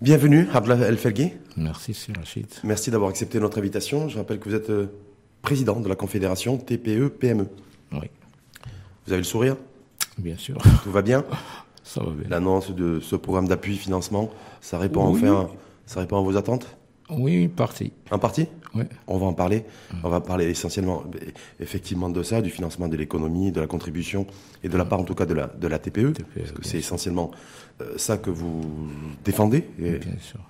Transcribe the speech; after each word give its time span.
Bienvenue, 0.00 0.46
Abdallah 0.54 0.86
El 0.88 0.96
Felghi. 0.96 1.32
Merci, 1.56 1.94
Rachid. 2.16 2.46
Merci 2.64 2.90
d'avoir 2.90 3.10
accepté 3.10 3.38
notre 3.38 3.58
invitation. 3.58 4.08
Je 4.08 4.16
rappelle 4.18 4.38
que 4.38 4.48
vous 4.48 4.54
êtes 4.54 4.70
euh, 4.70 4.86
président 5.42 5.78
de 5.78 5.88
la 5.88 5.94
Confédération 5.96 6.56
TPE-PME. 6.56 7.46
Oui, 7.92 8.08
Vous 9.06 9.12
avez 9.12 9.20
le 9.20 9.24
sourire? 9.24 9.56
Bien 10.16 10.36
sûr. 10.36 10.56
Tout 10.82 10.90
va 10.90 11.02
bien? 11.02 11.24
Ça 11.84 12.02
va 12.02 12.10
bien. 12.12 12.28
L'annonce 12.30 12.70
de 12.74 13.00
ce 13.00 13.16
programme 13.16 13.48
d'appui 13.48 13.76
financement, 13.76 14.30
ça 14.60 14.78
répond 14.78 15.10
Oui. 15.12 15.20
enfin, 15.22 15.50
ça 15.86 16.00
répond 16.00 16.18
à 16.18 16.22
vos 16.22 16.36
attentes? 16.36 16.66
Oui, 17.18 17.48
parti. 17.48 17.92
En 18.10 18.18
partie 18.18 18.46
Oui. 18.74 18.84
On 19.06 19.18
va 19.18 19.26
en 19.26 19.32
parler. 19.34 19.64
On 20.04 20.08
va 20.08 20.20
parler 20.20 20.46
essentiellement, 20.48 21.04
effectivement, 21.58 22.08
de 22.10 22.22
ça, 22.22 22.40
du 22.42 22.50
financement 22.50 22.88
de 22.88 22.96
l'économie, 22.96 23.52
de 23.52 23.60
la 23.60 23.66
contribution 23.66 24.26
et 24.62 24.68
de 24.68 24.76
la 24.76 24.84
part, 24.84 25.00
en 25.00 25.04
tout 25.04 25.14
cas, 25.14 25.26
de 25.26 25.34
la, 25.34 25.46
de 25.48 25.66
la 25.66 25.78
TPE. 25.78 26.12
TPE, 26.12 26.24
parce 26.38 26.52
que 26.52 26.64
c'est 26.64 26.78
essentiellement 26.78 27.30
euh, 27.80 27.94
ça 27.96 28.16
que 28.18 28.30
vous 28.30 28.62
défendez. 29.24 29.64
Et- 29.78 29.98
Bien 29.98 30.18
sûr. 30.20 30.40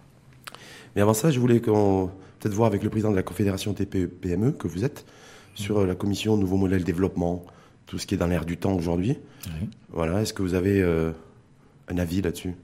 Mais 0.96 1.02
avant 1.02 1.14
ça, 1.14 1.30
je 1.30 1.38
voulais 1.40 1.60
qu'on 1.60 2.10
peut-être 2.40 2.54
voir 2.54 2.66
avec 2.66 2.82
le 2.82 2.90
président 2.90 3.10
de 3.10 3.16
la 3.16 3.22
Confédération 3.22 3.72
TPE-PME 3.74 4.48
E 4.48 4.52
que 4.52 4.66
vous 4.68 4.84
êtes 4.84 5.04
sur 5.54 5.78
euh, 5.78 5.86
la 5.86 5.94
commission 5.94 6.36
Nouveau 6.36 6.56
Modèle 6.56 6.84
Développement, 6.84 7.44
tout 7.86 7.98
ce 7.98 8.06
qui 8.06 8.14
est 8.14 8.18
dans 8.18 8.26
l'air 8.26 8.44
du 8.44 8.56
temps 8.56 8.74
aujourd'hui. 8.74 9.18
Voilà, 9.92 10.22
est-ce 10.22 10.32
que 10.32 10.42
vous 10.42 10.54
avez 10.54 10.80
euh, 10.82 11.12
un 11.88 11.98
avis 11.98 12.22
là-dessus? 12.22 12.54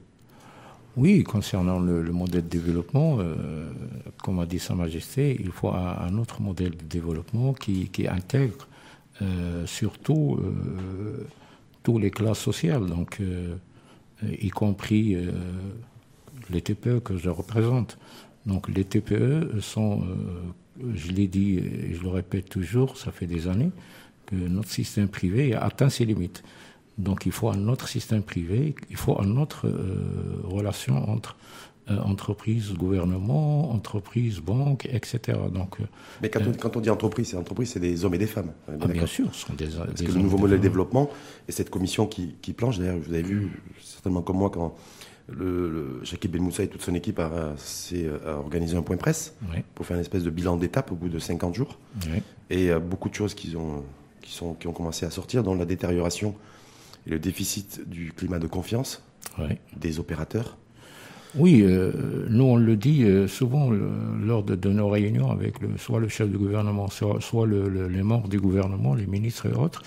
Oui, 0.97 1.23
concernant 1.23 1.77
le, 1.79 2.01
le 2.01 2.11
modèle 2.11 2.41
de 2.41 2.49
développement, 2.49 3.17
euh, 3.19 3.69
comme 4.23 4.39
a 4.39 4.47
dit 4.47 4.57
Sa 4.57 4.73
Majesté, 4.73 5.37
il 5.39 5.51
faut 5.51 5.69
un, 5.69 6.17
autre 6.17 6.41
modèle 6.41 6.75
de 6.75 6.83
développement 6.83 7.53
qui, 7.53 7.87
intègre 8.09 8.67
euh, 9.21 9.67
surtout 9.67 10.39
euh, 10.41 11.27
toutes 11.83 12.01
les 12.01 12.09
classes 12.09 12.39
sociales, 12.39 12.87
donc 12.87 13.21
y 14.23 14.49
compris 14.49 15.15
les 16.49 16.61
TPE 16.61 16.99
que 16.99 17.15
je 17.15 17.29
représente. 17.29 17.99
Donc 18.47 18.67
les 18.67 18.83
TPE 18.83 19.61
sont, 19.61 20.03
je 20.95 21.11
l'ai 21.11 21.27
dit 21.27 21.59
et 21.59 21.93
je 21.93 22.01
le 22.01 22.09
répète 22.09 22.49
toujours, 22.49 22.97
ça 22.97 23.11
fait 23.11 23.27
des 23.27 23.47
années, 23.47 23.71
que 24.25 24.35
notre 24.35 24.69
système 24.69 25.07
privé 25.07 25.53
a 25.53 25.63
atteint 25.63 25.89
ses 25.89 26.05
limites. 26.05 26.43
Donc 26.97 27.25
il 27.25 27.31
faut 27.31 27.49
un 27.49 27.67
autre 27.67 27.87
système 27.87 28.23
privé, 28.23 28.75
il 28.89 28.95
faut 28.95 29.21
une 29.21 29.37
autre 29.37 29.67
euh, 29.67 30.41
relation 30.43 31.09
entre 31.09 31.35
euh, 31.89 31.99
entreprise, 32.01 32.73
gouvernement, 32.73 33.71
entreprise, 33.71 34.41
banque, 34.41 34.85
etc. 34.91 35.37
Donc, 35.53 35.79
euh, 35.79 35.85
Mais 36.21 36.29
quand, 36.29 36.41
on, 36.45 36.51
quand 36.51 36.75
on 36.75 36.81
dit 36.81 36.89
entreprise, 36.89 37.29
c'est 37.29 37.37
entreprise, 37.37 37.69
c'est 37.69 37.79
des 37.79 38.03
hommes 38.03 38.15
et 38.15 38.17
des 38.17 38.27
femmes. 38.27 38.51
Bien 38.67 38.77
ah, 38.81 38.87
bien 38.87 39.05
sûr, 39.05 39.33
ce 39.33 39.45
sont 39.47 39.53
des, 39.53 39.67
Parce 39.67 39.93
des 39.93 40.05
que 40.05 40.11
le 40.11 40.19
nouveau 40.19 40.35
de 40.35 40.41
modèle 40.41 40.59
développement. 40.59 41.03
développement 41.03 41.23
et 41.47 41.51
cette 41.53 41.69
commission 41.69 42.05
qui, 42.05 42.35
qui 42.41 42.51
planche, 42.51 42.77
d'ailleurs, 42.77 42.97
vous 42.97 43.13
avez 43.13 43.23
vu 43.23 43.61
certainement 43.81 44.21
comme 44.21 44.35
moi 44.35 44.49
quand 44.49 44.75
le, 45.29 45.69
le 45.69 46.27
Ben 46.27 46.41
Moussa 46.41 46.63
et 46.63 46.67
toute 46.67 46.81
son 46.81 46.93
équipe 46.93 47.19
a, 47.19 47.31
euh, 47.93 48.35
organisé 48.37 48.75
un 48.75 48.81
point 48.81 48.97
presse 48.97 49.33
Oui, 49.53 49.59
pour 49.73 49.85
faire 49.85 49.95
une 49.95 50.01
espèce 50.01 50.23
de 50.23 50.29
bilan 50.29 50.57
d'étape 50.57 50.91
au 50.91 50.95
bout 50.95 51.07
de 51.07 51.19
50 51.19 51.55
jours. 51.55 51.77
oui, 52.07 52.21
Et 52.49 52.69
beaucoup 52.73 53.07
de 53.07 53.15
choses 53.15 53.33
qui, 53.33 53.55
ont, 53.55 53.85
qui, 54.21 54.33
sont, 54.33 54.55
qui 54.55 54.67
ont 54.67 54.73
commencé 54.73 55.05
à 55.05 55.09
sortir, 55.09 55.41
dont 55.41 55.55
la 55.55 55.65
détérioration 55.65 56.35
et 57.07 57.11
le 57.11 57.19
déficit 57.19 57.87
du 57.89 58.11
climat 58.11 58.39
de 58.39 58.47
confiance 58.47 59.01
des 59.75 59.99
opérateurs. 59.99 60.57
Oui, 61.35 61.61
euh, 61.63 62.25
nous 62.29 62.43
on 62.45 62.55
le 62.55 62.75
dit 62.75 63.03
euh, 63.03 63.27
souvent 63.27 63.69
le- 63.69 63.89
lors 64.25 64.43
de, 64.43 64.55
de 64.55 64.69
nos 64.69 64.89
réunions 64.89 65.29
avec 65.29 65.59
le, 65.61 65.77
soit 65.77 65.99
le 65.99 66.07
chef 66.07 66.29
du 66.29 66.37
gouvernement, 66.37 66.87
soit, 66.89 67.21
soit 67.21 67.45
le- 67.45 67.69
le- 67.69 67.87
les 67.87 68.01
membres 68.01 68.27
du 68.29 68.39
gouvernement, 68.39 68.95
les 68.95 69.05
ministres 69.05 69.45
et 69.47 69.53
autres, 69.53 69.83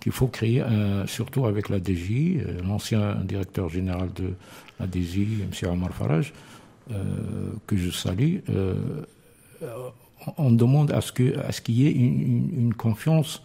qu'il 0.00 0.12
faut 0.12 0.28
créer, 0.28 0.60
un- 0.60 1.06
surtout 1.06 1.46
avec 1.46 1.68
la 1.68 1.78
DGI, 1.82 2.38
euh, 2.40 2.60
l'ancien 2.66 3.16
directeur 3.24 3.68
général 3.68 4.10
de 4.14 4.28
la 4.78 4.86
DGI, 4.86 5.38
M. 5.42 5.70
Amar 5.70 5.92
Farage, 5.94 6.32
que 7.66 7.76
je 7.76 7.90
salue, 7.90 8.38
on 10.36 10.50
demande 10.50 10.90
à 10.92 11.00
ce 11.00 11.10
qu'il 11.12 11.74
y 11.74 11.86
ait 11.86 11.92
une, 11.92 12.20
une- 12.20 12.50
une 12.58 12.74
confiance 12.74 13.42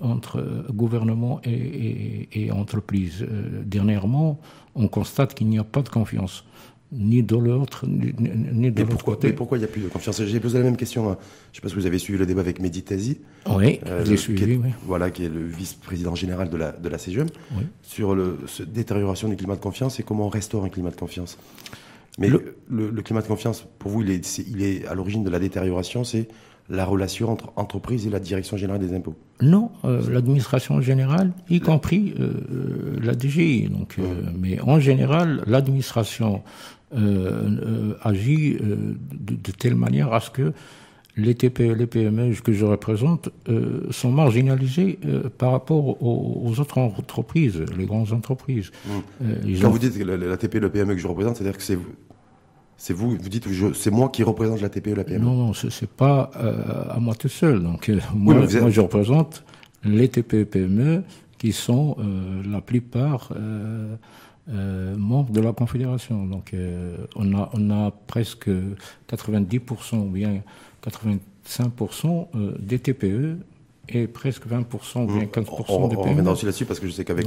entre 0.00 0.38
euh, 0.38 0.62
gouvernement 0.72 1.40
et, 1.44 1.50
et- 1.52 2.44
et 2.44 2.50
entreprise. 2.52 3.22
Euh, 3.22 3.62
dernièrement, 3.64 4.40
on 4.74 4.88
constate 4.88 5.34
qu'il 5.34 5.48
n'y 5.48 5.58
a 5.58 5.64
pas 5.64 5.82
de 5.82 5.88
confiance, 5.88 6.44
ni 6.92 7.22
de 7.22 7.36
l'autre, 7.36 7.86
ni, 7.86 8.12
ni- 8.18 8.70
de 8.70 8.80
l'autre 8.80 8.90
pourquoi, 8.96 9.14
côté. 9.14 9.28
mais 9.28 9.32
pourquoi 9.34 9.58
il 9.58 9.60
n'y 9.60 9.64
a 9.64 9.68
plus 9.68 9.82
de 9.82 9.88
confiance? 9.88 10.22
J'ai 10.24 10.40
posé 10.40 10.58
la 10.58 10.64
même 10.64 10.76
question. 10.76 11.08
hein. 11.10 11.16
Je 11.20 11.50
ne 11.50 11.54
sais 11.56 11.60
pas 11.62 11.68
si 11.68 11.74
vous 11.76 11.86
avez 11.86 11.98
suivi 11.98 12.18
le 12.18 12.26
débat 12.26 12.40
avec 12.40 12.60
Mehdi 12.60 12.82
Tazi, 12.82 13.18
Oui, 13.48 13.80
euh, 13.86 14.04
j'ai 14.04 14.16
suivi, 14.16 14.44
qui 14.44 14.50
est, 14.52 14.56
oui. 14.56 14.70
voilà, 14.86 15.10
qui 15.10 15.24
est 15.24 15.28
le 15.28 15.44
vice-président 15.46 16.14
général 16.14 16.50
de 16.50 16.56
la, 16.56 16.72
de 16.72 16.88
la 16.88 16.98
CGM, 16.98 17.26
Oui. 17.56 17.62
sur 17.82 18.16
cette 18.48 18.72
détérioration 18.72 19.28
du 19.28 19.36
climat 19.36 19.54
de 19.56 19.60
confiance 19.60 20.00
et 20.00 20.02
comment 20.02 20.26
on 20.26 20.30
restaure 20.30 20.64
un 20.64 20.68
climat 20.68 20.90
de 20.90 20.96
confiance. 20.96 21.38
Mais 22.18 22.28
Le- 22.28 22.56
le, 22.68 22.90
le 22.90 23.02
climat 23.02 23.22
de 23.22 23.28
confiance, 23.28 23.64
pour 23.78 23.90
vous, 23.92 24.02
il 24.02 24.10
est, 24.10 24.38
il 24.48 24.62
est 24.62 24.84
à 24.86 24.94
l'origine 24.94 25.22
de 25.24 25.30
la 25.30 25.38
détérioration, 25.38 26.02
c'est 26.04 26.26
la 26.70 26.84
relation 26.84 27.30
entre 27.30 27.52
entreprise 27.56 28.06
et 28.06 28.10
la 28.10 28.20
direction 28.20 28.56
générale 28.56 28.80
des 28.80 28.94
impôts. 28.94 29.14
Non, 29.42 29.70
euh, 29.84 30.00
l'administration 30.10 30.80
générale, 30.80 31.32
y 31.48 31.60
compris 31.60 32.14
euh, 32.20 32.32
la 33.02 33.12
DGI. 33.18 33.68
Donc, 33.68 33.96
euh, 33.98 34.04
Mais 34.38 34.60
en 34.60 34.78
général, 34.80 35.42
l'administration 35.46 36.42
agit 38.02 38.54
de, 38.54 39.34
de 39.34 39.50
telle 39.52 39.74
manière 39.74 40.12
à 40.12 40.20
ce 40.20 40.30
que 40.30 40.52
les 41.16 41.34
TPE, 41.34 41.74
les 41.74 41.86
PME 41.86 42.32
que 42.42 42.52
je 42.52 42.64
représente 42.64 43.30
euh, 43.48 43.82
sont 43.90 44.10
marginalisés 44.12 44.98
euh, 45.04 45.28
par 45.28 45.52
rapport 45.52 46.00
aux, 46.02 46.42
aux 46.46 46.60
autres 46.60 46.78
entreprises, 46.78 47.62
les 47.76 47.84
grandes 47.84 48.12
entreprises. 48.12 48.70
Euh, 49.22 49.34
ils 49.44 49.60
Quand 49.60 49.68
ont- 49.68 49.70
vous 49.72 49.78
dites 49.78 49.98
que 49.98 50.04
la, 50.04 50.16
la 50.16 50.36
TPE, 50.36 50.58
le 50.60 50.70
PME 50.70 50.94
que 50.94 51.00
je 51.00 51.08
représente, 51.08 51.36
c'est-à-dire 51.36 51.56
que 51.56 51.62
c'est 51.64 51.78
c'est 52.82 52.94
vous, 52.94 53.10
vous 53.10 53.28
dites, 53.28 53.46
c'est 53.74 53.90
moi 53.90 54.08
qui 54.08 54.22
représente 54.22 54.62
la 54.62 54.70
TPE, 54.70 54.94
la 54.94 55.04
PME. 55.04 55.22
Non, 55.22 55.34
non, 55.34 55.52
c'est 55.52 55.86
pas 55.90 56.30
euh, 56.36 56.84
à 56.88 56.98
moi 56.98 57.14
tout 57.14 57.28
seul. 57.28 57.62
Donc, 57.62 57.90
euh, 57.90 57.98
moi, 58.14 58.34
êtes- 58.42 58.68
je 58.70 58.80
représente 58.80 59.44
les 59.84 60.08
TPE 60.08 60.44
PME 60.44 61.02
qui 61.36 61.52
sont 61.52 61.96
euh, 61.98 62.42
la 62.50 62.62
plupart 62.62 63.32
membres 64.96 65.30
de 65.30 65.40
la 65.40 65.52
Confédération. 65.52 66.24
Donc, 66.26 66.54
on, 67.16 67.34
a, 67.38 67.50
on 67.52 67.70
a 67.70 67.90
presque 68.06 68.48
90% 69.08 69.98
ou 69.98 70.04
bien 70.10 70.40
85% 70.82 72.28
euh, 72.34 72.54
des 72.58 72.78
TPE 72.78 73.36
et 73.92 74.06
presque 74.06 74.46
20% 74.46 75.02
ou 75.04 75.06
bien 75.06 75.24
15% 75.24 75.64
On, 75.68 75.88
des 75.88 75.96
on 75.96 76.00
PME. 76.02 76.10
reviendra 76.10 76.32
aussi 76.32 76.44
là-dessus 76.46 76.64
parce 76.64 76.80
que 76.80 76.86
je 76.86 76.92
sais 76.92 77.04
qu'avec 77.04 77.26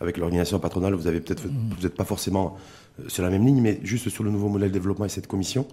avec 0.00 0.16
l'organisation 0.18 0.58
patronale, 0.58 0.94
vous 0.94 1.06
avez 1.06 1.20
peut-être, 1.20 1.44
vous 1.46 1.82
n'êtes 1.82 1.94
pas 1.96 2.04
forcément 2.04 2.56
euh, 3.00 3.04
sur 3.08 3.22
la 3.22 3.30
même 3.30 3.44
ligne, 3.46 3.60
mais 3.60 3.80
juste 3.82 4.08
sur 4.08 4.24
le 4.24 4.30
nouveau 4.30 4.48
modèle 4.48 4.68
de 4.68 4.74
développement 4.74 5.04
et 5.04 5.08
cette 5.10 5.26
commission, 5.26 5.66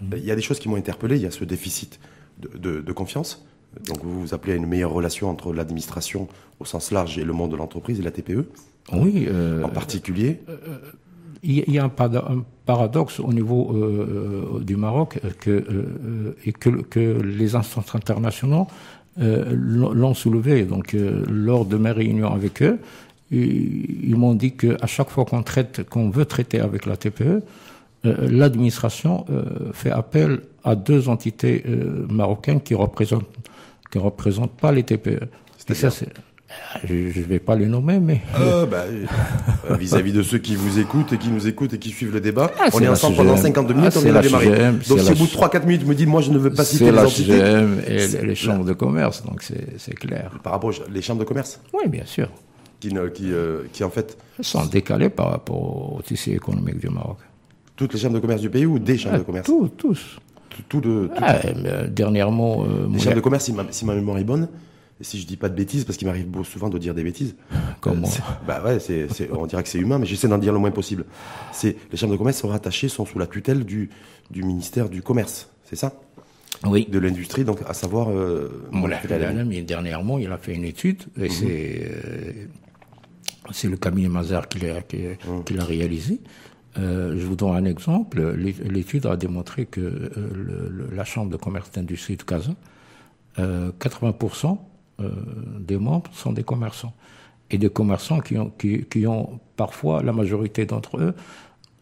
Mm. 0.00 0.12
euh, 0.14 0.18
il 0.18 0.24
y 0.24 0.30
a 0.30 0.36
des 0.36 0.42
choses 0.42 0.58
qui 0.60 0.68
m'ont 0.68 0.76
interpellé. 0.76 1.16
Il 1.16 1.22
y 1.22 1.26
a 1.26 1.30
ce 1.32 1.44
déficit 1.44 1.98
de, 2.38 2.56
de- 2.56 2.80
de 2.80 2.92
confiance. 2.92 3.44
Donc 3.88 3.98
vous 4.04 4.20
vous 4.20 4.32
appelez 4.34 4.52
à 4.52 4.56
une 4.56 4.66
meilleure 4.66 4.92
relation 4.92 5.28
entre 5.28 5.52
l'administration 5.52 6.28
au 6.60 6.64
sens 6.64 6.90
large 6.92 7.18
et 7.18 7.24
le 7.24 7.32
monde 7.32 7.50
de 7.50 7.56
l'entreprise 7.56 7.98
et 7.98 8.02
la 8.02 8.10
TPE 8.12 8.46
Oui, 8.92 9.26
euh, 9.28 9.62
en 9.64 9.68
particulier. 9.68 10.40
Il 11.42 11.52
y 11.52 11.60
a- 11.60 11.64
il 11.68 11.74
y 11.74 11.78
a 11.78 11.84
un, 11.84 11.88
paradoxe 12.66 13.20
au 13.20 13.32
niveau 13.32 13.70
euh, 13.72 14.56
euh, 14.56 14.60
du 14.60 14.76
Maroc 14.76 15.20
euh, 15.24 15.30
que, 15.38 15.50
euh, 15.50 16.36
et 16.44 16.52
que, 16.52 16.68
que 16.70 17.20
les 17.22 17.54
instances 17.54 17.94
internationales 17.94 18.66
euh, 18.66 18.97
l'ont 19.18 19.92
l'ont 19.92 20.14
soulevé. 20.14 20.64
Donc, 20.64 20.94
euh, 20.94 21.24
lors 21.28 21.64
de 21.64 21.76
mes 21.76 21.90
réunions 21.90 22.32
avec 22.32 22.62
eux, 22.62 22.78
ils, 23.30 24.16
m'ont 24.16 24.34
dit 24.34 24.52
qu'à 24.52 24.86
chaque 24.86 25.10
fois 25.10 25.24
qu'on 25.24 25.42
traite, 25.42 25.88
qu'on 25.88 26.10
veut 26.10 26.24
traiter 26.24 26.60
avec 26.60 26.86
la 26.86 26.96
TPE, 26.96 27.42
euh, 28.06 28.28
l'administration 28.30 29.26
euh, 29.30 29.72
fait 29.72 29.90
appel 29.90 30.40
à 30.64 30.76
deux 30.76 31.08
entités 31.08 31.64
euh, 31.66 32.06
marocaines 32.08 32.60
qui 32.60 32.74
représentent 32.74 33.26
qui 33.90 33.98
représentent 33.98 34.56
pas 34.56 34.70
les 34.70 34.82
TPE. 34.82 35.20
Et 35.70 35.74
ça, 35.74 35.90
c'est 35.90 36.08
je 36.84 36.94
ne 36.94 37.24
vais 37.24 37.38
pas 37.38 37.54
les 37.56 37.66
nommer, 37.66 37.98
mais 38.00 38.20
Euh, 38.38 38.66
bah, 38.66 38.84
euh, 39.70 39.74
vis-à-vis 39.76 40.12
de 40.12 40.22
ceux 40.22 40.38
qui 40.38 40.56
vous 40.56 40.78
écoutent 40.78 41.12
et 41.12 41.18
qui 41.18 41.28
nous 41.28 41.46
écoutent 41.46 41.74
et 41.74 41.78
qui 41.78 41.90
suivent 41.90 42.12
le 42.12 42.20
débat, 42.20 42.50
Ah, 42.58 42.68
on 42.72 42.80
est 42.80 42.84
la 42.84 42.92
ensemble 42.92 43.16
pendant 43.16 43.36
52 43.36 43.74
minutes, 43.74 43.92
Ah, 43.96 43.98
on 44.02 44.06
est 44.06 44.12
la 44.12 44.22
démarré. 44.22 44.44
CGM, 44.46 44.78
Donc 44.88 45.00
si 45.00 45.12
au 45.12 45.14
bout 45.14 45.24
de 45.26 45.30
Ch- 45.30 45.36
3-4 45.36 45.66
minutes 45.66 45.86
me 45.86 45.94
dit 45.94 46.06
moi 46.06 46.20
je 46.22 46.30
ne 46.30 46.38
veux 46.38 46.52
pas 46.52 46.64
citer 46.64 46.86
les 46.86 46.92
la 46.92 47.04
entités, 47.06 47.38
et 47.86 48.26
les 48.26 48.34
chambres 48.34 48.64
de 48.64 48.72
commerce, 48.72 49.22
donc 49.24 49.42
c'est 49.42 49.94
clair. 49.94 50.30
par 50.42 50.52
rapport 50.54 50.70
aux 50.70 51.00
chambres 51.00 51.20
de 51.20 51.24
commerce, 51.24 51.60
Oui, 51.72 51.88
bien 51.88 52.04
sûr. 52.06 52.28
qui, 52.80 52.90
euh, 52.94 53.62
qui 53.72 53.82
en 53.84 53.90
fait, 53.90 54.16
sont 54.40 54.64
décalées 54.66 55.08
par 55.10 55.30
rapport 55.30 55.96
au 55.96 56.00
tissu 56.02 56.30
économique 56.32 56.78
du 56.78 56.88
Maroc. 56.88 57.18
toutes 57.76 57.92
les 57.94 58.00
chambres 58.00 58.14
de 58.14 58.20
commerce 58.20 58.40
du 58.40 58.50
pays 58.50 58.66
ou 58.66 58.78
des 58.78 58.96
chambres 58.98 59.16
Ah, 59.16 59.18
de 59.18 59.24
commerce 59.24 59.46
tous, 59.46 59.68
tous. 59.76 60.18
Tout, 60.50 60.62
tout 60.68 60.80
de, 60.80 61.10
Ah, 61.20 61.36
euh, 61.44 61.86
dernièrement, 61.88 62.64
euh, 62.64 62.86
Les 62.92 62.98
chambres 63.00 63.16
de 63.16 63.20
commerce, 63.20 63.44
si 63.44 63.52
ma, 63.52 63.64
si 63.70 63.84
ma 63.84 63.94
mémoire 63.94 64.18
est 64.18 64.24
bonne, 64.24 64.48
si 65.00 65.20
je 65.20 65.26
dis 65.26 65.36
pas 65.36 65.48
de 65.48 65.54
bêtises, 65.54 65.84
parce 65.84 65.96
qu'il 65.96 66.06
m'arrive 66.08 66.26
souvent 66.44 66.68
de 66.68 66.78
dire 66.78 66.94
des 66.94 67.04
bêtises. 67.04 67.36
C'est- 68.06 68.22
Bah 68.46 68.62
ouais, 68.64 68.78
on 69.32 69.46
dirait 69.46 69.62
que 69.62 69.68
c'est 69.68 69.78
humain, 69.78 69.98
mais 69.98 70.06
j'essaie 70.06 70.28
d'en 70.28 70.38
dire 70.38 70.52
le 70.52 70.58
moins 70.58 70.70
possible. 70.72 71.04
C'est, 71.52 71.76
les 71.90 71.96
chambres 71.96 72.12
de 72.12 72.18
commerce 72.18 72.38
sont 72.38 72.48
rattachées, 72.48 72.88
sont 72.88 73.04
sous 73.06 73.18
la 73.18 73.26
tutelle 73.26 73.64
du, 73.64 73.90
du 74.30 74.42
ministère 74.42 74.88
du 74.88 75.02
commerce, 75.02 75.50
c'est 75.64 75.76
ça? 75.76 75.92
Oui. 76.66 76.88
De 76.90 76.98
l'industrie, 76.98 77.44
donc 77.44 77.60
à 77.68 77.74
savoir. 77.74 78.10
Euh, 78.10 78.68
Abdelali. 79.18 79.38
ami, 79.40 79.62
dernièrement, 79.62 80.18
il 80.18 80.32
a 80.32 80.38
fait 80.38 80.54
une 80.54 80.64
étude, 80.64 81.04
et 81.16 81.28
c'est 81.28 81.88
euh, 81.88 82.32
c'est 83.52 83.68
le 83.68 83.76
cabinet 83.76 84.08
Mazar 84.08 84.48
qui 84.48 84.58
l'a 84.58 84.82
qui- 84.82 85.04
qui 85.46 85.54
l'a 85.54 85.64
réalisé. 85.64 86.20
Euh, 86.78 87.14
je 87.18 87.24
vous 87.24 87.36
donne 87.36 87.54
un 87.54 87.64
exemple. 87.64 88.20
L'étude 88.36 89.06
a 89.06 89.16
démontré 89.16 89.66
que 89.66 89.80
euh, 89.80 90.10
le, 90.34 90.88
la 90.94 91.04
Chambre 91.04 91.30
de 91.30 91.36
commerce 91.36 91.70
d'industrie 91.70 92.16
de 92.16 92.22
Casa, 92.24 92.52
80% 93.36 94.58
des 94.98 95.78
membres 95.78 96.10
sont 96.12 96.32
des 96.32 96.44
commerçants. 96.44 96.94
Et 97.50 97.56
des 97.56 97.70
commerçants 97.70 98.20
qui 98.20 98.36
ont, 98.36 98.52
qui, 98.58 98.84
qui 98.84 99.06
ont 99.06 99.40
parfois, 99.56 100.02
la 100.02 100.12
majorité 100.12 100.66
d'entre 100.66 100.98
eux, 100.98 101.14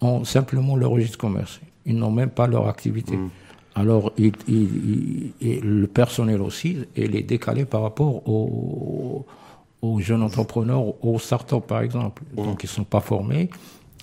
ont 0.00 0.24
simplement 0.24 0.76
le 0.76 0.86
registre 0.86 1.18
commerce. 1.18 1.60
Ils 1.86 1.96
n'ont 1.96 2.12
même 2.12 2.30
pas 2.30 2.46
leur 2.46 2.68
activité. 2.68 3.16
Mmh. 3.16 3.30
Alors, 3.74 4.12
il, 4.16 4.32
il, 4.46 5.32
il, 5.40 5.60
le 5.60 5.86
personnel 5.86 6.40
aussi, 6.40 6.78
il 6.96 7.16
est 7.16 7.22
décalé 7.22 7.64
par 7.64 7.82
rapport 7.82 8.28
aux, 8.28 9.26
aux 9.82 10.00
jeunes 10.00 10.22
entrepreneurs, 10.22 11.04
aux 11.04 11.18
startups 11.18 11.66
par 11.66 11.80
exemple. 11.80 12.22
Mmh. 12.32 12.36
Donc, 12.36 12.62
ils 12.62 12.66
ne 12.66 12.70
sont 12.70 12.84
pas 12.84 13.00
formés. 13.00 13.50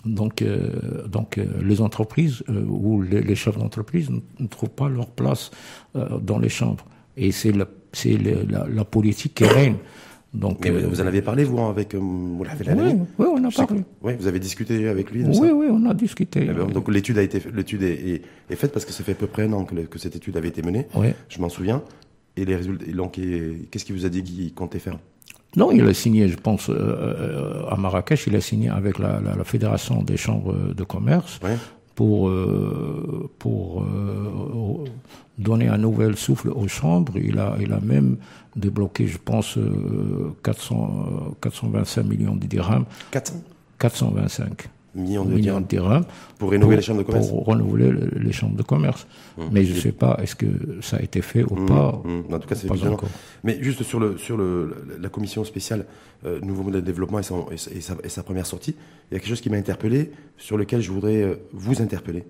Donc, 0.06 0.42
euh, 0.42 1.08
donc 1.08 1.38
euh, 1.38 1.46
les 1.64 1.80
entreprises 1.80 2.44
euh, 2.50 2.66
ou 2.66 3.02
les, 3.02 3.22
les 3.22 3.36
chefs 3.36 3.58
d'entreprise 3.58 4.10
ne 4.38 4.48
trouvent 4.48 4.70
pas 4.70 4.90
leur 4.90 5.08
place 5.08 5.50
euh, 5.96 6.20
dans 6.20 6.40
les 6.40 6.50
chambres. 6.50 6.86
Et 7.16 7.32
c'est 7.32 7.54
la, 8.06 8.44
la, 8.50 8.68
la, 8.68 8.86
politique 8.86 9.36
qui 9.36 9.46
règne. 9.46 9.78
Donc, 10.34 10.66
Mais 10.66 10.72
vous 10.72 11.00
en 11.00 11.06
avez 11.06 11.22
parlé, 11.22 11.44
vous, 11.44 11.60
avec 11.60 11.94
vous 11.94 12.44
l'avez 12.44 12.74
oui, 12.74 12.94
oui, 13.20 13.28
on 13.30 13.44
a 13.44 13.52
parlé. 13.52 13.84
Oui, 14.02 14.14
vous 14.20 14.28
avez 14.28 14.40
discuté 14.40 14.88
avec 14.88 15.12
lui. 15.12 15.24
oui, 15.26 15.50
oui, 15.54 15.68
on 15.70 15.88
a 15.88 15.94
discuté. 15.94 16.50
Eh 16.50 16.74
donc 16.74 16.90
l'étude 16.90 17.20
a 17.20 17.22
été, 17.22 17.40
l'étude 17.54 17.84
est, 17.84 17.94
est, 17.94 18.22
est, 18.50 18.56
faite 18.56 18.72
parce 18.72 18.86
que 18.86 18.92
ça 18.92 19.04
fait 19.04 19.12
à 19.12 19.16
peu 19.16 19.28
près 19.28 19.44
un 19.44 19.54
an 19.54 19.64
que, 19.64 19.76
que 19.76 20.00
cette 20.00 20.16
étude 20.16 20.36
avait 20.36 20.48
été 20.48 20.64
menée. 20.64 20.88
Oui. 20.96 21.10
Je 21.30 21.40
m'en 21.40 21.50
souviens. 21.50 21.84
Et 22.36 22.46
les 22.46 22.56
résultats, 22.56 22.86
qu'est-ce 23.70 23.86
qu'il 23.86 23.96
vous 23.96 24.08
a 24.08 24.10
dit 24.10 24.24
qu'il 24.24 24.54
comptait 24.56 24.80
faire? 24.80 24.98
Non, 25.56 25.72
il 25.72 25.88
a 25.88 25.94
signé, 25.94 26.28
je 26.28 26.36
pense, 26.36 26.70
euh, 26.70 27.68
à 27.70 27.76
Marrakech, 27.76 28.26
il 28.26 28.36
a 28.36 28.42
signé 28.42 28.70
avec 28.70 28.98
la, 28.98 29.22
la, 29.22 29.36
la 29.36 29.44
Fédération 29.44 30.02
des 30.02 30.18
chambres 30.18 30.74
de 30.74 30.84
commerce 30.84 31.40
ouais. 31.44 31.58
pour, 31.94 32.28
euh, 32.28 33.30
pour 33.38 33.84
euh, 33.84 34.84
donner 35.38 35.68
un 35.68 35.78
nouvel 35.78 36.16
souffle 36.16 36.50
aux 36.50 36.68
chambres. 36.68 37.14
Il 37.18 37.40
a, 37.40 37.56
il 37.60 37.74
a 37.74 37.80
même 37.80 38.18
débloqué, 38.56 39.08
je 39.08 39.18
pense, 39.18 39.58
400, 40.44 41.36
425 41.42 42.04
millions 42.04 42.36
de 42.36 42.46
dirhams. 42.46 42.86
400 43.12 43.42
425 43.84 44.70
millions 44.96 45.26
de, 45.26 45.34
millions 45.34 45.60
de 45.60 45.66
dirhams 45.66 46.06
pour 46.38 46.52
rénover 46.52 46.76
pour, 46.76 46.78
les 46.78 46.82
chambres 46.84 47.00
de 47.00 47.06
commerce? 47.06 47.28
Pour 47.28 47.46
renouveler 47.46 47.92
les 48.16 48.32
chambres 48.32 48.56
de 48.56 48.64
commerce. 48.64 49.08
Mmh. 49.38 49.42
Mais 49.52 49.66
je 49.66 49.74
ne 49.74 49.80
sais 49.80 49.92
pas, 49.92 50.18
est-ce 50.22 50.36
que 50.36 50.48
ça 50.82 50.98
a 50.98 51.02
été 51.02 51.22
fait 51.22 51.44
ou 51.44 51.56
mmh. 51.56 51.66
pas? 51.66 52.02
mmh. 52.04 52.34
En 52.34 52.40
tout 52.40 52.48
cas, 52.48 52.56
c'est 52.56 52.70
évidemment. 52.70 52.94
Encore. 52.94 53.10
Mais 53.44 53.62
juste 53.62 53.84
sur, 53.84 54.00
le, 54.00 54.18
sur 54.18 54.38
le, 54.38 54.86
la 55.00 55.10
commission 55.10 55.44
spéciale 55.44 55.86
euh, 56.26 56.40
Nouveau 56.40 56.64
modèle 56.64 56.82
de 56.82 56.86
développement 56.86 57.20
et, 57.20 57.24
son, 57.24 57.48
et, 57.52 57.58
sa, 57.58 57.96
et, 58.02 58.10
sa, 58.10 58.24
première 58.24 58.46
sortie, 58.46 58.76
il 59.12 59.14
y 59.14 59.18
a 59.18 59.20
quelque 59.20 59.28
chose 59.30 59.42
qui 59.42 59.50
m'a 59.50 59.58
interpellé, 59.58 60.12
sur 60.38 60.58
lequel 60.58 60.80
je 60.80 60.92
voudrais 60.92 61.22
euh, 61.22 61.36
vous 61.52 61.82
interpeller, 61.82 62.24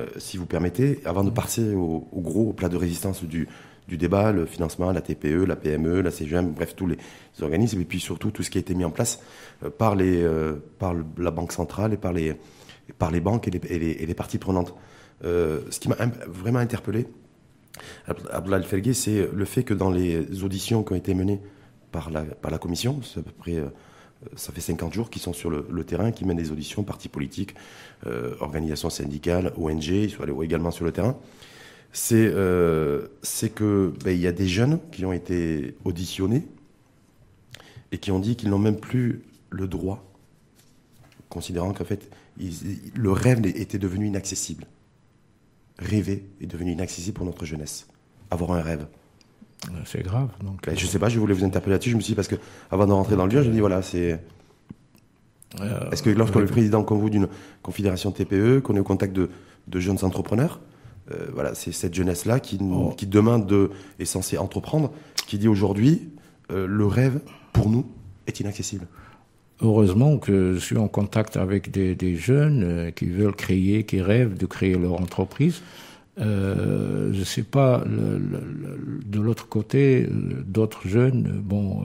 euh, 0.00 0.06
si 0.18 0.36
vous 0.36 0.46
permettez, 0.46 1.00
avant 1.04 1.24
de 1.24 1.30
passer 1.30 1.74
au, 1.74 2.08
au, 2.10 2.20
gros 2.20 2.50
au 2.50 2.52
plat 2.52 2.68
de 2.68 2.76
résistance 2.76 3.24
du, 3.24 3.48
du 3.88 3.96
débat, 3.96 4.32
le 4.32 4.46
financement, 4.46 4.90
la 4.92 5.00
TPE, 5.00 5.44
la 5.44 5.56
PME, 5.56 6.00
la 6.00 6.10
CGM, 6.10 6.52
bref, 6.52 6.74
tous 6.74 6.86
les 6.86 6.98
organismes, 7.40 7.80
et 7.80 7.84
puis 7.84 8.00
surtout 8.00 8.30
tout 8.30 8.42
ce 8.42 8.50
qui 8.50 8.58
a 8.58 8.60
été 8.60 8.74
mis 8.74 8.84
en 8.84 8.90
place 8.90 9.20
euh, 9.62 9.70
par, 9.70 9.94
les, 9.94 10.22
euh, 10.22 10.56
par 10.78 10.94
la 11.16 11.30
Banque 11.30 11.52
centrale 11.52 11.92
et 11.92 11.96
par 11.96 12.12
les, 12.12 12.36
par 12.98 13.10
les 13.10 13.20
banques 13.20 13.48
et 13.48 13.50
les, 13.50 13.60
et 13.68 13.78
les, 13.78 13.90
et 13.90 14.06
les 14.06 14.14
parties 14.14 14.38
prenantes. 14.38 14.74
Euh, 15.24 15.62
ce 15.70 15.80
qui 15.80 15.88
m'a 15.88 15.96
vraiment 16.26 16.58
interpellé, 16.58 17.06
Abdullah 18.06 18.62
Felgué, 18.62 18.94
c'est 18.94 19.28
le 19.32 19.44
fait 19.44 19.62
que 19.62 19.74
dans 19.74 19.90
les 19.90 20.42
auditions 20.42 20.82
qui 20.82 20.92
ont 20.92 20.96
été 20.96 21.14
menées 21.14 21.40
par 21.92 22.10
la, 22.10 22.22
par 22.22 22.50
la 22.50 22.58
commission, 22.58 23.00
c'est 23.02 23.20
à 23.20 23.22
peu 23.22 23.32
près, 23.32 23.62
ça 24.34 24.52
fait 24.52 24.60
50 24.60 24.92
jours 24.92 25.10
qu'ils 25.10 25.22
sont 25.22 25.32
sur 25.32 25.50
le, 25.50 25.84
terrain, 25.84 26.10
qui 26.10 26.24
mènent 26.24 26.36
des 26.36 26.50
auditions, 26.50 26.82
partis 26.82 27.08
politiques, 27.08 27.54
euh, 28.06 28.34
organisations 28.40 28.90
syndicales, 28.90 29.52
ONG, 29.56 29.86
ils 29.86 30.10
sont 30.10 30.22
allés 30.22 30.34
également 30.42 30.70
sur 30.70 30.84
le 30.84 30.92
terrain 30.92 31.16
c'est 31.96 32.26
euh, 32.26 33.08
que 33.54 33.92
ben, 34.04 34.10
il 34.10 34.20
y 34.20 34.26
a 34.26 34.32
des 34.32 34.46
jeunes 34.46 34.78
qui 34.92 35.06
ont 35.06 35.14
été 35.14 35.76
auditionnés 35.84 36.46
et 37.90 37.96
qui 37.96 38.10
ont 38.10 38.18
dit 38.18 38.36
qu'ils 38.36 38.50
n'ont 38.50 38.58
même 38.58 38.78
plus 38.78 39.22
le 39.48 39.66
droit, 39.66 40.04
considérant 41.30 41.72
qu'en 41.72 41.86
fait 41.86 42.10
le 42.38 43.12
rêve 43.12 43.46
était 43.46 43.78
devenu 43.78 44.06
inaccessible. 44.06 44.66
Rêver 45.78 46.26
est 46.42 46.46
devenu 46.46 46.72
inaccessible 46.72 47.16
pour 47.16 47.24
notre 47.24 47.46
jeunesse. 47.46 47.86
Avoir 48.30 48.52
un 48.52 48.60
rêve. 48.60 48.86
C'est 49.84 50.02
grave. 50.02 50.28
Donc, 50.42 50.60
ben, 50.66 50.76
je 50.76 50.86
sais 50.86 50.98
pas, 50.98 51.08
je 51.08 51.18
voulais 51.18 51.34
vous 51.34 51.44
interpeller 51.44 51.72
là-dessus. 51.72 51.90
Je 51.90 51.96
me 51.96 52.00
suis 52.00 52.12
dit 52.12 52.14
parce 52.14 52.28
que 52.28 52.36
avant 52.70 52.86
de 52.86 52.92
rentrer 52.92 53.16
dans 53.16 53.24
le 53.24 53.30
dur, 53.30 53.42
je 53.42 53.48
me 53.48 53.54
dis 53.54 53.60
voilà, 53.60 53.82
c'est. 53.82 54.20
Euh, 55.60 55.90
Est-ce 55.90 56.02
que 56.02 56.10
lorsqu'on 56.10 56.40
est 56.40 56.42
le 56.42 56.48
président 56.48 56.82
comme 56.84 56.98
vous 56.98 57.10
d'une 57.10 57.28
confédération 57.62 58.12
TPE, 58.12 58.60
qu'on 58.60 58.76
est 58.76 58.80
au 58.80 58.84
contact 58.84 59.14
de, 59.14 59.30
de 59.68 59.80
jeunes 59.80 59.98
entrepreneurs, 60.02 60.60
euh, 61.12 61.26
voilà, 61.32 61.54
c'est 61.54 61.72
cette 61.72 61.94
jeunesse-là 61.94 62.40
qui, 62.40 62.58
oh. 62.60 62.92
qui, 62.96 63.06
demain 63.06 63.38
de, 63.38 63.70
est 63.98 64.04
censée 64.04 64.38
entreprendre, 64.38 64.92
qui 65.26 65.38
dit 65.38 65.48
aujourd'hui, 65.48 66.08
euh, 66.50 66.66
le 66.66 66.86
rêve, 66.86 67.20
pour 67.52 67.70
nous, 67.70 67.86
est 68.26 68.40
inaccessible. 68.40 68.86
Heureusement 69.62 70.18
que 70.18 70.54
je 70.54 70.58
suis 70.58 70.76
en 70.76 70.88
contact 70.88 71.36
avec 71.36 71.70
des, 71.70 71.94
des 71.94 72.16
jeunes 72.16 72.62
euh, 72.62 72.90
qui 72.90 73.06
veulent 73.06 73.34
créer, 73.34 73.84
qui 73.84 74.00
rêvent 74.02 74.36
de 74.36 74.46
créer 74.46 74.76
leur 74.76 75.00
entreprise. 75.00 75.62
Euh, 76.18 77.12
je 77.12 77.22
sais 77.24 77.42
pas, 77.42 77.84
le, 77.84 78.16
le, 78.16 79.00
de 79.04 79.20
l'autre 79.20 79.48
côté, 79.48 80.08
d'autres 80.46 80.88
jeunes, 80.88 81.42
bon, 81.44 81.82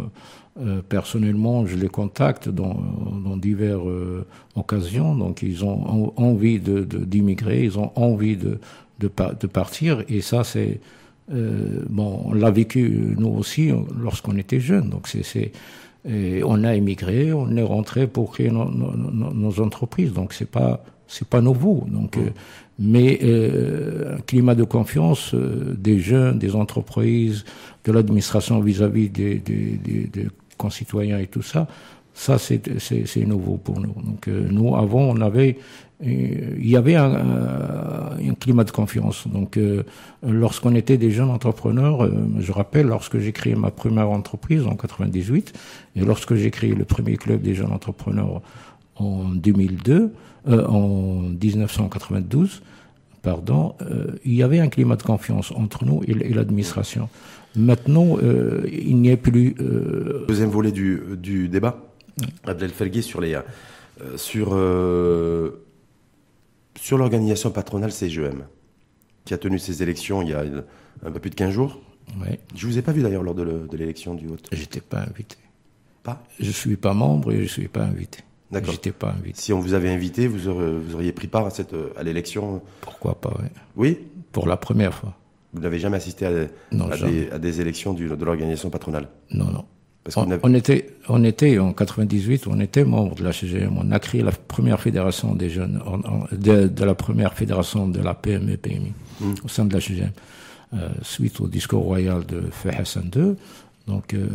euh, 0.60 0.82
personnellement, 0.88 1.66
je 1.66 1.76
les 1.76 1.90
contacte 1.90 2.48
dans, 2.48 2.80
dans 3.26 3.36
diverses 3.36 3.82
euh, 3.86 4.26
occasions, 4.56 5.16
donc 5.16 5.44
ils 5.44 5.66
ont 5.66 6.14
envie 6.16 6.60
d'immigrer, 6.60 7.60
de, 7.60 7.64
ils 7.64 7.78
ont 7.78 7.92
envie 7.96 8.38
de, 8.38 8.60
de, 9.00 9.10
de 9.40 9.48
partir. 9.48 10.04
Et 10.08 10.22
ça, 10.22 10.46
c'est 10.46 10.80
euh, 11.34 11.84
bon, 11.90 12.22
on 12.26 12.34
l'a 12.34 12.52
vécu 12.52 13.16
nous 13.18 13.30
aussi 13.30 13.72
lorsqu'on 14.02 14.38
était 14.38 14.62
jeunes. 14.62 14.90
Donc 14.90 15.08
c'est 15.08 15.52
on 16.06 16.64
a 16.64 16.74
émigré, 16.76 17.32
on 17.32 17.56
est 17.56 17.64
rentré 17.64 18.08
pour 18.08 18.32
créer 18.32 18.50
nos, 18.50 18.70
nos, 18.72 19.34
nos 19.34 19.60
entreprises. 19.62 20.14
Donc 20.14 20.34
c'est 20.34 20.50
pas 20.50 20.84
c'est 21.12 21.28
pas 21.28 21.42
nouveau. 21.42 21.84
Donc, 21.88 22.16
mmh. 22.16 22.22
euh, 22.22 22.30
mais 22.82 23.20
euh, 23.24 24.18
un 24.18 24.22
climat 24.22 24.56
de 24.56 24.64
confiance 24.64 25.36
euh, 25.36 25.76
des 25.78 26.00
jeunes, 26.00 26.40
des 26.40 26.56
entreprises, 26.56 27.46
de 27.84 27.92
l'administration 27.92 28.60
vis-à-vis 28.60 29.10
des, 29.10 29.36
des, 29.36 29.78
des, 29.78 30.08
des, 30.08 30.28
concitoyens 30.58 31.18
et 31.18 31.26
tout 31.26 31.42
ça, 31.42 31.68
ça 32.14 32.38
c'est 32.38 33.26
nouveau 33.26 33.58
pour 33.58 33.80
nous. 33.80 33.96
Donc 34.04 34.28
euh, 34.28 34.48
nous 34.52 34.76
avant 34.76 35.02
on 35.02 35.22
avait 35.22 35.58
il 36.04 36.68
y 36.68 36.76
avait 36.76 36.96
un, 36.96 37.14
un, 37.14 38.34
climat 38.40 38.64
de 38.64 38.72
confiance. 38.72 39.28
Donc, 39.28 39.58
euh, 39.58 39.84
lorsqu'on 40.24 40.74
était 40.74 40.98
des 40.98 41.12
jeunes 41.12 41.30
entrepreneurs, 41.30 42.04
euh, 42.04 42.12
je 42.40 42.52
rappelle, 42.52 42.88
lorsque 42.88 43.20
j'ai 43.20 43.32
créé 43.32 43.56
ma 43.56 43.72
première 43.72 44.10
entreprise 44.10 44.66
en 44.66 44.76
98 44.76 45.54
et 45.96 46.02
lorsque 46.02 46.36
j'ai 46.36 46.50
créé 46.50 46.74
le 46.74 46.86
premier 46.86 47.18
club 47.18 47.42
des 47.42 47.54
jeunes 47.54 47.72
entrepreneurs 47.72 48.42
en 48.96 49.30
2002, 49.30 50.14
euh, 50.48 50.66
en 50.66 51.22
1992, 51.22 52.62
pardon, 53.22 53.76
euh, 53.82 54.16
il 54.26 54.34
y 54.34 54.44
avait 54.44 54.60
un 54.60 54.70
climat 54.70 54.96
de 54.96 55.04
confiance 55.04 55.52
entre 55.52 55.86
nous 55.86 56.02
et, 56.08 56.12
et 56.12 56.34
l'administration. 56.34 57.10
Maintenant, 57.56 58.18
euh, 58.24 58.68
il 58.72 58.98
n'y 58.98 59.12
a 59.12 59.18
plus. 59.18 59.56
Deuxième 60.28 60.50
volet 60.50 60.72
du, 60.72 61.02
du 61.18 61.48
débat, 61.48 61.84
Abdel 62.46 62.72
Felgué 62.72 63.02
sur 63.02 63.22
les 63.22 63.38
sur 64.16 64.58
sur 66.80 66.98
l'organisation 66.98 67.52
patronale 67.52 67.92
CGEM, 67.92 68.46
qui 69.26 69.34
a 69.34 69.38
tenu 69.38 69.60
ses 69.60 69.84
élections 69.84 70.22
il 70.24 70.30
y 70.30 70.34
a 70.34 70.44
un 71.06 71.12
peu 71.12 71.20
plus 71.20 71.30
de 71.30 71.36
15 71.36 71.52
jours. 71.52 71.80
Ouais. 72.20 72.40
Je 72.56 72.66
vous 72.66 72.78
ai 72.78 72.82
pas 72.82 72.92
vu 72.94 73.04
d'ailleurs 73.04 73.24
lors 73.24 73.36
de 73.36 73.78
l'élection 73.78 74.16
du 74.16 74.28
vote. 74.28 74.48
J'étais 74.52 74.82
pas 74.82 75.02
invité. 75.02 75.38
Pas? 76.04 76.24
Je 76.40 76.50
suis 76.50 76.78
pas 76.78 76.94
membre 76.94 77.32
et 77.32 77.44
je 77.44 77.48
suis 77.48 77.68
pas 77.68 77.84
invité. 77.84 78.24
D'accord. 78.52 78.74
J'étais 78.74 78.92
pas 78.92 79.10
invité. 79.18 79.40
Si 79.42 79.54
on 79.54 79.60
vous 79.60 79.74
avait 79.74 79.90
invité, 79.90 80.28
vous 80.28 80.48
auriez, 80.48 80.72
vous 80.72 80.96
auriez 80.96 81.12
pris 81.12 81.28
part 81.28 81.46
à 81.46 81.50
cette 81.50 81.74
à 81.96 82.04
l'élection. 82.04 82.62
Pourquoi 82.82 83.20
pas 83.20 83.30
ouais. 83.30 83.50
Oui. 83.76 83.98
Pour 84.32 84.48
la 84.48 84.58
première 84.58 84.94
fois. 84.94 85.14
Vous 85.54 85.62
n'avez 85.62 85.80
jamais 85.80 85.98
assisté 85.98 86.26
à, 86.26 86.32
non, 86.72 86.90
à, 86.90 86.96
jamais. 86.96 87.12
des, 87.12 87.32
à 87.32 87.40
des, 87.40 87.60
élections 87.62 87.94
du, 87.94 88.08
de 88.08 88.26
l'organisation 88.26 88.70
patronale? 88.70 89.08
Non 89.32 89.46
non. 89.46 89.66
Parce 90.04 90.18
on, 90.18 90.32
on, 90.32 90.40
on, 90.44 90.54
était, 90.54 90.96
on 91.10 91.24
était 91.24 91.60
en 91.60 91.74
98, 91.74 92.48
on 92.48 92.60
était 92.60 92.84
membre 92.84 93.16
de 93.16 93.24
la 93.24 93.34
CGM. 93.34 93.78
On 93.78 93.92
a 93.92 94.00
créé 94.00 94.24
la 94.24 94.32
première 94.32 94.80
fédération 94.82 95.36
des 95.36 95.50
jeunes, 95.50 95.82
de, 96.32 96.68
de 96.68 96.84
la 96.86 96.96
première 96.96 97.34
fédération 97.34 97.88
de 97.88 98.00
la 98.02 98.14
PME 98.16 98.58
PMI 98.58 98.94
Hmm. 99.22 99.30
mm. 99.32 99.36
au 99.44 99.48
sein 99.48 99.66
de 99.66 99.74
la 99.74 99.80
CGM. 99.82 100.12
Euh, 100.74 100.90
suite 101.02 101.40
au 101.42 101.48
discours 101.48 101.84
royal 101.84 102.26
de 102.26 102.42
Feu 102.50 102.70
Hassan 102.78 103.12
II, 103.14 103.36
donc 103.92 104.14
euh, 104.14 104.28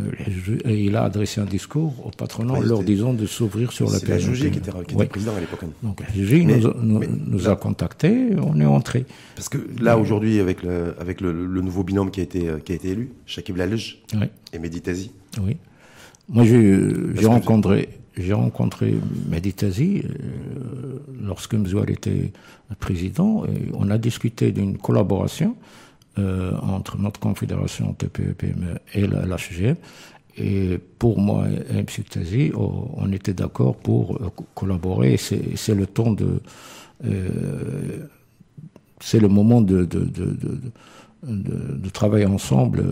il 0.65 0.95
a 0.95 1.03
adressé 1.03 1.41
un 1.41 1.45
discours 1.45 2.05
au 2.05 2.11
patronat 2.11 2.59
leur 2.59 2.83
disant 2.83 3.13
de 3.13 3.25
s'ouvrir 3.25 3.71
sur 3.71 3.89
la 3.89 3.99
PME. 3.99 4.19
C'est 4.19 4.29
la 4.29 4.35
qui 4.51 4.57
était, 4.59 4.71
qui 4.71 4.77
était 4.79 4.95
ouais. 4.95 5.05
président 5.07 5.35
à 5.35 5.39
l'époque. 5.39 5.61
Donc 5.81 6.01
la 6.01 6.13
Juge 6.13 6.43
nous, 6.43 6.73
nous, 6.79 7.01
nous 7.25 7.39
là, 7.39 7.51
a 7.51 7.55
contactés, 7.55 8.35
on 8.39 8.59
est 8.59 8.65
entré. 8.65 9.05
Parce 9.35 9.49
que 9.49 9.57
là 9.81 9.97
aujourd'hui 9.97 10.39
avec 10.39 10.61
le 10.61 10.93
avec 10.99 11.21
le, 11.21 11.31
le, 11.31 11.61
nouveau 11.61 11.83
binôme 11.83 12.11
qui 12.11 12.19
a 12.19 12.23
été 12.23 12.47
qui 12.63 12.71
a 12.71 12.75
été 12.75 12.89
élu, 12.89 13.09
Shakib 13.25 13.57
Lalej 13.57 14.03
oui. 14.13 14.27
et 14.53 14.59
Mehdi 14.59 14.81
Tazi. 14.81 15.11
Oui. 15.41 15.57
Moi 16.29 16.43
j'ai 16.45 17.25
rencontré 17.25 17.89
j'ai 18.15 18.33
rencontré 18.33 18.95
Meditazi 19.27 20.03
lorsque 21.21 21.53
Mzouar 21.53 21.89
était 21.89 22.31
président 22.79 23.45
et 23.45 23.71
on 23.73 23.89
a 23.89 23.97
discuté 23.97 24.51
d'une 24.51 24.77
collaboration 24.77 25.55
entre 26.61 26.97
notre 26.97 27.19
confédération 27.19 27.93
TPE-PME 27.93 28.79
et 28.93 29.07
l'HGM. 29.07 29.75
Et 30.39 30.77
pour 30.99 31.19
moi 31.19 31.45
et 31.49 31.79
M. 31.79 31.85
Tazi, 32.09 32.51
on 32.55 33.11
était 33.11 33.33
d'accord 33.33 33.75
pour 33.75 34.19
collaborer. 34.53 35.17
C'est 35.17 35.73
le 35.73 35.87
temps 35.87 36.11
de. 36.11 36.41
c'est 38.99 39.19
le 39.19 39.27
moment 39.27 39.61
de, 39.61 39.83
de, 39.85 39.99
de, 40.03 40.37
de, 41.23 41.89
travailler 41.89 42.25
ensemble. 42.25 42.83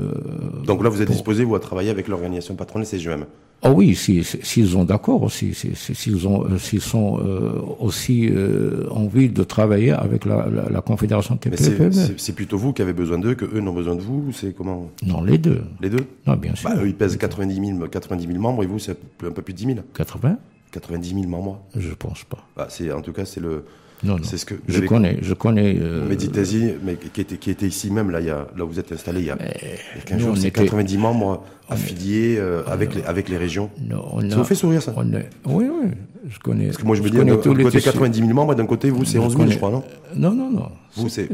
Donc 0.65 0.83
là, 0.83 0.89
vous 0.89 1.01
êtes 1.01 1.11
disposé, 1.11 1.43
vous, 1.43 1.55
à 1.55 1.59
travailler 1.59 1.91
avec 1.91 2.07
l'organisation 2.07 2.55
patronale 2.55 2.87
CGM 2.87 3.25
ah 3.65 3.71
oui, 3.71 3.95
s'ils 3.95 4.23
si, 4.23 4.67
sont 4.67 4.83
d'accord 4.83 5.23
aussi, 5.23 5.55
s'ils 5.55 6.27
ont, 6.27 6.45
euh, 6.45 6.59
s'ils 6.59 6.81
sont 6.81 7.19
euh, 7.19 7.53
aussi 7.79 8.29
euh, 8.29 8.87
envie 8.91 9.27
de 9.29 9.43
travailler 9.43 9.91
avec 9.91 10.25
la, 10.25 10.47
la, 10.47 10.69
la 10.69 10.81
Confédération 10.81 11.35
TPP. 11.35 11.91
C'est 12.17 12.33
plutôt 12.33 12.59
vous 12.59 12.73
qui 12.73 12.83
avez 12.83 12.93
besoin 12.93 13.17
d'eux 13.17 13.33
que 13.33 13.45
eux 13.45 13.61
n'ont 13.61 13.73
besoin 13.73 13.95
de 13.95 14.01
vous. 14.01 14.31
C'est 14.33 14.55
comment? 14.55 14.91
Non, 15.03 15.23
les 15.23 15.39
deux. 15.39 15.63
Les 15.81 15.89
deux? 15.89 16.05
Non, 16.27 16.35
bien 16.35 16.53
sûr. 16.53 16.69
Bah, 16.69 16.75
eux, 16.79 16.87
ils 16.87 16.95
pèsent 16.95 17.17
90 17.17 17.55
000, 17.77 17.87
90 17.87 18.27
000 18.27 18.39
membres 18.39 18.61
et 18.61 18.67
vous, 18.67 18.77
c'est 18.77 18.91
un 18.91 19.31
peu 19.31 19.41
plus 19.41 19.53
de 19.53 19.57
10 19.57 19.65
000. 19.65 19.79
80 19.95 20.37
90 20.71 21.09
000 21.09 21.27
membres. 21.27 21.59
Je 21.75 21.93
pense 21.93 22.23
pas. 22.23 22.45
Bah, 22.55 22.67
c'est 22.69 22.91
en 22.91 23.01
tout 23.01 23.13
cas, 23.13 23.25
c'est 23.25 23.39
le 23.39 23.65
non, 24.03 24.17
non. 24.17 24.23
C'est 24.23 24.37
ce 24.37 24.45
que 24.45 24.55
je 24.67 24.81
connais, 24.81 25.17
je 25.21 25.33
connais. 25.33 25.77
Euh... 25.79 26.05
mais 26.07 26.17
qui 26.17 27.21
était, 27.21 27.37
qui 27.37 27.49
était 27.49 27.67
ici 27.67 27.91
même 27.91 28.11
là, 28.11 28.19
il 28.19 28.27
y 28.27 28.29
a, 28.29 28.47
là 28.55 28.65
où 28.65 28.67
vous 28.67 28.79
êtes 28.79 28.91
installé 28.91 29.21
il 29.21 29.27
y 29.27 29.31
a, 29.31 29.37
il 29.39 29.97
y 29.97 30.01
a 30.01 30.05
15 30.05 30.21
jours, 30.21 30.37
c'est 30.37 30.51
90 30.51 30.97
membres 30.97 31.43
affiliés 31.69 32.35
euh, 32.37 32.63
avec 32.67 32.93
les 32.95 33.03
avec 33.03 33.29
les 33.29 33.37
régions. 33.37 33.69
Non, 33.81 34.19
ça 34.29 34.35
vous 34.37 34.43
fait 34.43 34.55
sourire 34.55 34.81
ça 34.81 34.93
Oui, 34.97 35.15
oui, 35.45 35.91
je 36.27 36.39
connais. 36.39 36.65
Parce 36.65 36.77
que 36.77 36.85
moi 36.85 36.95
je 36.95 37.01
me 37.01 37.09
dis, 37.09 37.17
d'un 37.17 37.63
côté 37.63 37.81
90 37.81 38.19
000 38.19 38.33
membres, 38.33 38.53
et 38.53 38.55
d'un 38.55 38.65
côté 38.65 38.89
vous 38.89 39.05
c'est 39.05 39.19
11 39.19 39.35
000, 39.35 39.47
je 39.49 39.57
crois, 39.57 39.71
non 39.71 39.83
Non, 40.15 40.31
non, 40.31 40.49
non. 40.49 40.69
Vous 40.95 41.09
c'est 41.09 41.29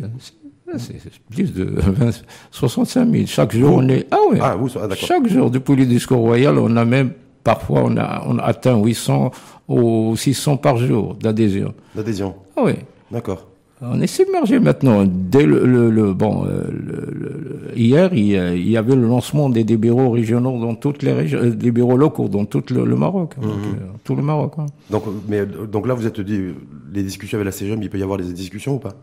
c'est 0.78 1.12
plus 1.30 1.54
de 1.54 1.64
20, 1.64 2.12
65 2.52 3.12
000. 3.12 3.26
Chaque 3.28 3.56
jour, 3.56 3.76
on 3.76 3.90
est. 3.90 4.08
Ah 4.12 4.18
oui. 4.30 4.38
Ah, 4.42 4.56
vous, 4.56 4.70
ah, 4.78 4.88
Chaque 4.96 5.28
jour, 5.28 5.52
depuis 5.52 5.76
le 5.76 5.86
discours 5.86 6.20
royal, 6.20 6.58
on 6.58 6.76
a 6.78 6.86
même 6.86 7.12
Parfois, 7.44 7.84
on 7.86 7.98
a, 7.98 8.24
on 8.28 8.38
a 8.38 8.44
atteint 8.44 8.78
800 8.78 9.32
ou 9.68 10.16
600 10.16 10.58
par 10.58 10.78
jour 10.78 11.16
d'adhésion. 11.16 11.74
D'adhésion 11.96 12.36
ah 12.56 12.62
Oui. 12.66 12.74
D'accord. 13.12 13.48
On 13.84 14.00
est 14.00 14.08
submergé 14.08 14.60
maintenant. 14.60 15.06
Dès 15.08 15.44
le, 15.44 15.90
le, 15.90 16.14
bon, 16.14 16.46
euh, 16.46 17.72
hier, 17.76 18.14
il, 18.14 18.70
y 18.70 18.78
avait 18.78 18.96
le 18.96 19.08
lancement 19.08 19.50
des, 19.50 19.64
des 19.64 19.78
bureaux 19.78 20.12
régionaux 20.12 20.60
dans 20.60 20.76
toutes 20.76 21.02
les 21.02 21.14
régions, 21.14 21.40
euh, 21.40 21.50
des 21.50 21.72
bureaux 21.72 21.98
locaux 21.98 22.28
dans 22.28 22.46
tout 22.46 22.64
le, 22.70 22.96
Maroc, 22.96 23.36
mhm. 23.38 23.50
euh, 23.50 23.54
tout 24.04 24.16
le 24.16 24.22
Maroc. 24.22 24.54
Hein. 24.60 24.68
Donc, 24.92 25.06
mais 25.28 25.48
donc 25.48 25.88
là, 25.88 25.96
vous 25.96 26.06
êtes 26.06 26.22
dit 26.22 26.42
les 26.94 27.02
discussions 27.02 27.38
avec 27.38 27.46
la 27.46 27.52
CGM, 27.52 27.82
il 27.82 27.90
peut 27.90 27.98
y 27.98 28.04
avoir 28.04 28.20
des 28.20 28.32
discussions 28.32 28.76
ou 28.76 28.80
pas? 28.80 28.94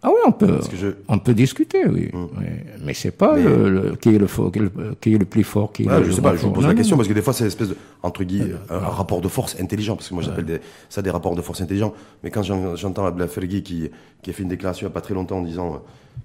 Ah 0.00 0.10
oui, 0.10 0.20
on 0.26 0.30
peut, 0.30 0.60
on 1.08 1.18
peut 1.18 1.34
discuter, 1.34 1.84
oui. 1.86 2.10
Hum. 2.12 2.28
oui. 2.38 2.46
Mais 2.84 2.94
c'est 2.94 3.10
pas 3.10 3.36
Le, 3.36 3.96
qui 4.00 4.14
est 4.14 4.18
le 4.18 4.28
fort, 4.28 4.52
qui 4.52 4.60
est 4.60 4.62
le, 4.62 4.70
qui 5.00 5.14
est 5.14 5.18
le 5.18 5.24
plus 5.24 5.42
fort, 5.42 5.72
qui 5.72 5.82
est 5.82 5.86
le, 5.86 6.04
je 6.04 6.12
sais 6.12 6.22
pas, 6.22 6.36
je 6.36 6.42
vous 6.42 6.52
pose 6.52 6.66
la 6.66 6.74
question 6.74 6.96
parce 6.96 7.08
que 7.08 7.14
des 7.14 7.22
fois 7.22 7.32
c'est 7.32 7.44
une 7.44 7.48
espèce 7.48 7.70
de 7.70 7.76
entre 8.02 8.22
guillemets 8.22 8.54
un, 8.70 8.78
rapport 8.78 9.20
de 9.20 9.28
force 9.28 9.56
intelligent 9.60 9.96
parce 9.96 10.08
que 10.08 10.14
moi 10.14 10.22
j'appelle 10.22 10.60
ça 10.88 11.02
des 11.02 11.10
rapports 11.10 11.34
de 11.34 11.42
force 11.42 11.60
intelligents. 11.60 11.94
Mais 12.22 12.30
quand 12.30 12.42
j'entends 12.42 13.06
Abdel 13.06 13.28
Fergui 13.28 13.62
qui 13.62 13.90
qui 14.22 14.30
a 14.30 14.32
fait 14.32 14.44
une 14.44 14.48
déclaration 14.48 14.86
il 14.86 14.88
n'y 14.88 14.92
a 14.92 14.94
pas 14.94 15.00
très 15.00 15.14
longtemps 15.14 15.38
en 15.38 15.42
disant 15.42 15.74
euh, 15.74 15.78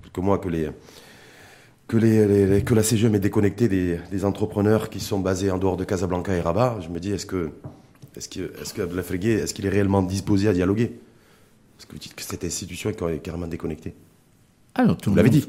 quelques 0.03 0.23
mois 0.23 0.37
que 0.37 0.49
les 0.49 0.69
que 1.87 1.97
les, 1.97 2.63
que 2.63 2.73
la 2.75 2.83
CGM 2.83 3.15
est 3.15 3.19
déconnectée 3.19 3.67
des, 3.67 3.99
des, 4.09 4.25
entrepreneurs 4.25 4.89
qui 4.89 4.99
sont 4.99 5.19
basés 5.19 5.51
en 5.51 5.57
dehors 5.57 5.77
de 5.77 5.83
Casablanca 5.83 6.33
et 6.33 6.39
Rabat, 6.39 6.77
je 6.81 6.89
me 6.89 6.99
dis 6.99 7.11
est-ce 7.11 7.25
que 7.25 7.51
est-ce 8.15 8.29
que 8.29 8.53
est-ce 8.61 8.79
est-ce 8.79 9.53
qu'il 9.53 9.65
est 9.65 9.69
réellement 9.69 10.01
disposé 10.01 10.47
à 10.47 10.53
dialoguer? 10.53 10.97
Parce 11.75 11.85
que 11.85 11.93
vous 11.93 11.99
dites 11.99 12.15
que 12.15 12.23
cette 12.23 12.43
institution 12.43 12.89
est 12.89 13.19
carrément 13.19 13.47
déconnectée. 13.47 13.93
Ah 14.75 14.85
non, 14.85 14.95
tout 14.95 15.11
vous 15.11 15.15
l'avez 15.15 15.29
dit. 15.29 15.45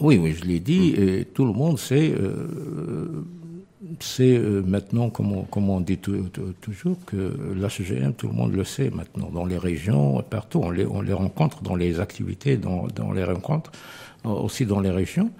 Oui, 0.00 0.18
oui, 0.18 0.32
je 0.32 0.44
l'ai 0.44 0.60
dit, 0.60 0.94
mm. 0.96 1.08
et 1.08 1.24
tout 1.24 1.44
le 1.46 1.52
monde 1.52 1.78
sait, 1.78 2.12
euh, 2.12 3.24
c'est 4.00 4.36
euh, 4.36 4.62
maintenant, 4.62 5.08
comme 5.08 5.32
on, 5.32 5.42
comme 5.44 5.70
on 5.70 5.80
dit 5.80 5.98
toujours, 5.98 6.96
que 7.06 7.34
la 7.56 7.70
CGM, 7.70 8.12
tout 8.12 8.28
le 8.28 8.34
monde 8.34 8.54
le 8.54 8.64
sait 8.64 8.90
maintenant, 8.90 9.30
dans 9.32 9.46
les 9.46 9.56
régions, 9.56 10.22
partout, 10.28 10.60
on 10.62 10.70
les, 10.70 10.84
on 10.84 11.00
les 11.00 11.14
rencontre 11.14 11.62
dans 11.62 11.76
les 11.76 11.98
activités, 12.00 12.58
dans, 12.58 12.88
dans 12.88 13.12
les 13.12 13.24
rencontres, 13.24 13.72
aussi 14.24 14.66
dans 14.66 14.80
les 14.80 14.90
régions, 14.90 15.30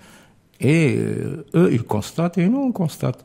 et 0.61 0.97
euh, 0.97 1.45
eux, 1.55 1.71
ils 1.73 1.83
constatent, 1.83 2.39
et 2.39 2.49
nous, 2.49 2.59
on 2.59 2.73
constate 2.73 3.25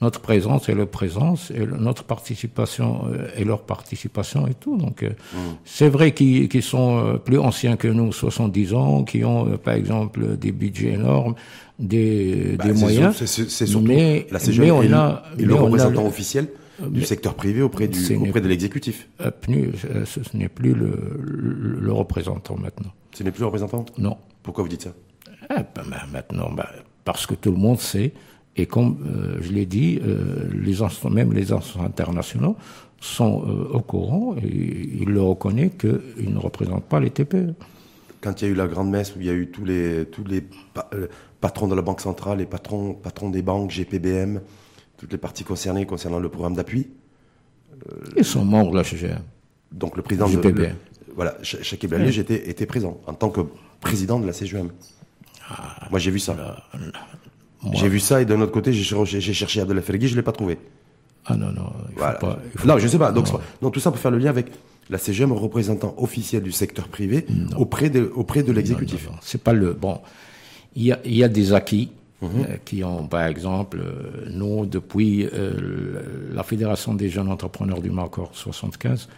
notre 0.00 0.20
présence 0.20 0.68
et 0.68 0.74
leur 0.74 0.88
présence, 0.88 1.50
et 1.50 1.66
notre 1.66 2.04
participation 2.04 3.06
euh, 3.12 3.28
et 3.36 3.44
leur 3.44 3.62
participation 3.62 4.46
et 4.46 4.54
tout. 4.54 4.76
Donc, 4.78 5.02
euh, 5.02 5.10
mm. 5.10 5.38
c'est 5.64 5.88
vrai 5.88 6.12
qu'ils 6.12 6.62
sont 6.62 6.98
euh, 6.98 7.16
plus 7.18 7.38
anciens 7.38 7.76
que 7.76 7.88
nous, 7.88 8.12
70 8.12 8.74
ans, 8.74 9.04
qui 9.04 9.24
ont, 9.24 9.58
par 9.58 9.74
exemple, 9.74 10.36
des 10.38 10.52
budgets 10.52 10.92
énormes, 10.94 11.34
des, 11.78 12.56
bah, 12.58 12.64
des 12.64 12.72
moyens. 12.72 13.14
C'est 13.16 13.46
surtout 13.66 13.86
mais, 13.86 14.26
la 14.30 14.38
CGM 14.38 14.64
mais 14.64 14.70
on 14.70 14.92
a, 14.92 15.22
et 15.38 15.44
le 15.44 15.54
représentant 15.54 16.06
officiel 16.06 16.48
du 16.88 17.02
secteur 17.02 17.34
privé 17.34 17.60
auprès, 17.60 17.88
du, 17.88 18.16
auprès 18.16 18.40
de 18.40 18.48
l'exécutif. 18.48 19.08
Ce, 19.20 20.36
n'est 20.36 20.48
plus 20.48 20.72
le, 20.72 20.96
le, 21.78 21.92
représentant 21.92 22.56
maintenant. 22.56 22.90
Ce 23.12 23.22
n'est 23.22 23.30
plus 23.30 23.40
le 23.40 23.46
représentant? 23.46 23.84
Non. 23.98 24.16
Pourquoi 24.42 24.62
vous 24.62 24.70
dites 24.70 24.82
ça? 24.82 24.94
Ah, 25.50 25.56
ben, 25.74 25.82
ben, 25.90 25.98
Maintenant, 26.10 26.50
ben, 26.50 26.64
parce 27.04 27.26
que 27.26 27.34
tout 27.34 27.50
le 27.50 27.58
monde 27.58 27.78
sait 27.78 28.14
et 28.60 28.66
comme 28.66 28.98
euh, 29.06 29.38
je 29.40 29.52
l'ai 29.52 29.64
dit, 29.64 30.00
euh, 30.04 30.50
les 30.52 30.76
même 31.10 31.32
les 31.32 31.50
instances 31.50 31.82
internationaux 31.82 32.56
sont 33.00 33.42
euh, 33.46 33.72
au 33.72 33.80
courant 33.80 34.36
et 34.36 34.46
ils 35.00 35.08
le 35.08 35.22
reconnaissent 35.22 35.78
qu'ils 35.78 36.34
ne 36.34 36.38
représentent 36.38 36.84
pas 36.84 37.00
les 37.00 37.10
TPE. 37.10 37.54
Quand 38.20 38.42
il 38.42 38.44
y 38.44 38.48
a 38.48 38.50
eu 38.50 38.54
la 38.54 38.66
grande 38.66 38.90
messe 38.90 39.16
où 39.16 39.20
il 39.20 39.26
y 39.26 39.30
a 39.30 39.32
eu 39.32 39.50
tous 39.50 39.64
les, 39.64 40.04
tous 40.04 40.24
les 40.24 40.44
patrons 41.40 41.68
de 41.68 41.74
la 41.74 41.80
Banque 41.80 42.02
centrale, 42.02 42.38
les 42.38 42.44
patrons, 42.44 42.92
patrons 42.92 43.30
des 43.30 43.40
banques, 43.40 43.70
GPBM, 43.70 44.42
toutes 44.98 45.12
les 45.12 45.18
parties 45.18 45.44
concernées 45.44 45.86
concernant 45.86 46.18
le 46.18 46.28
programme 46.28 46.54
d'appui. 46.54 46.88
Ils 48.14 48.26
sont 48.26 48.44
membres 48.44 48.72
de 48.72 48.76
la 48.76 48.84
CGM. 48.84 49.20
Donc 49.72 49.96
le 49.96 50.02
président 50.02 50.26
GPBM. 50.26 50.72
de. 50.72 51.14
voilà, 51.16 51.38
Chakib 51.42 51.94
j'étais 52.08 52.50
était 52.50 52.66
présent 52.66 53.00
en 53.06 53.14
tant 53.14 53.30
que 53.30 53.40
président 53.80 54.20
de 54.20 54.26
la 54.26 54.34
CGM. 54.34 54.68
Ah, 55.48 55.88
Moi 55.90 55.98
j'ai 55.98 56.10
vu 56.10 56.18
ça. 56.18 56.36
J'ai 57.72 57.88
vu 57.88 58.00
ça 58.00 58.22
et 58.22 58.24
d'un 58.24 58.40
autre 58.40 58.52
côté, 58.52 58.72
j'ai 58.72 59.34
cherché 59.34 59.60
Abdel 59.60 59.82
Fergui, 59.82 60.08
je 60.08 60.14
ne 60.14 60.16
l'ai 60.16 60.22
pas 60.22 60.32
trouvé. 60.32 60.58
Ah 61.26 61.36
non, 61.36 61.52
non. 61.52 61.72
Il 61.90 61.94
faut 61.94 62.00
pas, 62.00 62.38
non, 62.64 62.78
je 62.78 62.84
ne 62.84 62.88
sais 62.88 62.98
pas. 62.98 63.12
Donc, 63.12 63.26
donc, 63.60 63.74
tout 63.74 63.80
ça 63.80 63.90
pour 63.90 64.00
faire 64.00 64.10
le 64.10 64.18
lien 64.18 64.30
avec 64.30 64.46
la 64.88 64.98
CGM, 64.98 65.32
représentant 65.32 65.94
officiel 65.98 66.42
du 66.42 66.52
secteur 66.52 66.88
privé 66.88 67.26
auprès 67.56 67.90
de, 67.90 68.10
auprès 68.14 68.42
de 68.42 68.52
l'exécutif. 68.52 69.08
C'est 69.20 69.42
pas 69.42 69.52
le. 69.52 69.74
Bon, 69.74 70.00
il 70.74 70.84
y 70.84 70.92
a, 70.92 70.98
y 71.04 71.22
a 71.22 71.28
des 71.28 71.52
acquis. 71.52 71.90
Mhm. 72.22 72.28
Euh, 72.36 72.56
qui 72.64 72.84
ont, 72.84 73.06
par 73.06 73.24
exemple, 73.24 73.80
euh, 73.80 74.26
nous, 74.30 74.66
depuis 74.66 75.24
euh, 75.24 76.02
la 76.34 76.42
Fédération 76.42 76.92
des 76.94 77.08
jeunes 77.08 77.30
entrepreneurs 77.30 77.80
du 77.80 77.90
Maroc 77.90 78.28
75, 78.34 79.08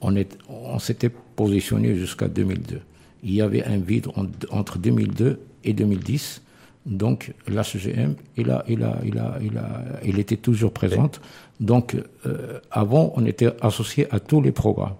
on, 0.00 0.16
est, 0.16 0.36
on 0.48 0.78
s'était 0.80 1.10
positionné 1.10 1.94
jusqu'à 1.94 2.26
2002. 2.26 2.80
Il 3.22 3.34
y 3.34 3.40
avait 3.40 3.62
un 3.64 3.76
vide 3.76 4.08
entre 4.50 4.78
2002 4.78 5.38
et 5.62 5.72
2010 5.72 6.42
donc 6.86 7.32
la 7.46 7.62
CGM, 7.62 8.14
il, 8.36 8.50
a, 8.50 8.64
il, 8.68 8.82
a, 8.82 8.98
il, 9.04 9.18
a, 9.18 9.38
il, 9.42 9.58
a, 9.58 9.82
il 10.04 10.18
était 10.18 10.36
toujours 10.36 10.72
présente. 10.72 11.20
Donc 11.60 11.96
euh, 12.26 12.58
avant, 12.70 13.12
on 13.16 13.26
était 13.26 13.50
associé 13.60 14.06
à 14.10 14.18
tous 14.20 14.40
les 14.40 14.52
programmes. 14.52 14.94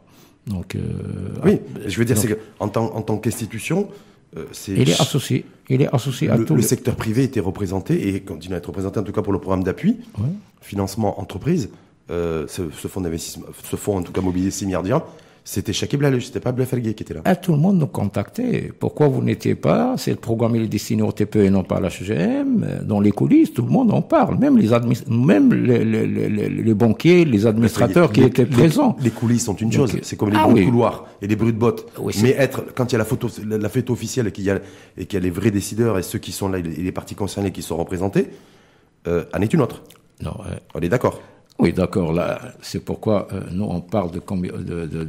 Donc, 0.46 0.74
euh, 0.74 0.80
oui, 1.44 1.60
je 1.86 1.98
veux 1.98 2.04
dire, 2.04 2.16
c'est 2.16 2.38
tant, 2.58 2.94
en 2.94 3.02
tant 3.02 3.18
qu'institution, 3.18 3.88
euh, 4.36 4.44
c'est. 4.52 4.72
Il 4.72 4.88
est 4.90 5.00
associé. 5.00 5.44
Il 5.68 5.82
est 5.82 5.94
associé 5.94 6.28
à 6.30 6.38
tout. 6.38 6.54
Le 6.54 6.62
secteur 6.62 6.96
privé 6.96 7.24
était 7.24 7.40
représenté 7.40 8.08
et 8.08 8.20
continue 8.20 8.54
à 8.54 8.58
être 8.58 8.66
représenté, 8.66 8.98
en 8.98 9.02
tout 9.02 9.12
cas 9.12 9.22
pour 9.22 9.32
le 9.32 9.38
programme 9.38 9.62
d'appui, 9.62 9.98
financement 10.60 11.20
entreprise, 11.20 11.70
ce, 12.08 12.46
ce, 12.48 12.88
fonds 12.88 13.00
d'investissement, 13.00 13.46
ce 13.62 13.76
fonds 13.76 13.98
en 13.98 14.02
tout 14.02 14.12
cas 14.12 14.20
mobilisé 14.20 14.50
6 14.50 14.66
milliards 14.66 15.06
c'était 15.50 15.72
Shakib 15.72 16.00
Lalou, 16.00 16.20
c'était 16.20 16.38
pas 16.38 16.52
Blefelgué 16.52 16.94
qui 16.94 17.02
était 17.02 17.12
là. 17.12 17.22
Ah, 17.24 17.34
tout 17.34 17.50
le 17.50 17.58
monde 17.58 17.76
nous 17.76 17.88
contactait. 17.88 18.70
Pourquoi 18.78 19.08
vous 19.08 19.20
n'étiez 19.20 19.56
pas? 19.56 19.96
C'est 19.96 20.12
le 20.12 20.16
programme 20.16 20.54
il 20.54 20.62
est 20.62 20.68
destiné 20.68 21.02
au 21.02 21.10
TPE 21.10 21.38
et 21.38 21.50
non 21.50 21.64
pas 21.64 21.78
à 21.78 21.80
la 21.80 21.88
HGM. 21.88 22.82
Dans 22.84 23.00
les 23.00 23.10
coulisses, 23.10 23.52
tout 23.52 23.62
le 23.62 23.68
monde 23.68 23.92
en 23.92 24.00
parle. 24.00 24.38
Même 24.38 24.56
les 24.56 24.68
même 25.08 25.52
les, 25.52 25.84
les, 25.84 26.06
les, 26.06 26.48
les 26.48 26.74
banquiers, 26.74 27.24
les 27.24 27.46
administrateurs 27.48 28.12
qui 28.12 28.22
étaient 28.22 28.46
présents. 28.46 28.96
Les 29.02 29.10
coulisses 29.10 29.46
sont 29.46 29.56
une 29.56 29.72
chose. 29.72 29.96
C'est 30.02 30.14
comme 30.14 30.30
les 30.30 30.36
ah, 30.38 30.46
couloirs 30.48 31.06
et 31.20 31.26
les 31.26 31.34
bruits 31.34 31.52
de 31.52 31.58
bottes. 31.58 31.84
Mais 32.22 32.30
être 32.30 32.66
quand 32.76 32.86
il 32.86 32.92
y 32.92 32.94
a 32.94 32.98
la 32.98 33.04
photo, 33.04 33.28
la, 33.44 33.68
fête 33.68 33.90
officielle 33.90 34.28
et 34.28 34.32
qu'il 34.32 34.44
y 34.44 34.50
a 34.50 34.60
et 34.96 35.06
qu'il 35.06 35.18
y 35.18 35.20
a 35.20 35.24
les 35.24 35.30
vrais 35.30 35.50
décideurs 35.50 35.98
et 35.98 36.04
ceux 36.04 36.20
qui 36.20 36.30
sont 36.30 36.48
là 36.48 36.58
et 36.58 36.62
les 36.62 36.92
parties 36.92 37.16
concernées 37.16 37.50
qui 37.50 37.62
sont 37.62 37.76
représentés, 37.76 38.28
euh, 39.08 39.24
en 39.34 39.40
est 39.40 39.52
une 39.52 39.62
autre. 39.62 39.82
Non. 40.22 40.36
On 40.76 40.80
est 40.80 40.88
d'accord. 40.88 41.20
Oui, 41.60 41.72
d'accord. 41.72 42.12
Là, 42.12 42.40
c'est 42.60 42.84
pourquoi 42.84 43.28
euh, 43.32 43.42
nous 43.52 43.64
on 43.64 43.80
parle 43.80 44.10
de, 44.10 44.20
de, 44.20 44.86
de, 44.86 45.04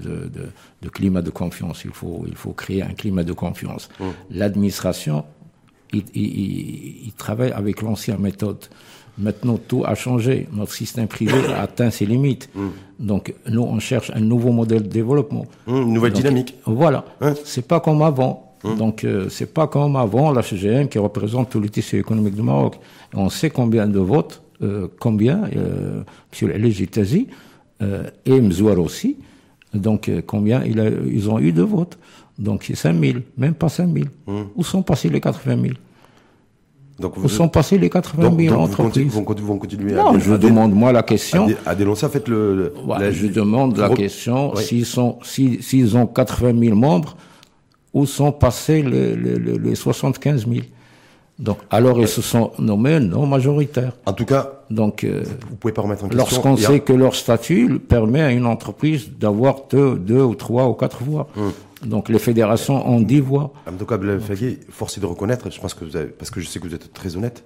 de, 0.81 0.89
climat 0.89 1.21
de 1.21 1.29
confiance. 1.29 1.83
Il 1.85 1.91
faut, 1.91 2.25
il 2.27 2.35
faut 2.35 2.51
créer 2.51 2.83
un 2.83 2.93
climat 2.93 3.23
de 3.23 3.33
confiance. 3.33 3.89
Mmh. 3.99 4.03
L'administration, 4.31 5.25
il, 5.93 6.03
il, 6.13 7.05
il, 7.07 7.13
travaille 7.13 7.51
avec 7.51 7.81
l'ancienne 7.81 8.19
méthode 8.19 8.67
Maintenant, 9.17 9.57
tout 9.57 9.83
a 9.85 9.95
changé. 9.95 10.47
Notre 10.53 10.71
système 10.71 11.07
privé 11.07 11.33
a 11.53 11.61
atteint 11.63 11.91
ses 11.91 12.05
limites. 12.05 12.49
Mm. 12.55 12.67
Donc, 12.99 13.33
nous, 13.47 13.61
on 13.61 13.79
cherche 13.79 14.11
un 14.15 14.19
nouveau 14.19 14.51
modèle 14.51 14.83
de 14.83 14.87
développement. 14.87 15.45
Mm, 15.67 15.75
une 15.75 15.93
nouvelle 15.93 16.13
dynamique. 16.13 16.55
Voilà. 16.65 17.05
Hein? 17.19 17.33
C'est 17.43 17.67
pas 17.67 17.79
comme 17.79 18.01
avant. 18.01 18.47
Donc, 18.63 19.03
euh, 19.03 19.27
c'est 19.29 19.51
pas 19.51 19.65
comme 19.67 19.95
avant 19.95 20.31
la 20.31 20.43
CGM 20.43 20.87
qui 20.87 20.99
représente 20.99 21.49
tout 21.49 21.59
le 21.59 21.67
tissu 21.67 21.97
économique 21.97 22.35
du 22.35 22.43
Maroc. 22.43 22.79
on 23.15 23.27
sait 23.29 23.49
combien 23.49 23.87
de 23.87 23.97
votes, 23.97 24.43
combien, 24.99 25.43
euh, 25.55 26.03
M. 26.41 26.51
El 26.51 26.71
euh, 27.81 28.03
et 28.25 28.41
Mzouar 28.41 28.79
aussi. 28.79 29.17
Donc, 29.73 30.09
euh, 30.09 30.21
combien 30.25 30.63
il 30.63 30.79
a, 30.79 30.89
ils 30.89 31.29
ont 31.29 31.39
eu 31.39 31.51
de 31.51 31.63
votes. 31.63 31.97
Donc, 32.37 32.63
c'est 32.65 32.75
5 32.75 32.99
000, 32.99 33.19
même 33.37 33.53
pas 33.53 33.69
5 33.69 33.89
000. 33.91 34.05
Où 34.55 34.63
sont 34.63 34.83
passés 34.83 35.09
les 35.09 35.21
80 35.21 35.61
000 35.61 35.73
donc 36.99 37.17
vous, 37.17 37.25
Où 37.25 37.29
sont 37.29 37.49
passés 37.49 37.79
les 37.79 37.89
80 37.89 38.35
000 38.37 38.55
entreprises? 38.55 39.11
vont, 39.11 39.23
vont 39.23 39.57
continuer 39.57 39.93
non, 39.93 40.19
je 40.19 40.35
demande 40.35 40.73
moi 40.73 40.91
la 40.91 41.01
question. 41.01 41.47
À, 41.65 41.73
dénoncer, 41.73 42.05
en 42.05 42.09
fait, 42.09 42.27
le. 42.27 42.73
je 43.11 43.27
demande 43.27 43.77
la 43.77 43.89
question 43.89 44.55
s'ils 44.55 44.85
sont, 44.85 45.17
s'ils 45.23 45.97
ont 45.97 46.05
80 46.05 46.59
000 46.59 46.75
membres, 46.75 47.17
où 47.93 48.05
sont 48.05 48.31
passés 48.31 48.83
les, 48.83 49.15
les, 49.15 49.37
les 49.39 49.75
75 49.75 50.47
000 50.47 50.61
donc, 51.39 51.57
alors 51.71 51.99
ils 51.99 52.07
se 52.07 52.21
sont 52.21 52.51
nommés 52.59 52.99
non 52.99 53.25
majoritaires. 53.25 53.93
En 54.05 54.13
tout 54.13 54.25
cas, 54.25 54.61
donc, 54.69 55.03
euh, 55.03 55.23
vous 55.49 55.55
pouvez 55.55 55.73
pas 55.73 55.81
remettre 55.81 56.03
en 56.03 56.07
question. 56.07 56.17
Lorsqu'on 56.17 56.55
sait 56.55 56.81
que 56.81 56.93
leur 56.93 57.15
statut 57.15 57.79
permet 57.79 58.21
à 58.21 58.31
une 58.31 58.45
entreprise 58.45 59.09
d'avoir 59.19 59.63
deux, 59.69 59.95
deux 59.97 60.21
ou 60.21 60.35
trois 60.35 60.67
ou 60.67 60.73
quatre 60.73 61.03
voix. 61.03 61.27
Hum. 61.35 61.51
Donc 61.83 62.09
les 62.09 62.19
fédérations 62.19 62.87
ont 62.87 62.99
dix 62.99 63.19
voix. 63.19 63.53
En 63.67 63.73
tout 63.73 63.85
cas, 63.85 63.97
force 64.69 64.97
est 64.97 65.01
de 65.01 65.05
reconnaître, 65.05 65.49
je 65.51 65.59
pense 65.59 65.73
que 65.73 65.83
vous 65.83 65.95
avez, 65.95 66.09
parce 66.09 66.29
que 66.29 66.39
je 66.39 66.47
sais 66.47 66.59
que 66.59 66.67
vous 66.67 66.75
êtes 66.75 66.93
très 66.93 67.15
honnête, 67.15 67.43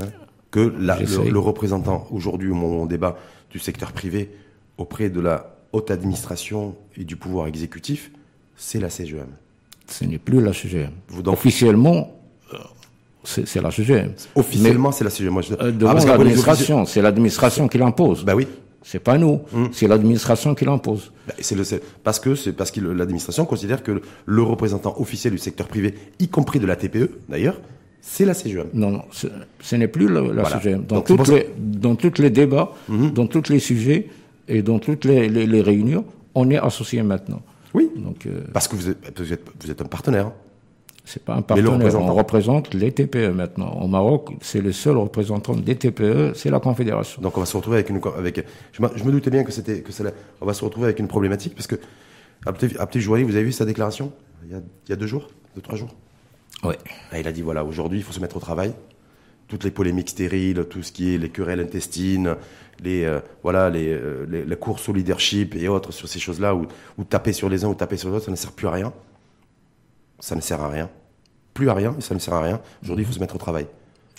hein, 0.00 0.06
que 0.50 0.74
la, 0.80 0.98
le, 0.98 1.38
représentant 1.38 2.06
aujourd'hui 2.10 2.50
au 2.50 2.54
moment 2.54 2.86
débat 2.86 3.16
du 3.50 3.60
secteur 3.60 3.92
privé 3.92 4.30
auprès 4.78 5.10
de 5.10 5.20
la 5.20 5.54
haute 5.72 5.92
administration 5.92 6.74
et 6.96 7.04
du 7.04 7.14
pouvoir 7.16 7.46
exécutif, 7.46 8.10
c'est 8.56 8.80
la 8.80 8.90
CGM. 8.90 9.28
Ce 9.86 10.04
n'est 10.04 10.18
plus 10.18 10.42
la 10.42 10.52
CGM. 10.52 10.90
Vous, 11.08 11.22
Officiellement, 11.28 12.10
c'est 13.24 13.60
la 13.60 13.70
CGM. 13.70 14.12
Officiellement, 14.34 14.92
c'est 14.92 15.04
la 15.04 15.10
CGM. 15.10 15.32
Moi, 15.32 15.42
je... 15.42 15.54
euh, 15.54 15.72
ah, 15.86 15.94
l'administration, 15.94 16.84
c'est 16.86 17.02
l'administration 17.02 17.68
qui 17.68 17.78
l'impose. 17.78 18.24
Bah 18.24 18.34
oui. 18.34 18.46
C'est 18.84 18.98
pas 18.98 19.16
nous, 19.16 19.40
hum. 19.54 19.68
c'est 19.72 19.86
l'administration 19.86 20.56
qui 20.56 20.64
l'impose. 20.64 21.12
Bah, 21.28 21.34
c'est 21.38 21.54
le 21.54 21.62
parce 22.02 22.18
que 22.18 22.34
c'est 22.34 22.52
parce 22.52 22.72
que 22.72 22.80
l'administration 22.80 23.44
considère 23.44 23.84
que 23.84 24.02
le 24.26 24.42
représentant 24.42 24.94
officiel 24.98 25.32
du 25.32 25.38
secteur 25.38 25.68
privé, 25.68 25.94
y 26.18 26.26
compris 26.26 26.58
de 26.58 26.66
la 26.66 26.74
TPE 26.74 27.10
d'ailleurs, 27.28 27.60
c'est 28.00 28.24
la 28.24 28.34
CGM. 28.34 28.66
Non, 28.74 28.90
non, 28.90 29.02
ce 29.12 29.76
n'est 29.76 29.86
plus 29.86 30.08
la, 30.08 30.44
CGM. 30.44 30.84
Dans, 30.84 31.00
toutes 31.00 31.28
les, 31.28 31.48
dans 31.56 31.94
tous 31.94 32.20
les 32.20 32.30
débats, 32.30 32.72
hum. 32.88 33.12
dans 33.12 33.28
tous 33.28 33.48
les 33.50 33.60
sujets 33.60 34.08
et 34.48 34.62
dans 34.62 34.80
toutes 34.80 35.04
les, 35.04 35.28
les, 35.28 35.62
réunions, 35.62 36.04
on 36.34 36.50
est 36.50 36.58
associé 36.58 37.02
maintenant. 37.04 37.40
Oui. 37.74 37.88
Donc, 37.96 38.26
euh... 38.26 38.40
parce 38.52 38.66
que 38.66 38.74
vous 38.74 38.88
êtes, 38.90 39.20
vous 39.20 39.32
êtes, 39.32 39.44
vous 39.60 39.70
êtes 39.70 39.80
un 39.80 39.86
partenaire. 39.86 40.32
C'est 41.04 41.24
pas 41.24 41.34
un 41.34 41.42
partenaire. 41.42 42.00
On 42.00 42.14
représente 42.14 42.74
les 42.74 42.92
TPE 42.92 43.32
maintenant. 43.34 43.72
Au 43.80 43.88
Maroc, 43.88 44.30
c'est 44.40 44.60
le 44.60 44.72
seul 44.72 44.96
représentant 44.96 45.54
des 45.54 45.76
TPE, 45.76 46.32
c'est 46.34 46.50
la 46.50 46.60
Confédération. 46.60 47.20
Donc 47.20 47.36
on 47.36 47.40
va 47.40 47.46
se 47.46 47.56
retrouver 47.56 47.78
avec 47.78 47.90
une, 47.90 48.00
avec, 48.16 48.44
je, 48.72 49.04
me 49.04 49.10
doutais 49.10 49.30
bien 49.30 49.42
que 49.42 49.52
c'était, 49.52 49.80
que 49.80 49.90
c'est 49.92 50.04
on 50.40 50.46
va 50.46 50.54
se 50.54 50.64
retrouver 50.64 50.86
avec 50.86 51.00
une 51.00 51.08
problématique 51.08 51.54
parce 51.54 51.66
que, 51.66 51.76
Abdel 52.46 53.02
Jouari, 53.02 53.24
vous 53.24 53.34
avez 53.34 53.44
vu 53.44 53.52
sa 53.52 53.64
déclaration? 53.64 54.12
Il 54.44 54.52
y, 54.52 54.54
a, 54.54 54.58
il 54.86 54.90
y 54.90 54.92
a 54.92 54.96
deux 54.96 55.06
jours, 55.06 55.28
deux, 55.54 55.60
trois 55.60 55.76
jours? 55.76 55.94
Oui. 56.64 56.74
Il 57.18 57.26
a 57.26 57.32
dit 57.32 57.42
voilà, 57.42 57.64
aujourd'hui, 57.64 57.98
il 57.98 58.04
faut 58.04 58.12
se 58.12 58.20
mettre 58.20 58.36
au 58.36 58.40
travail. 58.40 58.72
Toutes 59.48 59.64
les 59.64 59.70
polémiques 59.70 60.10
stériles, 60.10 60.64
tout 60.70 60.82
ce 60.82 60.92
qui 60.92 61.14
est 61.14 61.18
les 61.18 61.28
querelles 61.28 61.60
intestines, 61.60 62.36
les, 62.82 63.04
euh, 63.04 63.20
voilà, 63.42 63.70
les, 63.70 63.88
euh, 63.88 64.24
les, 64.28 64.44
la 64.44 64.56
course 64.56 64.88
au 64.88 64.92
leadership 64.92 65.54
et 65.56 65.68
autres 65.68 65.92
sur 65.92 66.08
ces 66.08 66.20
choses-là, 66.20 66.54
où 66.54 67.04
taper 67.04 67.32
sur 67.32 67.48
les 67.48 67.64
uns 67.64 67.68
ou 67.68 67.74
taper 67.74 67.96
sur 67.96 68.08
les 68.08 68.16
autres, 68.16 68.26
ça 68.26 68.30
ne 68.30 68.36
sert 68.36 68.52
plus 68.52 68.68
à 68.68 68.70
rien 68.70 68.92
ça 70.22 70.36
ne 70.36 70.40
sert 70.40 70.62
à 70.62 70.68
rien. 70.68 70.88
Plus 71.52 71.68
à 71.68 71.74
rien, 71.74 71.94
et 71.98 72.00
ça 72.00 72.14
ne 72.14 72.20
sert 72.20 72.32
à 72.32 72.40
rien. 72.40 72.60
Aujourd'hui, 72.82 73.04
il 73.04 73.06
faut 73.06 73.12
se 73.12 73.18
mettre 73.18 73.34
au 73.34 73.38
travail. 73.38 73.66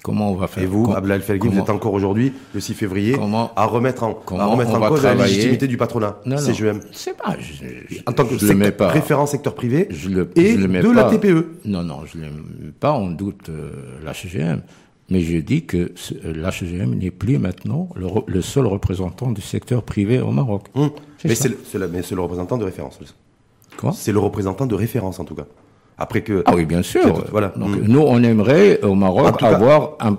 Comment 0.04 0.32
on 0.32 0.36
va 0.36 0.48
faire 0.48 0.62
Et 0.62 0.66
vous, 0.66 0.92
Abdel 0.94 1.22
Felgui, 1.22 1.48
vous 1.48 1.58
êtes 1.58 1.70
encore 1.70 1.94
aujourd'hui, 1.94 2.34
le 2.54 2.60
6 2.60 2.74
février, 2.74 3.16
à 3.56 3.66
remettre 3.66 4.04
en, 4.04 4.22
à 4.38 4.46
remettre 4.46 4.76
en 4.76 4.89
cause 4.89 5.04
la 5.04 5.16
légitimité 5.16 5.66
du 5.66 5.78
patronat, 5.78 6.20
non, 6.26 6.38
CGM. 6.38 6.82
C'est 6.92 7.16
pas, 7.16 7.38
je, 7.39 8.00
en 8.06 8.12
tant 8.12 8.26
que 8.26 8.38
secteur, 8.38 8.92
référent 8.92 9.26
secteur 9.26 9.56
privé 9.56 9.88
je 9.92 10.10
le, 10.10 10.30
et 10.36 10.52
je 10.52 10.58
le 10.58 10.82
de 10.82 10.92
la 10.92 11.06
TPE. 11.06 11.60
Non, 11.63 11.84
non, 11.84 12.02
je 12.06 12.18
ne 12.18 12.26
mets 12.26 12.32
pas 12.78 12.92
en 12.92 13.08
doute 13.08 13.48
euh, 13.48 13.72
la 14.04 14.13
CGM. 14.13 14.62
Mais 15.10 15.22
je 15.22 15.38
dis 15.38 15.66
que 15.66 15.94
la 16.24 16.52
CGM 16.52 16.96
n'est 16.96 17.12
plus 17.12 17.38
maintenant 17.38 17.88
le, 18.28 18.42
seul 18.42 18.68
représentant 18.68 19.32
du 19.32 19.42
secteur 19.42 19.84
privé 19.84 20.20
au 20.20 20.32
Maroc. 20.32 20.68
Hum. 20.76 20.89
Mais 21.24 21.36
c'est 21.36 21.48
le, 21.48 21.58
le 21.78 22.22
représentant 22.22 22.58
de 22.58 22.66
référence. 22.66 23.00
Quoi? 23.78 23.94
C'est 23.94 24.12
le 24.12 24.20
représentant 24.20 24.66
de 24.66 24.76
référence 24.76 25.20
en 25.22 25.24
tout 25.26 25.36
cas. 25.36 25.46
Après 25.97 26.21
que. 26.21 26.43
Ah 26.45 26.53
oui, 26.56 26.65
bien 26.65 26.82
sûr. 26.82 27.23
Voilà. 27.32 27.53
Donc, 27.56 27.69
mm. 27.69 27.84
nous, 27.88 28.01
on 28.01 28.21
aimerait 28.23 28.82
au 28.82 28.95
Maroc 28.95 29.41
avoir 29.43 29.91
un, 29.99 30.17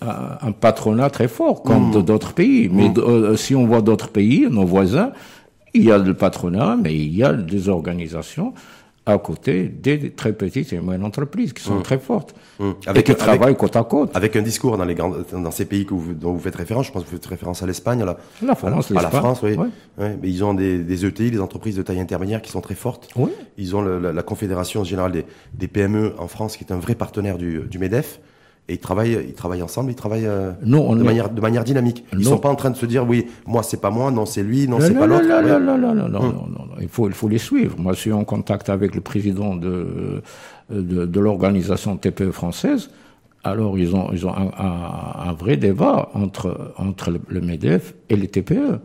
un, 0.00 0.52
patronat 0.52 1.10
très 1.10 1.28
fort, 1.28 1.62
comme 1.62 1.90
mm. 1.90 2.02
d'autres 2.02 2.32
pays. 2.32 2.68
Mais 2.72 2.88
mm. 2.88 2.94
euh, 2.98 3.36
si 3.36 3.54
on 3.54 3.66
voit 3.66 3.82
d'autres 3.82 4.08
pays, 4.08 4.48
nos 4.50 4.64
voisins, 4.64 5.12
il 5.74 5.84
y 5.84 5.92
a 5.92 5.98
le 5.98 6.14
patronat, 6.14 6.76
mais 6.82 6.94
il 6.94 7.16
y 7.16 7.22
a 7.22 7.32
des 7.32 7.68
organisations 7.68 8.52
à 9.04 9.18
côté 9.18 9.64
des 9.64 10.10
très 10.10 10.32
petites 10.32 10.72
et 10.72 10.78
moyennes 10.78 11.04
entreprises 11.04 11.52
qui 11.52 11.62
sont 11.62 11.80
très 11.80 11.98
fortes 11.98 12.34
avec, 12.86 13.08
et 13.08 13.12
qui 13.12 13.18
travaillent 13.18 13.56
côte 13.56 13.74
à 13.74 13.82
côte. 13.82 14.10
Avec 14.14 14.36
un 14.36 14.42
discours 14.42 14.78
dans 14.78 14.84
les 14.84 14.94
grands, 14.94 15.12
dans 15.32 15.50
ces 15.50 15.64
pays 15.64 15.84
que 15.84 15.94
vous, 15.94 16.14
dont 16.14 16.32
vous 16.32 16.38
faites 16.38 16.54
référence, 16.54 16.86
je 16.86 16.92
pense 16.92 17.02
que 17.02 17.08
vous 17.08 17.16
faites 17.16 17.26
référence 17.26 17.62
à 17.62 17.66
l'Espagne, 17.66 18.04
là. 18.04 18.16
La 18.42 18.54
France, 18.54 18.92
à 18.92 19.02
la 19.02 19.10
France, 19.10 19.40
oui. 19.42 19.56
mais 19.98 20.16
ils 20.22 20.44
ont 20.44 20.54
des, 20.54 20.78
des, 20.78 21.04
ETI, 21.04 21.32
des 21.32 21.40
entreprises 21.40 21.76
de 21.76 21.82
taille 21.82 22.00
intermédiaire 22.00 22.42
qui 22.42 22.50
sont 22.50 22.60
très 22.60 22.76
fortes. 22.76 23.08
Ils 23.58 23.74
ont 23.74 23.82
la, 23.82 24.12
la, 24.12 24.22
Confédération 24.22 24.84
générale 24.84 25.12
des, 25.12 25.26
des, 25.54 25.66
PME 25.66 26.14
en 26.18 26.28
France, 26.28 26.56
qui 26.56 26.64
est 26.64 26.72
un 26.72 26.78
vrai 26.78 26.94
partenaire 26.94 27.38
du, 27.38 27.60
du 27.60 27.78
Medef. 27.78 28.20
Et 28.68 28.74
ils 28.74 28.78
travaillent, 28.78 29.18
ils 29.26 29.34
travaillent 29.34 29.62
ensemble, 29.62 29.90
ils 29.90 29.96
travaillent 29.96 30.26
euh, 30.26 30.52
de, 30.62 31.02
manière, 31.02 31.30
de 31.30 31.40
manière 31.40 31.64
dynamique. 31.64 32.04
Ils 32.12 32.20
ne 32.20 32.24
sont 32.24 32.38
pas 32.38 32.48
en 32.48 32.54
train 32.54 32.70
de 32.70 32.76
se 32.76 32.86
dire, 32.86 33.06
oui, 33.06 33.26
moi 33.44 33.62
c'est 33.64 33.80
pas 33.80 33.90
moi, 33.90 34.10
non 34.12 34.24
c'est 34.24 34.44
lui, 34.44 34.68
non, 34.68 34.78
c'est 34.80 34.94
pas 34.94 35.06
l'autre. 35.06 35.26
Non, 35.26 35.42
non, 35.42 35.78
non, 35.78 35.94
non, 35.94 36.08
non, 36.08 36.20
non, 36.20 36.46
non, 36.48 36.66
il 36.80 36.88
faut, 36.88 37.08
il 37.08 37.14
faut 37.14 37.28
les 37.28 37.38
suivre. 37.38 37.76
Moi, 37.78 37.92
je 37.92 37.98
suis 37.98 38.12
en 38.12 38.24
contact 38.24 38.68
avec 38.68 38.94
le 38.94 39.00
président 39.00 39.56
de, 39.56 40.22
de, 40.70 41.06
de 41.06 41.20
l'organisation 41.20 41.96
TPE 41.96 42.30
française. 42.30 42.90
Alors, 43.44 43.76
ils 43.76 43.96
ont, 43.96 44.10
ils 44.12 44.24
ont 44.26 44.32
un, 44.32 44.52
un, 44.56 45.28
un 45.30 45.32
vrai 45.32 45.56
débat 45.56 46.10
entre, 46.14 46.72
entre 46.76 47.12
le, 47.28 47.40
MEDEF 47.40 47.94
et 48.08 48.16
les 48.16 48.28
TPE. 48.28 48.78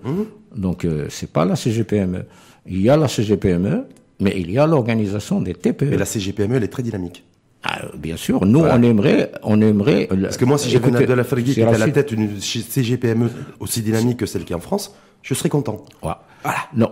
Donc, 0.55 0.85
euh, 0.85 1.05
c'est 1.09 1.31
pas 1.31 1.45
la 1.45 1.55
CGPME. 1.55 2.25
Il 2.65 2.81
y 2.81 2.89
a 2.89 2.97
la 2.97 3.07
CGPME, 3.07 3.85
mais 4.19 4.33
il 4.35 4.49
y 4.51 4.57
a 4.57 4.65
l'organisation 4.65 5.39
des 5.41 5.53
TPE. 5.53 5.85
Mais 5.91 5.97
la 5.97 6.05
CGPME, 6.05 6.55
elle 6.55 6.63
est 6.63 6.69
très 6.69 6.81
dynamique. 6.81 7.23
Ah, 7.69 7.81
bien 7.97 8.15
sûr, 8.15 8.45
nous 8.45 8.59
on 8.59 8.81
aimerait, 8.81 9.31
on 9.43 9.59
aimerait. 9.61 10.07
Parce 10.21 10.37
que 10.37 10.45
moi, 10.45 10.57
si 10.57 10.69
j'avais 10.69 11.05
de 11.05 11.13
la 11.13 11.23
Fergie 11.23 11.53
qui 11.53 11.61
est 11.61 11.63
à 11.63 11.77
la 11.77 11.89
tête 11.89 12.13
d'une 12.13 12.39
CGPME 12.39 13.29
aussi 13.59 13.81
dynamique 13.81 14.17
que 14.17 14.25
celle 14.25 14.45
qui 14.45 14.53
est 14.53 14.55
en 14.55 14.61
France, 14.61 14.95
je 15.21 15.33
serais 15.33 15.49
content. 15.49 15.83
Voilà. 16.01 16.21
Non, 16.75 16.91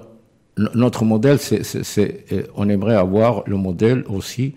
notre 0.58 1.06
modèle, 1.06 1.40
c'est, 1.40 2.26
euh, 2.32 2.44
on 2.56 2.68
aimerait 2.70 2.96
avoir 2.96 3.44
le 3.46 3.58
modèle 3.58 4.04
aussi 4.08 4.56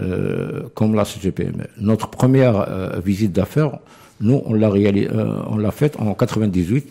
euh, 0.00 0.62
comme 0.74 0.94
la 0.94 1.04
CGPME. 1.04 1.66
Notre 1.78 2.08
première 2.08 2.56
euh, 2.56 3.00
visite 3.04 3.32
d'affaires, 3.32 3.78
nous 4.20 4.40
on 4.46 4.54
l'a 4.54 4.70
réalisé, 4.70 5.10
euh, 5.12 5.34
on 5.48 5.58
l'a 5.58 5.72
faite 5.72 5.96
en 6.00 6.14
98 6.14 6.88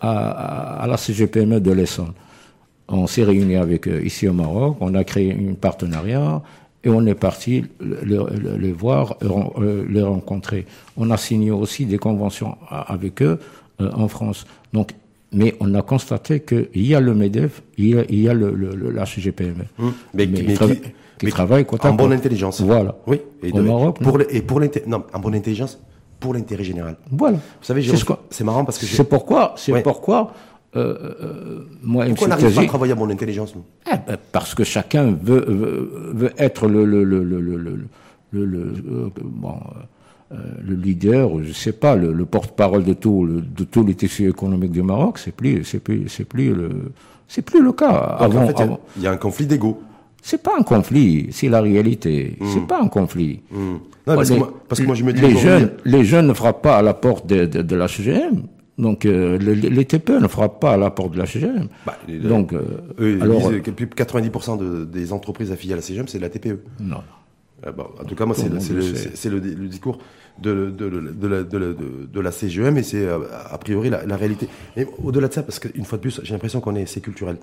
à, 0.00 0.82
à, 0.82 0.86
la 0.86 0.96
CGPME 0.96 1.60
de 1.60 1.72
l'Essonne. 1.72 2.12
On 2.88 3.06
s'est 3.06 3.24
réunis 3.24 3.56
avec 3.56 3.88
eux 3.88 4.04
ici 4.04 4.28
au 4.28 4.34
Maroc, 4.34 4.76
on 4.80 4.94
a 4.94 5.04
créé 5.04 5.32
un 5.32 5.54
partenariat 5.54 6.42
et 6.82 6.88
on 6.88 7.04
est 7.06 7.14
parti 7.14 7.64
les 7.80 8.72
voir, 8.72 9.16
euh, 9.22 9.84
les 9.88 10.02
rencontrer. 10.02 10.66
On 10.96 11.10
a 11.10 11.16
signé 11.16 11.50
aussi 11.50 11.84
des 11.84 11.98
conventions 11.98 12.56
avec 12.70 13.22
eux 13.22 13.38
euh, 13.80 13.90
en 13.92 14.08
France. 14.08 14.46
Donc, 14.72 14.92
mais 15.32 15.54
on 15.60 15.74
a 15.74 15.82
constaté 15.82 16.40
qu'il 16.40 16.68
y 16.74 16.94
a 16.94 17.00
le 17.00 17.14
MEDEF, 17.14 17.62
il 17.76 17.88
y 17.88 17.98
a, 17.98 18.04
il 18.08 18.20
y 18.20 18.28
a 18.28 18.34
le, 18.34 18.52
le, 18.52 18.90
la 18.90 19.06
CGPM. 19.06 19.64
Mais, 20.14 20.26
mais, 20.26 20.42
mais, 20.42 20.56
qui, 21.18 21.28
travaille 21.28 21.66
en 21.82 21.92
bonne 21.92 22.12
intelligence. 22.12 22.60
Voilà. 22.62 22.96
Oui. 23.06 23.20
Et 23.42 23.52
Maroc. 23.52 23.98
Pour 24.00 24.18
et 24.22 24.42
pour 24.42 24.60
non, 24.86 25.04
en 25.12 25.18
bonne 25.20 25.34
intelligence, 25.34 25.78
pour 26.18 26.34
l'intérêt 26.34 26.64
général. 26.64 26.96
Voilà. 27.10 27.36
Vous 27.36 27.42
savez, 27.62 27.82
c'est 28.30 28.44
marrant 28.44 28.64
parce 28.64 28.78
que 28.78 28.86
c'est 28.86 29.04
pourquoi, 29.04 29.54
c'est 29.56 29.82
pourquoi 29.82 30.32
euh, 30.76 31.14
euh, 31.20 31.66
moi, 31.82 32.04
Pourquoi 32.06 32.26
on 32.26 32.30
n'arrive 32.30 32.54
pas 32.54 32.62
à 32.62 32.66
travailler 32.66 32.92
à 32.92 32.96
mon 32.96 33.10
intelligence 33.10 33.54
nous 33.56 33.64
eh 33.92 33.96
ben, 34.06 34.16
Parce 34.30 34.54
que 34.54 34.62
chacun 34.62 35.16
veut, 35.20 35.44
veut, 36.14 36.32
être 36.38 36.68
le, 36.68 36.84
le, 36.84 37.02
le, 37.02 37.24
le, 37.24 37.40
le, 37.40 37.66
le 37.66 37.80
euh, 38.36 39.10
bon, 39.20 39.54
euh, 40.32 40.36
le 40.64 40.76
leader, 40.76 41.42
je 41.42 41.52
sais 41.52 41.72
pas, 41.72 41.96
le, 41.96 42.24
porte-parole 42.24 42.84
de 42.84 42.92
tout, 42.92 43.26
de 43.26 43.64
tous 43.64 43.84
les 43.84 43.96
tissus 43.96 44.28
économiques 44.28 44.70
du 44.70 44.82
Maroc. 44.82 45.18
C'est 45.18 45.34
plus, 45.34 45.64
c'est 45.64 45.80
plus, 45.80 46.08
c'est 46.08 46.24
plus 46.24 46.54
le, 46.54 46.92
c'est 47.26 47.42
plus 47.42 47.62
le 47.62 47.72
cas. 47.72 47.88
Avant, 47.88 48.44
en 48.44 48.46
fait, 48.46 48.62
il 48.96 49.02
y 49.02 49.06
a 49.08 49.10
un 49.10 49.16
conflit 49.16 49.46
d'ego. 49.46 49.80
C'est 50.22 50.42
pas 50.42 50.52
un 50.56 50.62
conflit, 50.62 51.28
c'est 51.32 51.48
la 51.48 51.62
réalité. 51.62 52.36
C'est 52.52 52.66
pas 52.66 52.80
un 52.80 52.88
conflit. 52.88 53.40
Non, 53.50 53.80
parce, 54.04 54.28
les, 54.28 54.36
que 54.36 54.40
moi, 54.40 54.52
parce 54.68 54.80
que 54.80 54.86
moi, 54.86 54.94
je 54.94 55.02
me 55.02 55.12
dis 55.12 55.20
les 55.20 55.36
jeunes, 55.36 55.70
les 55.84 56.04
jeunes 56.04 56.28
ne 56.28 56.34
frappent 56.34 56.62
pas 56.62 56.76
à 56.76 56.82
la 56.82 56.94
porte 56.94 57.26
de, 57.26 57.46
de, 57.46 57.62
de 57.62 57.76
la 57.76 57.88
CGM. 57.88 58.42
Donc 58.80 59.04
euh, 59.06 59.38
le- 59.38 59.52
les 59.52 59.84
TPE 59.84 60.20
ne 60.20 60.28
frappent 60.28 60.60
pas 60.60 60.72
à 60.72 60.76
la 60.76 60.90
porte 60.90 61.12
de 61.12 61.18
la 61.18 61.26
CGM. 61.26 61.68
Bah, 61.86 61.96
Donc 62.08 62.52
euh, 62.52 62.62
Eux, 62.98 63.16
ils 63.16 63.22
alors 63.22 63.50
disent 63.50 63.62
que 63.62 63.70
plus 63.70 63.86
de 63.86 63.94
90% 63.94 64.56
de- 64.58 64.84
des 64.84 65.12
entreprises 65.12 65.52
affiliées 65.52 65.74
à 65.74 65.76
la 65.76 65.82
CGM, 65.82 66.08
c'est 66.08 66.18
de 66.18 66.22
la 66.22 66.30
TPE. 66.30 66.58
non. 66.80 66.98
Euh, 67.66 67.72
bon, 67.72 67.84
en 68.00 68.04
tout 68.04 68.14
cas, 68.14 68.24
moi, 68.24 68.34
c'est 68.34 68.48
le 69.28 69.40
discours 69.68 69.98
de, 70.40 70.70
de, 70.70 70.88
de, 70.88 71.12
de 71.12 71.26
la, 71.28 71.42
de, 71.42 72.30
CGM 72.30 72.78
et 72.78 72.82
c'est 72.82 73.04
euh, 73.04 73.18
a 73.50 73.58
priori 73.58 73.90
la, 73.90 74.06
la 74.06 74.16
réalité. 74.16 74.48
Mais 74.78 74.86
au-delà 75.04 75.28
de 75.28 75.34
ça, 75.34 75.42
parce 75.42 75.58
qu'une 75.58 75.84
fois 75.84 75.98
de 75.98 76.02
plus, 76.02 76.20
j'ai 76.24 76.32
l'impression 76.32 76.60
qu'on 76.62 76.74
est 76.74 76.86
c'est 76.86 77.02
culturel. 77.02 77.36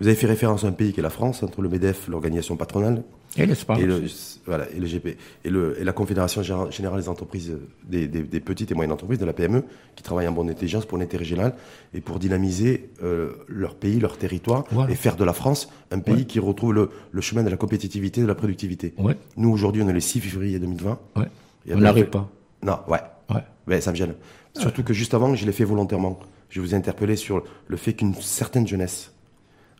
Vous 0.00 0.06
avez 0.06 0.16
fait 0.16 0.26
référence 0.26 0.64
à 0.64 0.68
un 0.68 0.72
pays 0.72 0.92
qui 0.94 1.00
est 1.00 1.02
la 1.02 1.10
France, 1.10 1.42
entre 1.42 1.60
le 1.60 1.68
MEDEF, 1.68 2.08
l'organisation 2.08 2.56
patronale, 2.56 3.02
Et 3.36 3.44
l'espace. 3.44 3.78
et 3.78 3.84
le, 3.84 4.02
voilà, 4.46 4.64
et 4.74 4.80
le 4.80 4.86
GP, 4.86 5.08
et, 5.44 5.50
le, 5.50 5.78
et 5.78 5.84
la 5.84 5.92
Confédération 5.92 6.42
Générale 6.70 7.00
des 7.02 7.08
entreprises, 7.10 7.54
des, 7.86 8.08
des, 8.08 8.22
des 8.22 8.40
petites 8.40 8.70
et 8.70 8.74
moyennes 8.74 8.92
entreprises, 8.92 9.18
de 9.18 9.26
la 9.26 9.34
PME, 9.34 9.62
qui 9.96 10.02
travaillent 10.02 10.26
en 10.28 10.32
bonne 10.32 10.48
intelligence 10.48 10.86
pour 10.86 10.96
l'intérêt 10.96 11.24
général 11.24 11.54
et 11.92 12.00
pour 12.00 12.18
dynamiser 12.18 12.88
euh, 13.02 13.32
leur 13.46 13.74
pays, 13.74 14.00
leur 14.00 14.16
territoire, 14.16 14.64
Voilà. 14.70 14.90
et 14.90 14.94
faire 14.96 15.16
de 15.16 15.24
la 15.24 15.34
France 15.34 15.68
un 15.90 15.98
pays 15.98 16.24
qui 16.26 16.38
retrouve 16.38 16.72
le, 16.72 16.88
le 17.12 17.20
chemin 17.20 17.42
de 17.42 17.50
la 17.50 17.58
compétitivité, 17.58 18.22
de 18.22 18.26
la 18.26 18.34
productivité. 18.34 18.94
Ouais, 18.96 19.16
Nous, 19.36 19.50
aujourd'hui, 19.50 19.82
on 19.82 19.88
est 19.88 19.92
le 19.92 20.00
6 20.00 20.20
février 20.20 20.58
2020. 20.58 20.98
ouais. 21.16 21.24
On 21.72 21.76
n'arrive 21.78 22.06
pas. 22.08 22.26
Non, 22.62 22.78
ouais. 22.88 23.00
Ouais. 23.28 23.42
Ouais, 23.68 23.80
ça 23.82 23.90
me 23.90 23.96
gêne. 23.96 24.14
Surtout 24.58 24.82
que 24.82 24.94
juste 24.94 25.12
avant, 25.12 25.34
je 25.34 25.44
l'ai 25.44 25.52
fait 25.52 25.64
volontairement. 25.64 26.18
Je 26.48 26.60
vous 26.62 26.72
ai 26.74 26.76
interpellé 26.76 27.16
sur 27.16 27.44
le 27.68 27.76
fait 27.76 27.92
qu'une 27.92 28.14
certaine 28.14 28.66
jeunesse 28.66 29.12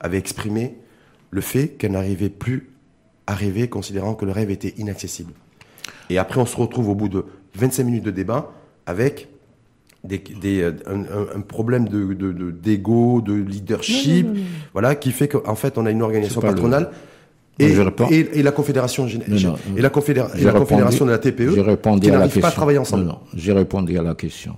avait 0.00 0.18
exprimé 0.18 0.76
le 1.30 1.40
fait 1.40 1.68
qu'elle 1.68 1.92
n'arrivait 1.92 2.28
plus 2.30 2.70
à 3.26 3.34
rêver, 3.34 3.68
considérant 3.68 4.14
que 4.14 4.24
le 4.24 4.32
rêve 4.32 4.50
était 4.50 4.74
inaccessible. 4.78 5.32
Et 6.08 6.18
après, 6.18 6.40
on 6.40 6.46
se 6.46 6.56
retrouve 6.56 6.88
au 6.88 6.94
bout 6.94 7.08
de 7.08 7.24
25 7.54 7.84
minutes 7.84 8.04
de 8.04 8.10
débat 8.10 8.52
avec 8.86 9.28
des, 10.02 10.18
des, 10.40 10.62
euh, 10.62 10.72
un, 11.36 11.40
problème 11.42 11.88
de 11.88 12.14
de- 12.14 12.32
de- 12.32 12.50
d'ego, 12.50 13.20
de, 13.20 13.34
leadership, 13.34 14.26
voilà, 14.72 14.94
qui 14.94 15.12
fait 15.12 15.28
qu'en 15.28 15.54
fait, 15.54 15.76
on 15.78 15.84
a 15.86 15.90
une 15.90 16.02
organisation 16.02 16.40
le- 16.40 16.48
patronale. 16.48 16.90
Et, 17.58 17.66
et, 18.10 18.38
et 18.38 18.42
la 18.42 18.52
confédération 18.52 19.06
gén- 19.06 19.22
Non, 19.28 19.50
non, 19.50 19.56
et 19.76 19.82
la, 19.82 19.90
et 20.34 20.44
la 20.44 20.52
répondu- 20.52 20.58
confédération 20.58 21.04
de 21.04 21.10
la 21.10 21.18
TPE 21.18 21.50
j'ai 21.54 21.60
répondu 21.60 22.00
qui 22.00 22.10
à 22.10 22.12
la 22.18 22.24
question. 22.24 22.40
pas 22.40 22.48
à 22.48 22.52
travailler 22.52 22.78
ensemble. 22.78 23.02
Non, 23.04 23.12
non, 23.12 23.18
j'ai 23.34 23.52
répondu 23.52 23.98
à 23.98 24.02
la 24.02 24.14
question 24.14 24.56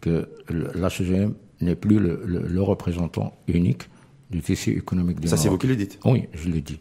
que 0.00 0.26
le- 0.48 0.70
la 0.74 0.88
CGM 0.88 1.34
n'est 1.60 1.74
plus 1.76 1.98
le, 1.98 2.22
le- 2.24 2.44
le 2.48 2.62
représentant 2.62 3.34
unique 3.46 3.82
du 4.30 4.40
tissu 4.40 4.70
économique 4.78 5.20
du 5.20 5.28
Ça, 5.28 5.36
c'est 5.36 5.48
vous 5.48 5.58
qui 5.58 5.66
le 5.66 5.76
dites? 5.76 5.98
Oui, 6.04 6.24
je 6.32 6.48
l'ai 6.48 6.60
dit. 6.60 6.78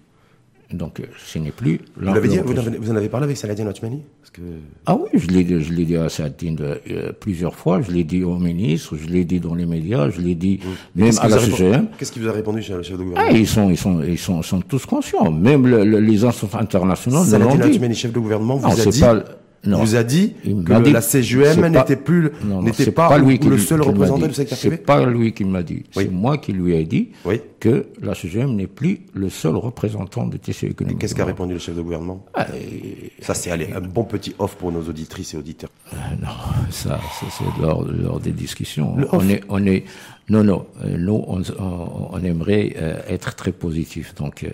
Donc, 0.71 0.99
euh, 0.99 1.05
ce 1.25 1.39
n'est 1.39 1.49
plus... 1.49 1.81
Vous 1.97 2.05
l'avez 2.13 2.27
dit, 2.27 2.38
vous, 2.38 2.53
en 2.53 2.57
avez- 2.57 2.77
vous 2.77 2.91
en 2.91 2.95
avez 2.95 3.09
parlé 3.09 3.23
avec 3.23 3.38
Saladin 3.38 3.65
Otmani 3.65 4.03
que 4.31 4.41
Ah 4.85 4.95
oui, 4.95 5.09
je 5.15 5.25
l'ai 5.29 5.43
dit, 5.43 5.59
je 5.63 5.73
l'ai 5.73 5.83
dit 5.83 5.95
à 5.95 6.07
Sadine 6.09 6.57
euh, 6.62 7.12
plusieurs 7.19 7.55
fois, 7.55 7.81
je 7.81 7.89
l'ai 7.91 8.03
dit 8.03 8.23
au 8.23 8.38
ministre, 8.38 8.95
je 8.95 9.07
l'ai 9.07 9.25
dit 9.25 9.39
dans 9.39 9.55
les 9.55 9.65
médias, 9.65 10.12
je 10.12 10.21
l'ai 10.21 10.35
dit 10.35 10.59
même 10.93 11.07
Qu'est-ce 11.07 11.21
à 11.21 11.27
la 11.27 11.39
CGM. 11.39 11.88
Qu'est-ce 11.97 12.12
qu'il 12.12 12.21
vous 12.21 12.27
a 12.29 12.33
répondu, 12.33 12.59
le 12.59 12.83
chef 12.83 12.95
de 12.99 13.01
Ah, 13.01 13.05
gouvernement 13.05 13.35
ils 13.35 13.47
sont, 13.47 13.69
ils 13.71 13.77
sont, 13.77 14.03
ils 14.03 14.17
sont, 14.19 14.43
sont 14.43 14.62
tous 14.62 14.85
conscients. 14.85 15.31
Même 15.31 15.65
le- 15.65 15.83
le- 15.83 15.99
les 15.99 16.23
instances 16.23 16.53
internationales 16.53 17.25
Saladin. 17.25 17.59
Otmani, 17.67 17.95
chef 17.95 18.13
de 18.13 18.19
gouvernement, 18.19 18.57
vous 18.57 18.67
Non, 18.67 18.73
a 18.79 18.85
dit, 18.85 18.99
pas 18.99 19.13
le- 19.15 19.23
non. 19.65 19.79
vous 19.79 19.95
a 19.95 20.03
dit 20.03 20.33
que 20.43 20.81
dit- 20.81 20.91
la 20.91 21.01
CGM 21.01 21.53
c'est 21.53 21.69
n'était 21.69 21.95
plus, 21.95 22.21
le- 22.21 22.33
Non, 22.45 22.55
non, 22.57 22.61
n'était 22.63 22.85
c'est 22.85 22.91
pas, 22.91 23.17
lui 23.17 23.39
qui 23.39 23.49
le 23.49 23.57
seul 23.57 23.81
qui 23.81 23.87
représentant 23.89 24.27
du 24.27 24.33
secteur 24.33 24.57
C'est 24.57 24.69
privé. 24.69 24.83
pas 24.83 25.05
lui 25.05 25.33
qui 25.33 25.43
m'a 25.45 25.63
dit. 25.63 25.83
Oui. 25.95 26.03
C'est 26.05 26.11
moi 26.11 26.37
qui 26.37 26.53
lui 26.53 26.73
ai 26.75 26.85
dit 26.85 27.09
Oui. 27.25 27.41
que 27.59 27.87
la 28.01 28.15
CGM 28.15 28.55
n'est 28.55 28.67
plus 28.67 29.01
le 29.13 29.29
seul 29.29 29.55
représentant 29.55 30.25
du 30.27 30.39
tissu 30.39 30.67
économique. 30.67 30.99
Qu'est-ce 30.99 31.15
qu'a 31.15 31.25
répondu 31.25 31.53
le 31.53 31.59
chef 31.59 31.75
de 31.75 31.81
gouvernement 31.81 32.25
Ah, 32.33 32.47
et- 32.55 33.11
Ça, 33.21 33.33
c'est 33.33 33.51
un 33.51 33.81
bon 33.81 34.03
petit 34.05 34.33
off 34.39 34.55
pour 34.55 34.71
nos 34.71 34.81
auditrices 34.81 35.33
et 35.33 35.37
auditeurs. 35.37 35.69
Euh, 35.93 35.97
non, 36.21 36.29
ça, 36.69 36.99
ça, 37.19 37.25
c'est 37.29 37.61
lors, 37.61 37.83
lors 37.85 38.19
des 38.19 38.31
discussions. 38.31 38.95
Le 38.97 39.07
on 39.11 39.17
off. 39.17 39.29
est, 39.29 39.41
on 39.49 39.65
est, 39.65 39.83
non, 40.29 40.43
non, 40.43 40.65
euh, 40.85 40.95
nous, 40.97 41.23
on, 41.27 41.41
on- 41.59 42.09
on 42.13 42.23
aimerait 42.23 42.73
euh, 42.77 42.99
être 43.09 43.35
très 43.35 43.51
positif. 43.51 44.15
Donc, 44.15 44.43
euh, 44.43 44.49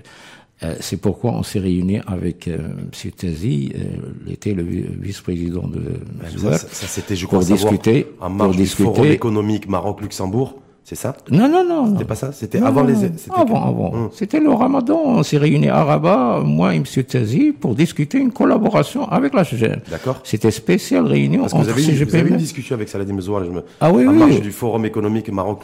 c'est 0.79 0.97
pourquoi 0.97 1.31
on 1.33 1.43
s'est 1.43 1.59
réunis 1.59 1.99
avec 2.07 2.47
euh, 2.47 2.57
M. 2.57 3.11
Tazi, 3.11 3.71
euh, 3.75 3.79
il 4.25 4.33
était 4.33 4.53
le 4.53 4.63
vi- 4.63 4.85
vice-président 4.99 5.67
de 5.67 5.81
Ça, 6.23 6.37
Zouer, 6.37 6.51
ça, 6.57 6.67
ça, 6.71 6.87
c'était, 6.87 7.15
je 7.15 7.25
pour 7.25 7.39
crois, 7.39 7.41
savoir, 7.43 7.73
discuter, 7.73 8.07
en 8.19 8.27
pour 8.27 8.35
marge 8.35 8.55
du 8.57 8.65
forum 8.65 9.05
économique 9.07 9.67
Maroc-Luxembourg, 9.67 10.55
c'est 10.87 10.95
ça? 10.95 11.15
Non, 11.31 11.49
non, 11.49 11.65
non. 11.67 11.93
C'était 11.93 12.05
pas 12.05 12.13
ça? 12.15 12.31
C'était 12.31 12.59
avant 12.61 12.81
non, 12.83 12.87
les... 12.89 12.95
c'était 12.95 13.31
Avant, 13.35 13.65
avant. 13.65 13.91
Hum. 13.93 14.09
C'était 14.13 14.39
le 14.39 14.51
ramadan. 14.51 15.01
On 15.03 15.23
s'est 15.23 15.39
réunis 15.39 15.67
à 15.67 15.83
Rabat, 15.83 16.41
moi 16.45 16.75
et 16.75 16.77
M. 16.77 16.83
Tazi, 16.85 17.53
pour 17.59 17.73
discuter 17.73 18.19
une 18.19 18.31
collaboration 18.31 19.09
avec 19.09 19.33
la 19.33 19.43
CGM. 19.43 19.79
D'accord. 19.89 20.19
C'était 20.23 20.51
spéciale 20.51 21.07
réunion 21.07 21.41
Parce 21.41 21.53
que 21.53 21.57
vous 21.57 21.69
avez, 21.69 21.81
eu, 21.81 21.85
vous 21.85 21.89
avez 21.89 22.01
eu 22.03 22.05
CGPM. 22.05 22.27
une 22.27 22.37
discussion 22.37 22.75
avec 22.75 22.87
Saladin 22.89 23.13
Mezouar, 23.15 23.43
je 23.45 23.49
me... 23.49 23.63
Ah 23.81 23.91
oui, 23.91 24.05
en 24.07 24.11
oui. 24.11 24.17
marge 24.19 24.41
du 24.41 24.51
forum 24.51 24.85
économique 24.85 25.29
Maroc, 25.31 25.63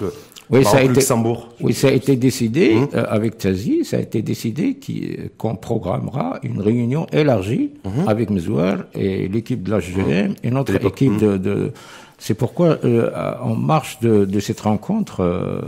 Oui, 0.52 0.64
ça 0.66 0.78
a 0.78 0.80
été- 0.80 0.88
Maroc-Luxembourg. 0.90 1.50
Oui, 1.62 1.74
ça 1.74 1.88
a 1.88 1.92
été 1.92 2.16
décidé 2.18 2.76
Hum. 2.76 2.88
euh, 2.94 3.06
avec 3.08 3.38
Tazi, 3.38 3.86
ça 3.86 3.98
a 3.98 4.00
été 4.02 4.22
décidé 4.22 4.78
euh, 4.90 5.28
qu'on 5.38 5.56
programmera 5.56 6.40
une 6.44 6.60
réunion 6.62 7.08
élargie 7.14 7.72
Hum. 7.86 8.08
avec 8.08 8.30
Mezouar 8.30 8.80
et 8.94 9.28
l'équipe 9.30 9.64
de 9.64 9.72
la 9.72 9.80
GGM 9.80 10.34
et 10.44 10.52
notre 10.52 10.76
équipe 10.86 11.18
de. 11.18 11.38
de- 11.38 11.72
c'est 12.18 12.34
pourquoi, 12.36 12.78
euh, 12.84 13.10
en 13.42 13.56
marche 13.56 14.00
de, 14.02 14.26
de 14.26 14.40
cette 14.40 14.60
rencontre, 14.60 15.22
euh, 15.22 15.62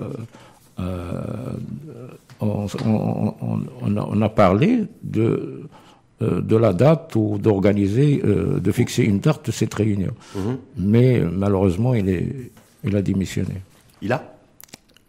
on, 2.40 2.66
on- 2.86 3.34
on- 3.42 3.98
on 4.12 4.22
a, 4.22 4.30
parlé 4.30 4.84
de 5.04 5.62
de 6.22 6.56
la 6.56 6.72
date 6.72 7.16
ou 7.18 7.38
d'organiser, 7.38 8.22
de 8.24 8.72
fixer 8.72 9.04
une 9.04 9.20
date 9.20 9.48
de 9.48 9.52
cette 9.52 9.74
réunion. 9.74 10.12
Mais 10.78 11.20
malheureusement, 11.20 11.94
il, 11.96 12.08
est, 12.08 12.52
il 12.86 12.96
a 12.96 13.02
démissionné. 13.02 13.56
Il 14.02 14.14
a 14.14 14.33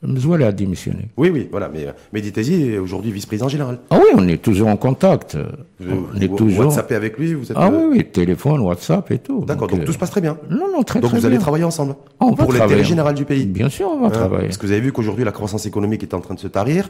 Mzoual 0.07 0.43
a 0.43 0.53
démissionné. 0.53 1.09
Oui, 1.17 1.31
oui, 1.33 1.49
voilà. 1.51 1.71
Mais 1.73 1.87
euh, 1.87 1.93
Mehdi 2.12 2.33
Taizi 2.33 2.71
est 2.71 2.79
aujourd'hui 2.79 3.11
vice-président 3.11 3.49
général. 3.49 3.79
Ah 3.90 3.99
oui, 3.99 4.11
on 4.17 4.27
est 4.29 4.43
toujours 4.43 4.69
en 4.69 4.77
contact. 4.77 5.37
Vous, 5.81 6.07
on 6.14 6.21
est 6.21 6.27
vous 6.27 6.37
toujours. 6.37 6.67
WhatsAppez 6.67 6.95
avec 6.95 7.19
lui 7.19 7.35
vous 7.35 7.51
êtes, 7.51 7.57
Ah 7.59 7.69
euh, 7.69 7.88
oui, 7.88 7.99
oui, 7.99 8.05
téléphone, 8.05 8.61
WhatsApp 8.61 9.11
et 9.11 9.19
tout. 9.19 9.45
D'accord, 9.47 9.69
donc, 9.69 9.81
euh, 9.81 9.85
tout 9.85 9.93
se 9.93 9.99
passe 9.99 10.11
très 10.11 10.21
bien. 10.21 10.37
Non, 10.51 10.67
non, 10.73 10.83
très 10.83 11.01
Donc 11.01 11.11
très 11.11 11.19
vous 11.21 11.27
allez 11.27 11.37
bien. 11.37 11.40
travailler 11.43 11.64
ensemble 11.64 11.95
Ah, 12.21 12.27
on 12.27 12.35
pour 12.35 12.53
l'intérêt 12.53 12.85
général 12.85 13.14
du 13.14 13.25
pays. 13.25 13.47
Bien 13.47 13.69
sûr, 13.69 13.88
on 13.90 14.01
va 14.01 14.07
Hein, 14.07 14.11
travailler. 14.11 14.45
Parce 14.47 14.59
que 14.59 14.67
vous 14.67 14.73
avez 14.73 14.81
vu 14.81 14.93
qu'aujourd'hui 14.93 15.25
la 15.25 15.33
croissance 15.33 15.67
économique 15.67 16.03
est 16.03 16.14
en 16.14 16.21
train 16.21 16.35
de 16.35 16.40
se 16.40 16.49
tarir, 16.49 16.88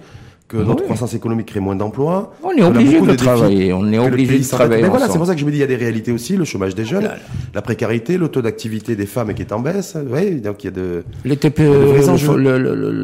que 0.49 0.59
Ah 0.61 0.65
notre 0.67 0.85
croissance 0.85 1.15
économique 1.15 1.47
crée 1.47 1.61
moins 1.61 1.75
d'emplois. 1.77 2.35
On 2.43 2.51
est 2.51 2.63
obligé 2.63 3.01
de 3.01 3.15
travailler, 3.15 3.73
on 3.73 3.91
est 3.93 3.99
obligé 3.99 4.39
de 4.39 4.45
travailler 4.47 4.83
Mais 4.83 4.89
voilà, 4.89 5.09
c'est 5.09 5.17
pour 5.19 5.27
ça 5.27 5.35
que 5.35 5.41
je 5.41 5.47
me 5.47 5.51
dis 5.51 5.57
il 5.57 5.61
y 5.61 5.65
a 5.65 5.67
des 5.67 5.77
réalités 5.77 6.13
aussi, 6.13 6.37
le 6.37 6.45
chômage 6.45 6.75
des 6.75 6.85
jeunes, 6.85 7.09
la 7.55 7.63
précarité, 7.63 8.19
le 8.19 8.29
taux 8.29 8.43
d'activité 8.43 8.95
des 8.97 9.07
femmes 9.07 9.33
qui 9.35 9.41
est 9.43 9.53
en 9.53 9.61
baisse. 9.61 9.97
Oui, 10.11 10.41
donc 10.41 10.63
il 10.65 10.67
y 10.67 10.69
a 10.69 10.73
de. 10.73 11.05
Les 11.25 11.37
TPE, 11.37 11.63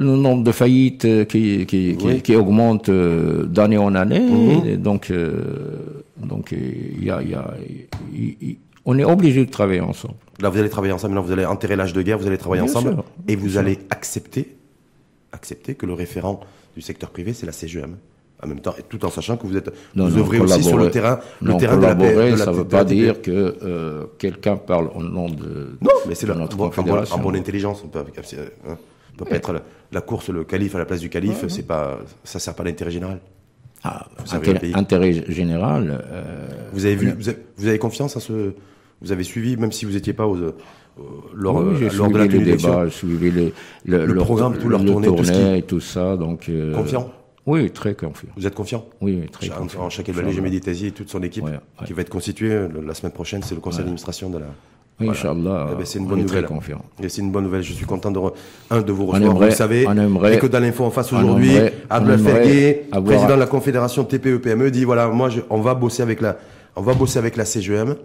le, 0.00 0.16
nombre 0.16 0.42
de 0.44 0.52
faillites 0.52 1.04
euh, 1.04 1.24
qui, 1.24 1.66
qui, 1.66 1.96
qui, 1.96 2.04
Oui. 2.06 2.22
qui 2.22 2.34
augmente 2.36 2.88
euh, 2.88 3.44
d'année 3.44 3.78
en 3.78 3.94
année. 3.94 4.20
Mhm. 4.20 4.76
Donc, 4.76 5.10
euh, 5.10 5.32
donc 6.16 6.52
il 6.52 7.04
y 7.04 7.10
a, 7.10 7.22
y 7.22 8.58
on 8.86 8.98
est 8.98 9.04
obligé 9.04 9.44
de 9.44 9.50
travailler 9.50 9.80
ensemble. 9.80 10.14
Là, 10.40 10.48
vous 10.48 10.58
allez 10.58 10.70
travailler 10.70 10.92
ensemble. 10.92 11.14
Maintenant, 11.14 11.26
vous 11.26 11.32
allez 11.32 11.44
enterrer 11.44 11.76
l'âge 11.76 11.92
de 11.92 12.02
guerre. 12.02 12.18
Vous 12.18 12.26
allez 12.26 12.38
travailler 12.38 12.62
Bien 12.62 12.70
ensemble 12.72 12.94
sûr, 12.94 13.04
et 13.28 13.36
vous 13.36 13.50
sûr. 13.50 13.60
allez 13.60 13.78
accepter, 13.90 14.56
accepter 15.32 15.74
que 15.74 15.86
le 15.86 15.92
référent 15.92 16.40
du 16.74 16.82
secteur 16.82 17.10
privé, 17.10 17.32
c'est 17.32 17.46
la 17.46 17.52
CGM. 17.52 17.96
En 18.42 18.46
même 18.46 18.60
temps, 18.60 18.74
et 18.78 18.82
tout 18.88 19.04
en 19.04 19.10
sachant 19.10 19.36
que 19.36 19.46
vous 19.46 19.54
êtes, 19.54 19.70
Non, 19.94 20.06
vous 20.08 20.14
non, 20.16 20.20
œuvrez 20.22 20.40
aussi 20.40 20.62
sur 20.62 20.78
le 20.78 20.90
terrain, 20.90 21.20
le 21.42 21.50
non, 21.50 21.58
terrain 21.58 21.76
de 21.76 21.82
la 21.82 21.94
paix. 21.94 22.36
ça 22.38 22.50
ne 22.50 22.56
veut 22.56 22.64
pas 22.64 22.84
dire 22.84 23.20
que 23.20 23.30
euh, 23.62 24.04
quelqu'un 24.18 24.56
parle 24.56 24.88
au 24.94 25.02
nom 25.02 25.28
de. 25.28 25.76
Non, 25.82 25.90
mais 26.08 26.14
c'est 26.14 26.26
la- 26.26 26.34
notre 26.36 26.58
en, 26.58 26.68
en 26.70 27.04
en 27.12 27.18
bonne 27.18 27.36
intelligence. 27.36 27.82
On 27.84 27.88
peut, 27.88 27.98
hein, 27.98 28.78
on 29.14 29.16
peut 29.16 29.24
pas 29.30 29.36
être 29.36 29.52
la, 29.52 29.62
la 29.92 30.00
course, 30.00 30.28
le 30.30 30.44
calife 30.44 30.74
à 30.74 30.78
la 30.78 30.84
place 30.86 31.00
du 31.00 31.08
calife. 31.08 31.44
c'est 31.48 31.66
pas, 31.66 31.98
ça 32.24 32.38
sert 32.38 32.54
pas 32.54 32.62
à 32.62 32.66
l'intérêt 32.66 32.90
général. 32.90 33.20
Ah, 33.82 34.08
le 34.18 34.36
intérêt, 34.36 34.72
intérêt 34.74 35.12
général. 35.32 36.02
euh, 36.12 36.46
Vous 36.72 36.84
avez 36.84 36.96
vu, 36.96 37.12
vous 37.12 37.28
avez, 37.28 37.38
vous 37.56 37.66
avez 37.66 37.78
confiance 37.78 38.16
à 38.16 38.20
ce, 38.20 38.52
vous 39.00 39.12
avez 39.12 39.24
suivi, 39.24 39.56
même 39.56 39.72
si 39.72 39.86
vous 39.86 39.92
n'étiez 39.92 40.12
pas 40.12 40.26
aux, 40.26 40.36
aux- 40.36 40.54
lors, 41.34 41.56
oui, 41.56 41.88
lors 41.96 42.10
de 42.10 42.18
la 42.18 42.28
j'ai 42.28 42.90
suivi 42.90 43.30
les, 43.30 43.54
le, 43.86 44.04
Le 44.06 44.12
leur- 44.12 44.24
programme, 44.24 44.58
tout 44.58 44.68
leur 44.68 44.80
le 44.80 44.86
tournée, 44.86 45.06
tout 45.08 45.24
ce 45.24 45.32
qui- 45.32 45.38
tournée 45.38 45.58
et 45.58 45.62
tout 45.62 45.80
ça. 45.80 46.16
Donc, 46.18 46.48
euh, 46.50 46.74
Confiant? 46.74 47.10
Oui, 47.46 47.70
très 47.70 47.94
confiant. 47.94 48.28
Vous 48.36 48.46
êtes 48.46 48.54
confiant? 48.54 48.84
Oui, 49.00 49.22
très 49.32 49.48
confiant. 49.48 49.80
en 49.84 49.88
chaque 49.90 50.10
évalué, 50.10 50.30
j'ai 50.32 50.86
et 50.88 50.90
toute 50.92 51.08
son 51.08 51.22
équipe 51.22 51.44
Ouais, 51.44 51.52
ouais. 51.52 51.86
qui 51.86 51.94
va 51.94 52.02
être 52.02 52.10
constituée 52.10 52.50
le- 52.68 52.82
la 52.86 52.92
semaine 52.92 53.12
prochaine, 53.12 53.42
c'est 53.42 53.54
le 53.54 53.62
conseil 53.62 53.78
d'administration 53.80 54.28
de 54.28 54.38
la. 54.38 54.46
Voilà. 55.00 55.12
Inch'Allah, 55.12 55.68
Eh 55.72 55.76
ben, 55.76 55.84
c'est 55.86 55.98
une 55.98 56.04
on 56.04 56.08
bonne 56.08 56.20
nouvelle. 56.22 56.44
confiant. 56.46 56.82
Et 57.02 57.08
c'est 57.08 57.22
une 57.22 57.30
bonne 57.32 57.44
nouvelle. 57.44 57.62
Je 57.62 57.72
suis 57.72 57.86
content 57.86 58.10
de, 58.10 58.18
re- 58.18 58.32
un, 58.70 58.82
de 58.82 58.92
vous 58.92 59.06
recevoir. 59.06 59.30
aimerait- 59.32 59.44
vous 59.46 59.50
le 59.50 59.56
savez. 59.56 59.82
aimerait- 59.84 60.34
et 60.34 60.38
que 60.38 60.46
dans 60.46 60.60
l'info 60.60 60.84
en 60.84 60.90
face 60.90 61.12
aujourd'hui, 61.12 61.52
Abdel 61.88 62.18
Fergué, 62.18 62.82
avoir- 62.92 63.04
président 63.14 63.34
de 63.34 63.40
la 63.40 63.46
confédération 63.46 64.04
TPE-PME, 64.04 64.66
E, 64.66 64.70
dit 64.70 64.84
voilà, 64.84 65.08
moi, 65.08 65.28
je- 65.30 65.40
on 65.48 65.60
va 65.60 65.74
bosser 65.74 66.02
avec 66.02 66.20
la, 66.20 66.36
on 66.76 66.82
va 66.82 66.92
bosser 66.94 67.18
avec 67.18 67.36
la 67.36 67.44
CGM, 67.46 67.96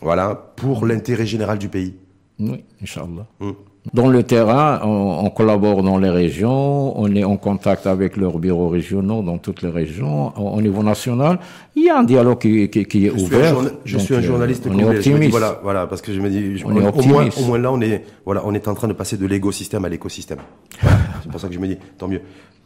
voilà, 0.00 0.34
pour 0.56 0.84
l'intérêt 0.86 1.24
général 1.26 1.58
du 1.58 1.68
pays. 1.68 1.94
Oui, 2.38 2.62
Inch'Allah. 2.82 3.26
Hum. 3.40 3.54
Dans 3.92 4.08
le 4.08 4.22
terrain, 4.22 4.80
on, 4.84 5.28
collabore 5.30 5.82
dans 5.82 5.98
les 5.98 6.08
régions, 6.08 6.98
on 6.98 7.12
est 7.16 7.24
en 7.24 7.36
contact 7.36 7.88
avec 7.88 8.16
leurs 8.16 8.38
bureaux 8.38 8.68
régionaux 8.68 9.22
dans 9.22 9.38
toutes 9.38 9.60
les 9.62 9.70
régions. 9.70 10.32
Au, 10.38 10.62
niveau 10.62 10.84
national, 10.84 11.40
il 11.74 11.86
y 11.86 11.90
a 11.90 11.98
un 11.98 12.04
dialogue 12.04 12.38
qui, 12.38 12.68
qui, 12.68 13.06
est 13.06 13.10
ouvert. 13.10 13.56
je 13.84 13.98
suis 13.98 14.14
un 14.14 14.18
euh, 14.18 14.22
journaliste 14.22 14.68
on 14.70 14.78
est 14.78 14.84
optimiste. 14.84 15.32
voilà, 15.32 15.58
voilà, 15.64 15.86
parce 15.88 16.00
que 16.00 16.12
je 16.12 16.20
me 16.20 16.30
dis, 16.30 16.62
on 16.64 16.76
est 16.76 16.86
au, 16.86 17.02
moins, 17.02 17.28
au 17.36 17.44
moins 17.44 17.58
là, 17.58 17.72
on 17.72 17.80
est, 17.80 18.04
voilà, 18.24 18.42
on 18.44 18.54
est 18.54 18.68
en 18.68 18.74
train 18.74 18.86
de 18.86 18.92
passer 18.92 19.16
de 19.16 19.26
l'écosystème 19.26 19.84
à 19.84 19.88
l'écosystème. 19.88 20.38
C'est 20.80 21.30
pour 21.30 21.40
ça 21.40 21.48
que 21.48 21.54
je 21.54 21.58
me 21.58 21.66
dis, 21.66 21.76
tant 21.98 22.06
mieux. 22.06 22.22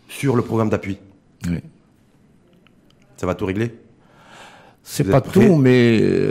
Sur 0.08 0.36
le 0.36 0.42
programme 0.42 0.68
d'appui, 0.68 0.98
oui. 1.48 1.60
ça 3.16 3.26
va 3.26 3.34
tout 3.34 3.46
régler? 3.46 3.72
C'est 4.88 5.02
pas 5.02 5.20
tout, 5.20 5.56
mais 5.56 5.98
euh, 6.00 6.30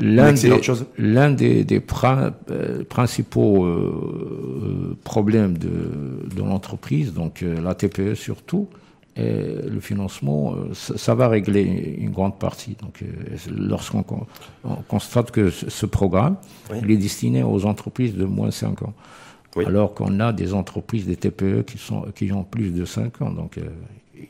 l'un 0.00 0.32
des, 0.32 0.60
l'un 0.98 1.30
des, 1.30 1.62
des 1.62 1.80
euh, 1.80 2.84
principaux 2.88 3.64
euh, 3.64 4.98
problèmes 5.04 5.56
de, 5.56 6.26
de 6.34 6.40
l'entreprise, 6.40 7.14
donc 7.14 7.44
la 7.62 7.76
TPE 7.76 8.14
surtout, 8.16 8.68
et 9.16 9.44
le 9.70 9.78
financement, 9.78 10.56
ça, 10.72 11.14
va 11.14 11.28
régler 11.28 11.96
une 12.00 12.10
grande 12.10 12.36
partie. 12.36 12.76
Donc, 12.82 13.04
lorsqu'on 13.48 14.04
constate 14.88 15.30
que 15.30 15.50
ce 15.50 15.86
programme, 15.86 16.36
il 16.82 16.90
est 16.90 16.96
destiné 16.96 17.44
aux 17.44 17.64
entreprises 17.64 18.16
de 18.16 18.24
moins 18.24 18.48
de 18.48 18.52
5 18.52 18.82
ans, 18.82 18.94
alors 19.64 19.94
qu'on 19.94 20.18
a 20.18 20.32
des 20.32 20.52
entreprises, 20.52 21.06
des 21.06 21.14
TPE 21.14 21.62
qui 21.64 21.78
sont 21.78 22.06
qui 22.12 22.32
ont 22.32 22.42
plus 22.42 22.72
de 22.72 22.84
5 22.84 23.22
ans, 23.22 23.30
donc 23.30 23.60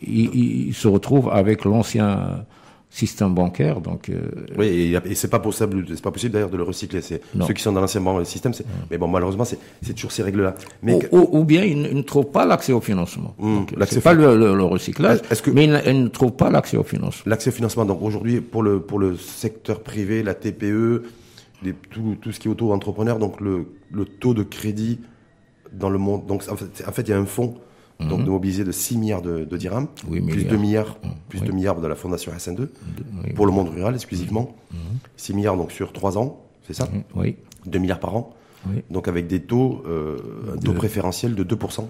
ils, 0.03 0.69
ils 0.69 0.75
se 0.75 0.87
retrouvent 0.87 1.31
avec 1.31 1.65
l'ancien 1.65 2.45
système 2.95 3.35
bancaire. 3.35 3.81
Donc, 3.81 4.09
euh, 4.09 4.21
oui, 4.57 4.95
et, 5.05 5.15
c'est 5.17 5.29
pas 5.29 5.41
possible, 5.41 5.85
c'est 5.89 6.01
pas 6.01 6.13
possible 6.13 6.33
d'ailleurs 6.33 6.51
de 6.51 6.57
le 6.57 6.63
recycler. 6.63 7.03
C'est 7.03 7.21
ceux 7.45 7.53
qui 7.53 7.61
sont 7.61 7.73
dans 7.73 7.81
l'ancien 7.81 8.25
système. 8.25 8.53
Mais 8.89 8.99
bon, 8.99 9.09
malheureusement, 9.09 9.45
c'est 9.45 9.93
toujours 9.95 10.13
ces 10.13 10.23
règles-là. 10.23 10.55
Ou, 11.11 11.45
bien 11.45 11.65
ils, 11.65 11.83
ne 11.83 12.03
trouvent 12.03 12.31
pas 12.31 12.47
l'accès 12.47 12.73
au 12.73 12.81
financement. 12.81 13.35
Mmh, 13.39 13.65
c'est 13.89 14.01
pas 14.01 14.15
le, 14.15 14.63
recyclage, 14.63 15.21
mais 15.53 15.65
ils, 15.65 16.03
ne 16.03 16.09
trouvent 16.09 16.37
pas 16.37 16.51
l'accès 16.51 16.77
au 16.77 16.85
financement. 16.85 17.25
L'accès 17.27 17.51
au 17.51 17.53
financement. 17.53 17.85
Donc 17.85 18.01
aujourd'hui, 18.01 18.41
pour 18.41 18.63
le 18.63 18.81
pour 18.81 19.01
le 19.01 19.17
secteur 19.17 19.81
privé, 19.81 20.23
la 20.23 20.35
TPE, 20.35 21.03
les, 21.65 21.73
tout, 21.91 22.17
tout 22.21 22.31
ce 22.31 22.39
qui 22.39 22.47
est 22.47 22.51
auto-entrepreneur, 22.51 23.19
donc 23.19 23.41
le, 23.41 23.67
le 23.91 24.05
taux 24.05 24.35
de 24.35 24.45
crédit 24.45 25.01
dans 25.73 25.91
le 25.91 25.99
monde. 25.99 26.27
Donc 26.27 26.45
en 26.49 26.55
fait, 26.55 26.85
en 26.87 26.93
fait, 26.93 27.03
il 27.03 27.09
y 27.09 27.13
a 27.13 27.19
un 27.19 27.27
fonds 27.27 27.57
donc 28.01 28.21
mhm. 28.21 28.25
de 28.25 28.31
mobiliser 28.31 28.65
de 28.65 28.73
6 28.73 28.99
milliards 28.99 29.23
de, 29.23 29.57
dirhams, 29.57 29.87
plus 30.29 30.45
2 30.45 30.57
milliards, 30.57 30.99
mhm. 31.03 31.11
plus 31.29 31.41
milliards 31.53 31.81
de 31.81 31.87
la 31.87 31.95
fondation 31.95 32.33
SN2, 32.33 32.69
pour 33.35 33.47
le 33.47 33.53
monde 33.53 33.69
rural 33.69 33.95
exclusivement. 33.95 34.55
6 35.17 35.33
mhm. 35.33 35.37
milliards 35.37 35.57
donc 35.57 35.73
sur 35.73 35.93
3 35.93 36.19
ans, 36.19 36.41
c'est 36.67 36.75
ça? 36.75 36.89
Oui. 37.15 37.37
2 37.67 37.79
milliards 37.79 38.01
par 38.01 38.17
an. 38.17 38.35
Donc 38.91 39.09
avec 39.09 39.27
des 39.27 39.41
taux, 39.43 39.83
euh, 39.87 40.17
un 40.55 40.57
taux 40.57 40.73
préférentiel 40.73 41.35
de 41.35 41.45
2%. 41.45 41.87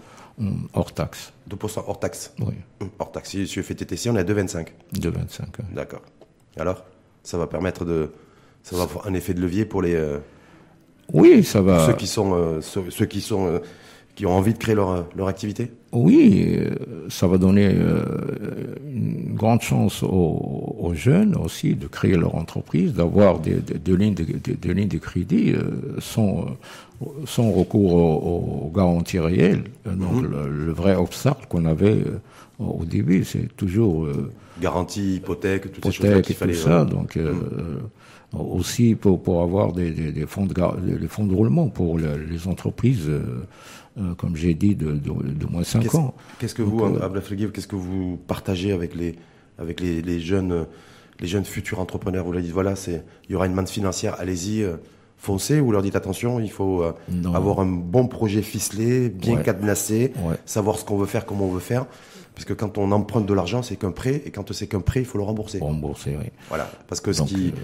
Hors 0.72 0.92
taxe. 0.92 1.32
2% 1.48 1.84
hors 1.86 2.00
taxe. 2.00 2.34
Oui. 2.40 2.54
Hors 2.98 3.12
taxe. 3.12 3.30
Si 3.30 3.46
je 3.46 3.62
fais 3.62 3.74
TTC, 3.74 4.10
on 4.10 4.16
est 4.16 4.20
à 4.20 4.24
2,25. 4.24 4.68
2,25. 4.94 5.42
D'accord. 5.72 6.02
Alors, 6.56 6.84
ça 7.22 7.38
va 7.38 7.46
permettre 7.46 7.84
de, 7.84 8.10
ça 8.62 8.76
va 8.76 8.82
avoir 8.82 9.06
un 9.06 9.14
effet 9.14 9.34
de 9.34 9.40
levier 9.40 9.64
pour 9.64 9.82
les. 9.82 9.94
Euh, 9.94 10.18
oui, 11.12 11.44
ça 11.44 11.62
va. 11.62 11.86
Ceux 11.86 11.92
qui 11.92 12.06
sont, 12.08 12.34
euh, 12.34 12.60
ceux, 12.60 13.06
qui 13.06 13.20
sont 13.20 13.60
qui 14.14 14.26
ont 14.26 14.32
envie 14.32 14.52
de 14.52 14.58
créer 14.58 14.74
leur, 14.74 15.06
leur 15.16 15.28
activité 15.28 15.70
Oui, 15.92 16.56
euh, 16.56 16.70
ça 17.08 17.26
va 17.26 17.38
donner 17.38 17.68
euh, 17.74 18.04
une 18.86 19.34
grande 19.34 19.60
chance 19.60 20.02
aux, 20.02 20.76
aux, 20.78 20.94
jeunes 20.94 21.34
aussi 21.36 21.74
de 21.74 21.86
créer 21.88 22.16
leur 22.16 22.36
entreprise, 22.36 22.94
d'avoir 22.94 23.40
des, 23.40 23.56
des, 23.56 23.96
lignes, 23.96 24.14
de, 24.14 24.72
lignes 24.72 24.88
de 24.88 24.98
crédit 24.98 25.52
euh, 25.52 25.96
sans, 25.98 26.46
sans 27.26 27.50
recours 27.50 27.94
aux, 27.94 28.72
garanties 28.74 29.18
réelles. 29.18 29.64
Donc 29.84 30.22
mhm. 30.22 30.30
le, 30.48 30.72
vrai 30.72 30.94
obstacle 30.94 31.46
qu'on 31.48 31.64
avait 31.64 32.04
au 32.60 32.84
début, 32.84 33.24
c'est 33.24 33.54
toujours... 33.56 34.08
Garantie, 34.60 35.16
hypothèque, 35.16 35.72
toutes 35.72 35.84
ces 35.86 35.92
choses 35.92 36.22
qu'il 36.22 36.36
fallait... 36.36 36.54
ça, 36.54 36.84
donc... 36.84 37.16
Mhm. 37.16 38.38
aussi 38.38 38.94
pour, 38.94 39.20
pour 39.20 39.42
avoir 39.42 39.72
des, 39.72 39.90
des, 39.90 40.26
fonds 40.26 40.46
de, 40.46 40.54
des 40.96 41.08
fonds 41.08 41.26
de 41.26 41.34
roulement 41.34 41.68
pour 41.68 41.98
les 41.98 42.46
entreprises 42.46 43.10
euh, 43.96 44.14
comme 44.16 44.34
j'ai 44.34 44.54
dit, 44.54 44.74
de, 44.74 44.90
de, 44.90 45.46
moins 45.46 45.62
5 45.62 45.94
ans. 45.94 46.14
Qu'est-ce 46.40 46.54
que 46.56 46.62
vous, 46.62 46.80
euh, 46.84 47.48
qu'est-ce 47.52 47.68
que 47.68 47.76
vous 47.76 48.18
partagez 48.26 48.72
avec 48.72 48.96
les, 48.96 49.14
avec 49.56 49.78
les, 49.78 50.02
les, 50.02 50.18
jeunes, 50.18 50.66
les 51.20 51.28
jeunes 51.28 51.44
futurs 51.44 51.78
entrepreneurs? 51.78 52.24
Vous 52.24 52.32
leur 52.32 52.42
dites, 52.42 52.50
voilà, 52.50 52.74
il 52.88 53.02
y 53.32 53.36
aura 53.36 53.46
une 53.46 53.54
manne 53.54 53.68
financière, 53.68 54.16
allez-y, 54.18 54.62
euh, 54.62 54.78
foncez, 55.16 55.60
ou 55.60 55.70
leur 55.70 55.82
dites, 55.82 55.94
attention, 55.94 56.40
il 56.40 56.50
faut 56.50 56.84
avoir 57.32 57.60
un 57.60 57.66
bon 57.66 58.08
projet 58.08 58.42
ficelé, 58.42 59.10
bien 59.10 59.36
cadenassé, 59.36 60.12
savoir 60.44 60.76
ce 60.76 60.84
qu'on 60.84 60.96
veut 60.96 61.06
faire, 61.06 61.24
comment 61.24 61.44
on 61.44 61.52
veut 61.52 61.60
faire. 61.60 61.86
Parce 62.34 62.46
que 62.46 62.52
quand 62.52 62.78
on 62.78 62.90
emprunte 62.90 63.26
de 63.26 63.32
l'argent, 63.32 63.62
c'est 63.62 63.76
qu'un 63.76 63.92
prêt, 63.92 64.20
et 64.26 64.32
quand 64.32 64.52
c'est 64.52 64.66
qu'un 64.66 64.80
prêt, 64.80 64.98
il 64.98 65.06
faut 65.06 65.18
le 65.18 65.24
rembourser. 65.24 65.60
Rembourser, 65.60 66.16
oui. 66.20 66.30
Voilà, 66.48 66.68
parce 66.88 67.00
que 67.00 67.12
ce 67.12 67.22
qui, 67.22 67.54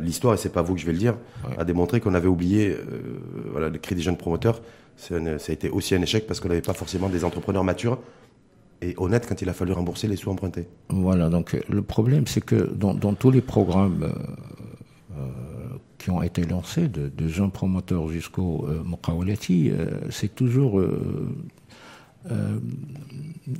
l'histoire, 0.00 0.34
et 0.34 0.36
c'est 0.38 0.48
pas 0.48 0.62
vous 0.62 0.74
que 0.74 0.80
je 0.80 0.86
vais 0.86 0.92
le 0.92 0.98
dire, 0.98 1.14
a 1.56 1.64
démontré 1.64 2.00
qu'on 2.00 2.14
avait 2.14 2.26
oublié, 2.26 2.76
voilà, 3.52 3.68
le 3.68 3.78
crédit 3.78 4.02
jeunes 4.02 4.16
promoteurs 4.16 4.60
ça 4.98 5.16
a 5.16 5.52
été 5.52 5.70
aussi 5.70 5.94
un 5.94 6.02
échec 6.02 6.26
parce 6.26 6.40
qu'on 6.40 6.48
n'avait 6.48 6.60
pas 6.60 6.74
forcément 6.74 7.08
des 7.08 7.24
entrepreneurs 7.24 7.64
matures 7.64 7.98
et 8.82 8.94
honnêtes 8.96 9.26
quand 9.28 9.40
il 9.42 9.48
a 9.48 9.52
fallu 9.52 9.72
rembourser 9.72 10.08
les 10.08 10.16
sous 10.16 10.30
empruntés. 10.30 10.66
Voilà, 10.88 11.28
donc 11.28 11.54
euh, 11.54 11.60
le 11.68 11.82
problème 11.82 12.26
c'est 12.26 12.40
que 12.40 12.54
dans, 12.74 12.94
tous 13.14 13.30
les 13.30 13.40
programmes 13.40 14.02
euh, 14.02 15.16
euh, 15.16 15.26
qui 15.98 16.10
ont 16.10 16.22
été 16.22 16.44
lancés, 16.44 16.88
de, 16.88 17.28
jeunes 17.28 17.50
promoteurs 17.50 18.08
jusqu'au 18.08 18.66
euh, 18.68 18.82
c'est 20.10 20.34
toujours 20.34 20.82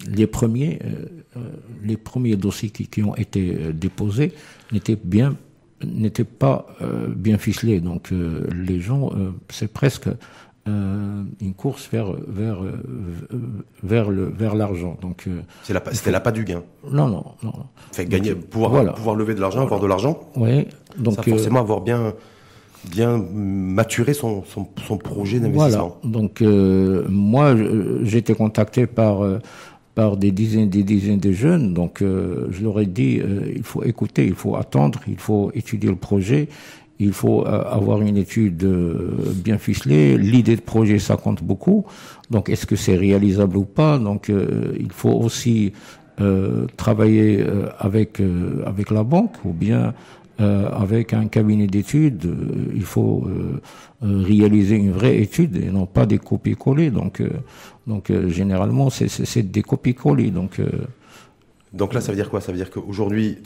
les 0.07 0.27
premiers, 0.27 0.79
les 1.83 1.97
premiers 1.97 2.37
dossiers 2.37 2.71
qui, 2.71 2.87
qui 2.87 3.03
ont 3.03 3.17
été 3.17 3.73
déposés 3.73 4.33
n'étaient 4.73 4.99
bien 5.03 5.37
n'étaient 5.85 6.25
pas 6.25 6.67
bien 7.09 7.39
ficelés. 7.39 7.81
Donc 7.81 8.11
les 8.11 8.81
gens, 8.81 9.11
c'est 9.49 9.73
presque 9.73 10.09
euh, 10.69 11.23
une 11.41 11.55
course 11.55 11.89
vers 11.91 12.13
vers 12.27 12.63
euh, 12.63 12.73
vers 13.83 14.11
le 14.11 14.25
vers 14.25 14.55
l'argent. 14.55 14.97
Donc 15.01 15.25
euh, 15.27 15.41
c'est 15.63 15.73
la 15.73 15.83
c'était 15.93 16.11
la 16.11 16.21
pas 16.21 16.33
du 16.33 16.45
gain. 16.45 16.63
Non 16.91 17.09
non 17.09 17.25
non. 17.43 17.53
Fait 17.93 18.05
gagner 18.05 18.35
pouvoir 18.35 18.95
pouvoir 18.95 19.17
lever 19.17 19.35
de 19.35 19.41
l'argent, 19.41 19.63
avoir 19.63 19.81
de 19.81 19.87
l'argent. 19.87 20.21
Oui. 20.37 20.67
Donc 20.99 21.15
ça, 21.15 21.23
forcément 21.23 21.61
avoir 21.61 21.81
bien 21.81 22.13
bien 22.91 23.19
maturé 23.19 24.15
son 24.15 24.45
son, 24.45 24.69
son 24.87 24.99
projet 24.99 25.41
d'investissement. 25.41 25.99
Voilà. 26.03 26.19
Donc 26.19 26.43
moi 27.09 27.55
j'ai 28.03 28.19
été 28.19 28.35
contacté 28.35 28.87
par 28.87 29.21
par 29.95 30.17
des 30.17 30.31
dizaines 30.31 30.69
des 30.69 30.83
dizaines 30.83 31.21
de 31.21 31.33
jeunes. 31.33 31.73
Donc 31.73 32.01
je 32.01 32.63
leur 32.63 32.79
ai 32.81 32.87
dit 32.87 33.21
il 33.57 33.63
faut 33.65 33.85
écouter, 33.85 34.27
il 34.27 34.35
faut 34.35 34.55
attendre, 34.57 35.01
il 35.09 35.19
faut 35.19 35.51
étudier 35.55 35.89
le 35.89 35.97
projet 35.97 36.49
il 36.99 37.13
faut 37.13 37.47
euh, 37.47 37.63
avoir 37.65 38.01
une 38.03 38.17
étude 38.17 38.65
euh, 38.65 39.33
bien 39.35 39.59
ficelée. 39.59 40.19
L'idée 40.19 40.57
de 40.57 40.61
projet, 40.61 40.99
ça 40.99 41.17
compte 41.17 41.43
beaucoup. 41.43 41.85
Donc, 42.31 42.49
est-ce 42.49 42.67
que 42.67 42.77
c'est 42.77 42.97
réalisable 42.97 43.57
ou 43.57 43.65
pas? 43.65 43.99
Donc, 43.99 44.31
euh, 44.31 44.75
il 44.79 44.93
faut 44.93 45.13
aussi 45.13 45.73
travailler 46.77 47.47
avec 47.79 48.21
avec 48.67 48.91
la 48.91 49.05
banque 49.05 49.37
ou 49.45 49.53
bien 49.53 49.95
avec 50.41 51.13
un 51.13 51.29
cabinet 51.29 51.69
d'études. 51.69 52.29
il 52.75 52.83
faut 52.83 53.29
réaliser 54.03 54.75
une 54.75 54.91
vraie 54.91 55.19
étude 55.19 55.55
et 55.65 55.71
non 55.71 55.87
pas 55.87 56.07
des 56.07 56.19
copies-coller. 56.19 56.91
Donc, 56.91 57.23
donc 57.87 58.11
généralement, 58.27 58.91
c'est 58.91 59.43
des 59.49 59.63
copies-coller. 59.63 60.33
Donc 60.33 60.61
donc 61.73 61.95
là, 61.95 62.01
ça 62.01 62.13
veut 62.13 62.17
dire 62.17 62.31
quoi? 62.31 62.41
Ça 62.41 62.53
veut 62.53 62.59
dire 62.59 62.71
qu'aujourd'hui, 62.71 63.39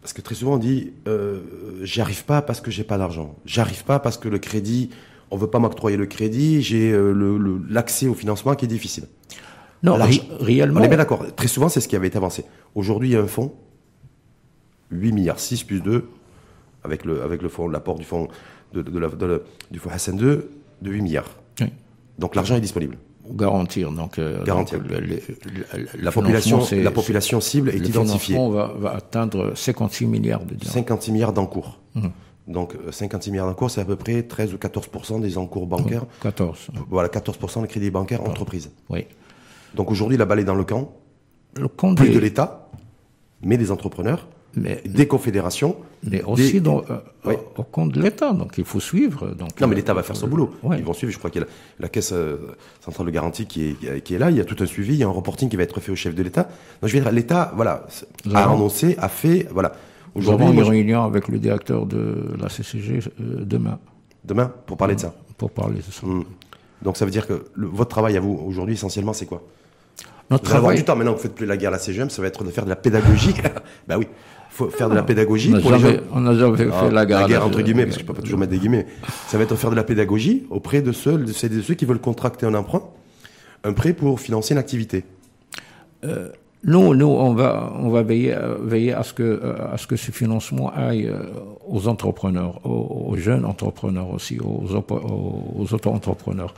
parce 0.00 0.12
que 0.12 0.20
très 0.20 0.34
souvent 0.34 0.54
on 0.54 0.58
dit 0.58 0.92
euh, 1.06 1.40
j'y 1.82 2.00
arrive 2.00 2.24
pas 2.24 2.42
parce 2.42 2.60
que 2.60 2.70
j'ai 2.70 2.84
pas 2.84 2.98
d'argent. 2.98 3.36
J'arrive 3.44 3.84
pas 3.84 3.98
parce 3.98 4.18
que 4.18 4.28
le 4.28 4.38
crédit, 4.38 4.90
on 5.30 5.36
veut 5.36 5.48
pas 5.48 5.58
m'octroyer 5.58 5.96
le 5.96 6.06
crédit, 6.06 6.62
j'ai 6.62 6.92
euh, 6.92 7.60
l'accès 7.68 8.06
au 8.06 8.14
financement 8.14 8.54
qui 8.54 8.64
est 8.64 8.68
difficile. 8.68 9.04
Non, 9.82 9.96
réellement. 10.40 10.80
On 10.80 10.82
est 10.82 10.88
bien 10.88 10.96
d'accord. 10.96 11.24
Très 11.36 11.46
souvent, 11.46 11.68
c'est 11.68 11.80
ce 11.80 11.88
qui 11.88 11.94
avait 11.94 12.08
été 12.08 12.16
avancé. 12.16 12.44
Aujourd'hui, 12.74 13.10
il 13.10 13.12
y 13.12 13.16
a 13.16 13.20
un 13.20 13.28
fonds, 13.28 13.54
8 14.90 15.12
milliards 15.12 15.38
6 15.38 15.62
plus 15.64 15.80
2, 15.80 16.08
avec 16.82 17.04
le, 17.04 17.22
avec 17.22 17.42
le 17.42 17.48
fonds, 17.48 17.68
l'apport 17.68 17.96
du 17.96 18.04
fonds, 18.04 18.26
de, 18.72 18.82
du 18.82 19.78
fonds 19.78 19.90
Hassan 19.90 20.16
2, 20.16 20.50
de 20.82 20.90
8 20.90 21.02
milliards. 21.02 21.36
Donc 22.18 22.34
l'argent 22.34 22.56
est 22.56 22.60
disponible 22.60 22.98
garantir. 23.32 23.92
Donc, 23.92 24.18
euh, 24.18 24.44
la, 25.98 26.12
population, 26.12 26.60
la 26.72 26.90
population 26.90 27.40
cible 27.40 27.70
est 27.70 27.78
identifiée. 27.78 28.36
Le 28.36 28.52
va, 28.52 28.72
va 28.78 28.94
atteindre 28.94 29.52
56 29.56 30.06
milliards 30.06 30.44
de 30.44 30.54
dirhams. 30.54 30.74
56 30.74 31.12
milliards 31.12 31.32
d'encours. 31.32 31.80
Mmh. 31.94 32.08
Donc 32.48 32.74
56 32.90 33.28
euh, 33.28 33.32
milliards 33.32 33.46
d'encours, 33.46 33.70
c'est 33.70 33.82
à 33.82 33.84
peu 33.84 33.96
près 33.96 34.22
13 34.22 34.54
ou 34.54 34.58
14 34.58 35.20
des 35.20 35.36
encours 35.36 35.66
bancaires. 35.66 36.06
14. 36.22 36.68
Voilà, 36.88 37.08
14% 37.08 37.62
des 37.62 37.68
crédits 37.68 37.90
bancaires 37.90 38.22
entreprises. 38.22 38.70
Oui. 38.88 39.06
Donc 39.74 39.90
aujourd'hui, 39.90 40.16
la 40.16 40.24
balle 40.24 40.40
est 40.40 40.44
dans 40.44 40.54
le 40.54 40.64
camp. 40.64 40.92
Le 41.56 41.68
camp 41.68 41.94
plus 41.94 42.10
de 42.10 42.18
l'État, 42.18 42.70
mais 43.42 43.58
des 43.58 43.70
entrepreneurs. 43.70 44.28
Mais, 44.54 44.82
des 44.86 45.06
confédérations. 45.06 45.76
Mais 46.08 46.22
aussi 46.22 46.60
dans, 46.60 46.84
euh, 46.90 47.34
au 47.56 47.62
compte 47.64 47.92
de 47.92 48.00
l'État. 48.00 48.32
Donc 48.32 48.54
il 48.56 48.64
faut 48.64 48.80
suivre. 48.80 49.28
Donc, 49.30 49.60
non, 49.60 49.66
mais 49.66 49.74
l'État 49.74 49.94
va 49.94 50.02
faire 50.02 50.16
son 50.16 50.28
boulot. 50.28 50.54
Ils 50.76 50.84
vont 50.84 50.92
suivre. 50.92 51.12
Je 51.12 51.18
crois 51.18 51.30
qu'il 51.30 51.42
y 51.42 51.44
a 51.44 51.48
la, 51.80 51.88
caisse 51.88 52.14
centrale 52.80 53.06
de 53.06 53.10
garantie 53.10 53.46
qui 53.46 53.70
est, 53.70 54.00
qui 54.02 54.14
est 54.14 54.18
là. 54.18 54.30
Il 54.30 54.36
y 54.36 54.40
a 54.40 54.44
tout 54.44 54.56
un 54.60 54.66
suivi. 54.66 54.94
Il 54.94 54.98
y 54.98 55.04
a 55.04 55.08
un 55.08 55.12
reporting 55.12 55.48
qui 55.48 55.56
va 55.56 55.64
être 55.64 55.80
fait 55.80 55.90
au 55.90 55.96
chef 55.96 56.14
de 56.14 56.22
l'État. 56.22 56.44
Donc 56.80 56.88
je 56.90 56.96
veux 56.96 57.02
dire, 57.02 57.10
l'État, 57.10 57.52
voilà, 57.56 57.86
a 58.32 58.44
annoncé, 58.44 58.96
a 58.98 59.08
fait, 59.08 59.48
voilà. 59.50 59.72
Nous 60.14 60.30
avons 60.30 60.52
une 60.52 60.62
réunion 60.62 61.04
avec 61.04 61.28
le 61.28 61.38
directeur 61.38 61.86
de 61.86 62.34
la 62.40 62.48
CCG 62.48 63.00
demain. 63.18 63.78
Demain, 64.24 64.52
pour 64.66 64.76
parler 64.76 64.94
de 64.94 65.00
ça. 65.00 65.14
Pour 65.36 65.50
parler 65.50 65.76
de 65.76 65.82
ça. 65.82 66.06
Hmm. 66.06 66.24
Donc 66.82 66.96
ça 66.96 67.04
veut 67.04 67.10
dire 67.10 67.26
que 67.26 67.46
votre 67.56 67.90
travail 67.90 68.16
à 68.16 68.20
vous 68.20 68.40
aujourd'hui 68.46 68.74
essentiellement 68.74 69.12
c'est 69.12 69.26
quoi 69.26 69.42
Notre 70.30 70.44
vous 70.44 70.50
travail. 70.50 70.76
du 70.76 70.84
temps 70.84 70.96
maintenant 70.96 71.12
vous 71.12 71.18
faites 71.18 71.34
plus 71.34 71.46
la 71.46 71.56
guerre 71.56 71.70
à 71.70 71.72
la 71.72 71.78
CGM, 71.78 72.10
ça 72.10 72.22
va 72.22 72.28
être 72.28 72.44
de 72.44 72.50
faire 72.50 72.64
de 72.64 72.68
la 72.68 72.76
pédagogie. 72.76 73.34
bah 73.88 73.98
oui, 73.98 74.06
faut 74.58 74.70
faire 74.70 74.90
de 74.90 74.94
la 74.94 75.02
pédagogie 75.02 75.52
on 75.54 75.60
pour 75.60 75.72
les 75.72 75.78
gens. 75.78 75.88
On 76.12 76.26
a 76.26 76.34
jamais 76.34 76.56
fait 76.56 76.68
ah, 76.72 76.90
la 76.90 77.06
guerre. 77.06 77.20
La 77.20 77.28
guerre 77.28 77.46
entre 77.46 77.62
guillemets 77.62 77.84
parce 77.84 77.96
que 77.96 78.02
je 78.02 78.06
peux 78.06 78.14
pas 78.14 78.22
toujours 78.22 78.38
mettre 78.38 78.52
des 78.52 78.58
guillemets. 78.58 78.86
Ça 79.28 79.38
va 79.38 79.44
être 79.44 79.50
de 79.50 79.56
faire 79.56 79.70
de 79.70 79.76
la 79.76 79.84
pédagogie 79.84 80.46
auprès 80.50 80.82
de 80.82 80.92
ceux, 80.92 81.16
de 81.16 81.32
ceux 81.32 81.74
qui 81.74 81.84
veulent 81.84 82.00
contracter 82.00 82.46
un 82.46 82.54
emprunt, 82.54 82.82
un 83.64 83.72
prêt 83.72 83.92
pour 83.92 84.20
financer 84.20 84.54
une 84.54 84.58
activité. 84.58 85.04
Euh, 86.04 86.28
nous, 86.64 86.94
nous, 86.94 87.06
on 87.06 87.34
va, 87.34 87.72
on 87.78 87.88
va 87.88 88.02
veiller, 88.02 88.36
veiller 88.62 88.92
à 88.92 89.04
ce 89.04 89.12
que, 89.12 89.40
à 89.72 89.76
ce 89.78 89.86
que 89.86 89.94
ce 89.94 90.10
financement 90.10 90.72
aille 90.74 91.06
euh, 91.06 91.22
aux 91.68 91.86
entrepreneurs, 91.86 92.60
aux, 92.66 93.16
jeunes 93.16 93.44
entrepreneurs 93.44 94.10
aussi, 94.10 94.40
aux, 94.40 94.64
aux 94.66 95.74
auto-entrepreneurs 95.74 96.54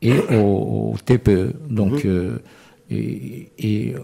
et 0.00 0.14
aux, 0.34 0.94
TPE. 1.04 1.52
Donc, 1.68 2.04
mhm. 2.04 2.10
euh, 2.10 2.38
et, 3.58 3.94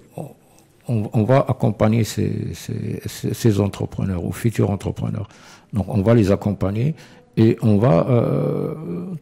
on, 0.88 1.11
on, 1.12 1.24
va 1.24 1.44
accompagner 1.48 2.05
ces, 2.05 2.55
ces, 2.55 3.03
ces, 3.07 3.61
entrepreneurs, 3.61 4.24
ou 4.24 4.33
futurs 4.33 4.70
entrepreneurs. 4.70 5.29
Donc, 5.72 5.87
on 5.88 6.03
va 6.03 6.14
les 6.14 6.31
accompagner 6.33 6.94
et 7.37 7.57
on 7.62 7.79
va 7.79 8.07
euh, 8.09 8.74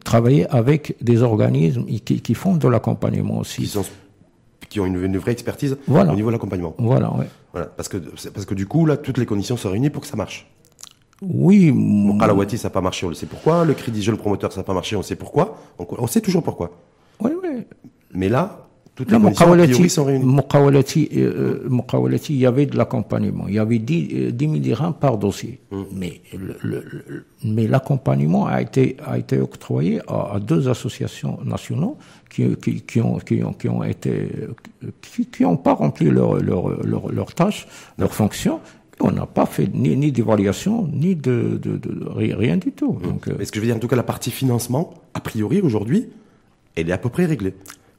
travailler 0.03 0.47
avec 0.47 0.95
des 1.01 1.21
organismes 1.21 1.85
qui, 1.85 2.21
qui 2.21 2.33
font 2.33 2.55
de 2.55 2.67
l'accompagnement 2.67 3.39
aussi 3.39 3.71
qui 4.69 4.79
ont 4.79 4.85
une, 4.85 5.17
vraie 5.17 5.31
expertise 5.31 5.77
au 5.87 6.03
niveau 6.13 6.27
de 6.27 6.33
l'accompagnement. 6.33 6.75
Voilà, 6.77 7.13
ouais. 7.13 7.27
Voilà, 7.53 7.67
parce 7.67 7.87
que 7.87 7.97
parce 7.97 8.45
que 8.45 8.53
du 8.53 8.67
coup 8.67 8.85
là, 8.85 8.97
toutes 8.97 9.17
les 9.17 9.25
conditions 9.25 9.55
sont 9.55 9.71
réunies 9.71 9.89
pour 9.89 10.01
que 10.01 10.07
ça 10.07 10.17
marche. 10.17 10.51
Oui. 11.21 11.71
Bon, 11.71 12.17
Kalawati, 12.17 12.57
ça 12.57 12.67
n'a 12.67 12.73
pas 12.73 12.81
marché, 12.81 13.05
on 13.05 13.09
le 13.09 13.15
sait 13.15 13.25
pourquoi. 13.25 13.65
Le 13.65 13.73
Crédit 13.73 14.03
Jeune 14.03 14.17
Promoteur, 14.17 14.51
ça 14.51 14.59
n'a 14.59 14.63
pas 14.63 14.73
marché, 14.73 14.95
on 14.95 15.01
sait 15.01 15.15
pourquoi. 15.15 15.57
On, 15.79 15.87
on 15.97 16.07
sait 16.07 16.21
toujours 16.21 16.43
pourquoi. 16.43 16.71
Oui, 17.19 17.31
oui. 17.41 17.65
Mais 18.13 18.29
là, 18.29 18.66
toutes 18.97 19.11
les 19.11 19.19
conditions 19.19 19.89
sont 19.89 20.05
réunies. 20.05 20.25
Mokawalati, 20.25 21.09
euh, 21.17 21.61
euh 21.69 22.17
il 22.29 22.35
y 22.35 22.47
avait 22.47 22.65
de 22.65 22.75
l'accompagnement. 22.75 23.45
Il 23.47 23.53
y 23.53 23.59
avait 23.59 23.77
10, 23.77 24.33
10 24.33 24.45
000 24.45 24.57
dirhams 24.57 24.95
par 24.95 25.19
dossier. 25.19 25.59
Hum. 25.71 25.85
Mais, 25.93 26.19
le, 26.33 26.83
mais 27.43 27.67
l'accompagnement 27.67 28.47
a 28.47 28.59
été, 28.59 28.97
a 29.05 29.19
été 29.19 29.39
octroyé 29.39 30.01
à, 30.07 30.39
deux 30.39 30.67
associations 30.67 31.37
nationales 31.45 31.91
qui, 32.27 32.55
qui, 32.55 32.81
qui, 32.81 32.99
ont, 32.99 33.19
qui, 33.19 33.43
ont, 33.43 33.53
qui 33.53 33.69
ont 33.69 33.83
été, 33.83 34.31
qui, 35.01 35.27
qui 35.27 35.45
ont 35.45 35.57
pas 35.57 35.75
rempli 35.75 36.09
leur, 36.09 36.41
leur, 36.41 36.83
leur, 36.83 37.11
leur 37.11 37.35
tâche, 37.35 37.67
leur 37.99 38.15
fonction. 38.15 38.59
On 38.99 39.11
n'a 39.11 39.27
pas 39.27 39.45
fait 39.45 39.69
ni, 39.71 39.95
ni 39.95 40.11
d'évaluation, 40.11 40.89
ni 40.91 41.15
de, 41.15 41.59
de, 41.61 41.77
de, 41.77 42.03
rien 42.09 42.57
du 42.57 42.71
tout. 42.71 42.97
Hum. 43.03 43.11
Donc, 43.11 43.27
euh, 43.27 43.45
ce 43.45 43.51
que 43.51 43.57
je 43.57 43.61
veux 43.61 43.67
dire, 43.67 43.75
en 43.75 43.79
tout 43.79 43.87
cas, 43.87 43.95
la 43.95 44.01
partie 44.01 44.31
financement, 44.31 44.95
a 45.13 45.19
priori, 45.19 45.61
aujourd'hui, 45.61 46.09
elle 46.75 46.89
est 46.89 46.93
à 46.93 46.97
peu 46.97 47.09
près 47.09 47.25
réglée. 47.25 47.53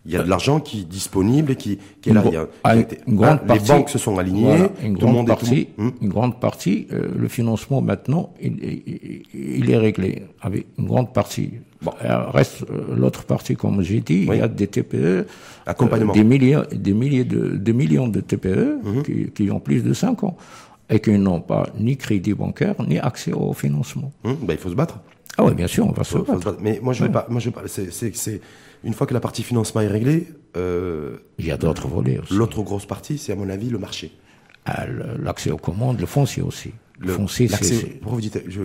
Il 0.08 0.14
y 0.14 0.16
a 0.16 0.22
de 0.22 0.30
l'argent 0.30 0.58
qui 0.58 0.80
est 0.80 0.84
disponible 0.84 1.52
et 1.52 1.56
qui, 1.56 1.78
qui 2.00 2.08
est 2.08 2.12
là. 2.14 2.24
une 3.06 3.16
grande 3.16 3.40
les 3.46 3.58
banques 3.60 3.90
se 3.90 3.98
sont 3.98 4.16
alignées. 4.16 4.56
une, 4.82 4.96
grande 4.96 5.26
partie, 5.26 5.68
hum. 5.76 5.92
une 6.00 6.08
grande 6.08 6.40
partie, 6.40 6.86
euh, 6.92 7.08
le 7.14 7.28
financement 7.28 7.82
maintenant, 7.82 8.32
il, 8.40 8.56
il, 9.34 9.70
est 9.70 9.76
réglé 9.76 10.22
avec 10.40 10.66
une 10.78 10.86
grande 10.86 11.12
partie. 11.12 11.50
Bon, 11.82 11.92
reste 12.32 12.64
euh, 12.70 12.96
l'autre 12.96 13.24
partie, 13.24 13.54
comme 13.54 13.82
j'ai 13.82 14.00
dit, 14.00 14.26
il 14.26 14.34
y 14.34 14.40
a 14.40 14.48
des 14.48 14.66
TPE, 14.66 15.26
Accompagnement. 15.66 16.14
des 16.14 16.24
milliers, 16.24 16.62
des 16.72 16.94
milliers 16.94 17.24
de, 17.24 17.56
des 17.56 17.74
millions 17.74 18.08
de 18.08 18.20
TPE 18.20 18.78
hum. 18.82 19.02
qui, 19.02 19.30
qui, 19.30 19.50
ont 19.50 19.60
plus 19.60 19.84
de 19.84 19.92
5 19.92 20.24
ans 20.24 20.38
et 20.88 21.00
qui 21.00 21.18
n'ont 21.18 21.42
pas 21.42 21.66
ni 21.78 21.98
crédit 21.98 22.32
bancaire 22.32 22.76
ni 22.88 22.98
accès 22.98 23.32
au 23.32 23.52
financement. 23.52 24.10
Hum, 24.24 24.36
ben, 24.42 24.54
il 24.54 24.58
faut 24.58 24.70
se 24.70 24.74
battre. 24.74 25.00
Ah 25.36 25.44
oui, 25.44 25.54
bien 25.54 25.66
sûr, 25.66 25.86
on 25.86 25.92
va 25.92 26.02
se, 26.02 26.18
battre. 26.18 26.56
Mais 26.60 26.80
moi, 26.82 26.92
je 26.94 27.04
vais 27.04 27.10
pas, 27.10 27.26
moi, 27.28 27.40
je 27.40 27.50
vais 27.50 27.54
pas, 27.54 27.62
c'est, 27.66 28.40
une 28.84 28.94
fois 28.94 29.06
que 29.06 29.14
la 29.14 29.20
partie 29.20 29.42
financement 29.42 29.80
est 29.80 29.88
réglée, 29.88 30.28
euh, 30.56 31.18
il 31.38 31.46
y 31.46 31.50
a 31.50 31.56
d'autres 31.56 31.88
volets 31.88 32.18
aussi. 32.18 32.34
L'autre 32.34 32.62
grosse 32.62 32.86
partie, 32.86 33.18
c'est 33.18 33.32
à 33.32 33.36
mon 33.36 33.48
avis 33.48 33.70
le 33.70 33.78
marché. 33.78 34.12
Ah, 34.64 34.86
l'accès 35.18 35.50
aux 35.50 35.58
commandes, 35.58 36.00
le 36.00 36.06
foncier 36.06 36.42
aussi. 36.42 36.72
Le, 37.00 37.12
foncier, 37.12 37.48
c'est. 37.48 38.00
Pourquoi 38.00 38.16
vous 38.16 38.20
dites 38.20 38.42
je, 38.48 38.62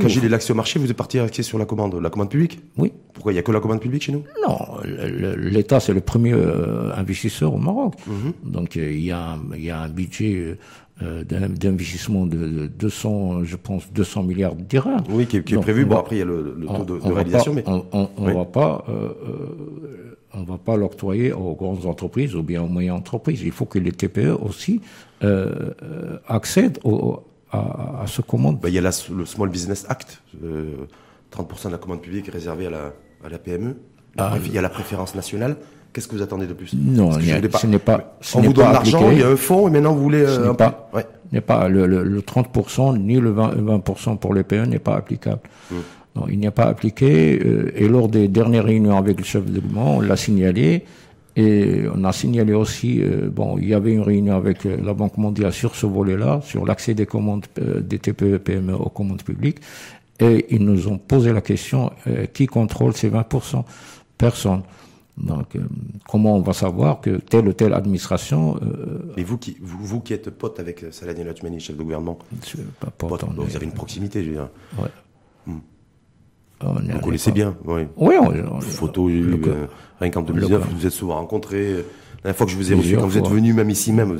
Quand 0.00 0.08
j'ai 0.08 0.28
l'accès 0.28 0.52
au 0.52 0.56
marché, 0.56 0.78
vous 0.78 0.90
êtes 0.90 0.96
parti 0.96 1.18
accès 1.18 1.42
sur 1.42 1.58
la 1.58 1.64
commande, 1.64 1.94
la 1.94 2.10
commande 2.10 2.30
publique 2.30 2.60
Oui. 2.76 2.92
Pourquoi 3.12 3.32
il 3.32 3.36
n'y 3.36 3.38
a 3.38 3.42
que 3.42 3.52
la 3.52 3.60
commande 3.60 3.80
publique 3.80 4.02
chez 4.02 4.12
nous? 4.12 4.24
Non, 4.46 4.58
l'État 5.36 5.78
c'est 5.78 5.92
le 5.92 6.00
premier 6.00 6.32
euh, 6.32 6.92
investisseur 6.96 7.54
au 7.54 7.58
Maroc. 7.58 7.94
Mhm. 8.06 8.52
Donc 8.52 8.76
euh, 8.76 8.90
il 8.90 9.04
y, 9.04 9.12
a, 9.12 9.38
il 9.54 9.64
y 9.64 9.70
a 9.70 9.80
un 9.80 9.88
budget 9.88 10.58
euh, 11.02 11.24
d'investissement 11.24 12.26
de 12.26 12.66
200, 12.66 13.44
je 13.44 13.56
pense, 13.56 13.92
200 13.92 14.24
milliards 14.24 14.56
de 14.56 14.62
dirhams. 14.62 15.04
Oui, 15.10 15.26
qui, 15.26 15.36
est 15.36 15.60
prévu. 15.60 15.84
Bon, 15.84 15.98
après, 15.98 16.16
il 16.16 16.20
y 16.20 16.22
a 16.22 16.24
le, 16.24 16.56
taux 16.66 16.84
de, 16.84 17.12
réalisation, 17.12 17.54
mais 17.54 17.64
on, 17.66 18.08
ne 18.18 18.32
va 18.32 18.44
pas, 18.44 18.84
on 20.34 20.42
va 20.42 20.58
pas 20.58 20.76
l'octroyer 20.76 21.32
aux 21.32 21.54
grandes 21.54 21.86
entreprises 21.86 22.34
ou 22.34 22.42
bien 22.42 22.62
aux 22.62 22.68
moyennes 22.68 22.92
entreprises. 22.92 23.42
Il 23.42 23.52
faut 23.52 23.66
que 23.66 23.78
les 23.78 23.92
TPE 23.92 24.36
aussi 24.40 24.80
euh, 25.22 25.70
accèdent 26.26 26.78
au, 26.84 27.22
à, 27.52 28.02
à, 28.02 28.06
ce 28.06 28.22
commande. 28.22 28.58
Bah, 28.60 28.68
il 28.68 28.74
y 28.74 28.78
a 28.78 28.80
le 28.80 29.24
Small 29.26 29.48
Business 29.48 29.86
Act, 29.88 30.22
30% 30.42 31.66
de 31.66 31.72
la 31.72 31.78
commande 31.78 32.00
publique 32.00 32.28
est 32.28 32.32
réservée 32.32 32.66
à 32.66 32.70
la, 32.70 32.92
à 33.24 33.28
la 33.28 33.38
PME. 33.38 33.76
Ah, 34.18 34.34
il 34.44 34.52
y 34.52 34.58
a 34.58 34.62
la 34.62 34.68
préférence 34.68 35.14
nationale. 35.14 35.56
Qu'est-ce 35.92 36.08
que 36.08 36.16
vous 36.16 36.22
attendez 36.22 36.46
de 36.46 36.54
plus? 36.54 36.72
Non, 36.74 37.12
ce 37.12 37.66
n'est 37.66 37.78
pas. 37.78 38.16
on 38.34 38.40
vous 38.40 38.52
donne 38.52 38.72
l'argent, 38.72 39.10
il 39.10 39.18
y 39.18 39.22
a 39.22 39.28
un 39.28 39.36
fonds, 39.36 39.68
et 39.68 39.70
maintenant 39.70 39.94
vous 39.94 40.02
voulez. 40.02 40.26
Ce 40.26 40.40
euh, 40.40 40.48
n'est 40.50 40.56
pas. 40.56 40.90
Ouais. 40.94 41.06
N'est 41.32 41.40
pas 41.40 41.68
le, 41.68 41.86
le, 41.86 42.02
le, 42.02 42.20
30% 42.20 42.98
ni 42.98 43.18
le 43.18 43.32
20%, 43.32 44.18
pour 44.18 44.34
les 44.34 44.42
PE 44.42 44.66
n'est 44.66 44.78
pas 44.78 44.96
applicable. 44.96 45.40
Hmm. 45.70 45.76
Non, 46.14 46.26
il 46.28 46.38
n'y 46.38 46.46
a 46.46 46.50
pas 46.50 46.64
appliqué. 46.64 47.40
Euh, 47.44 47.72
et 47.74 47.88
lors 47.88 48.08
des 48.08 48.28
dernières 48.28 48.64
réunions 48.64 48.98
avec 48.98 49.18
le 49.18 49.24
chef 49.24 49.44
de 49.46 49.60
gouvernement, 49.60 49.96
on 49.96 50.00
l'a 50.00 50.16
signalé. 50.16 50.84
Et 51.36 51.84
on 51.94 52.04
a 52.04 52.12
signalé 52.12 52.52
aussi, 52.52 53.00
euh, 53.02 53.30
bon, 53.30 53.56
il 53.58 53.68
y 53.68 53.74
avait 53.74 53.92
une 53.94 54.02
réunion 54.02 54.36
avec 54.36 54.64
la 54.64 54.92
Banque 54.92 55.16
mondiale 55.16 55.52
sur 55.52 55.74
ce 55.74 55.86
volet-là, 55.86 56.40
sur 56.42 56.66
l'accès 56.66 56.94
des 56.94 57.06
commandes 57.06 57.46
des 57.56 57.98
TPE 57.98 58.38
PME 58.38 58.74
aux 58.74 58.90
commandes 58.90 59.22
publiques. 59.22 59.58
Et 60.20 60.46
ils 60.50 60.64
nous 60.64 60.88
ont 60.88 60.98
posé 60.98 61.32
la 61.32 61.40
question 61.40 61.90
qui 62.32 62.46
contrôle 62.46 62.92
ces 62.94 63.10
20% 63.10 63.64
Personne. 64.18 64.62
Donc, 65.16 65.56
euh, 65.56 65.60
comment 66.08 66.36
on 66.36 66.40
va 66.40 66.52
savoir 66.52 67.00
que 67.00 67.18
telle 67.18 67.48
ou 67.48 67.52
telle 67.52 67.74
administration. 67.74 68.56
Euh, 68.62 69.12
Mais 69.16 69.24
vous 69.24 69.36
qui, 69.36 69.56
vous, 69.60 70.00
qui 70.00 70.14
êtes 70.14 70.30
pote 70.30 70.58
avec 70.58 70.86
Saladin 70.90 71.24
Latmani, 71.24 71.60
chef 71.60 71.76
de 71.76 71.82
gouvernement, 71.82 72.18
pas 72.80 72.90
pote, 72.90 73.24
vous 73.36 73.56
avez 73.56 73.66
une 73.66 73.72
proximité, 73.72 74.22
je 74.24 74.28
veux 74.30 74.36
dire. 74.36 74.48
Ouais. 74.78 75.52
Hmm. 76.62 76.92
Vous 76.92 77.00
connaissez 77.00 77.32
bien, 77.32 77.54
oui. 77.64 77.82
Oui, 77.96 78.14
on, 78.20 78.60
Photo, 78.60 79.08
euh, 79.08 79.66
rien 80.00 80.10
qu'en 80.10 80.22
2019, 80.22 80.62
vous 80.62 80.78
vous 80.78 80.86
êtes 80.86 80.92
souvent 80.92 81.16
rencontrés. 81.16 81.84
La 82.24 82.30
dernière 82.30 82.36
fois 82.36 82.46
que 82.46 82.52
je 82.52 82.56
vous 82.56 82.72
ai 82.72 82.76
reçu, 82.76 82.96
quand 82.96 83.06
vous 83.06 83.18
êtes 83.18 83.28
venu 83.28 83.52
même 83.52 83.70
ici 83.70 83.92
même, 83.92 84.16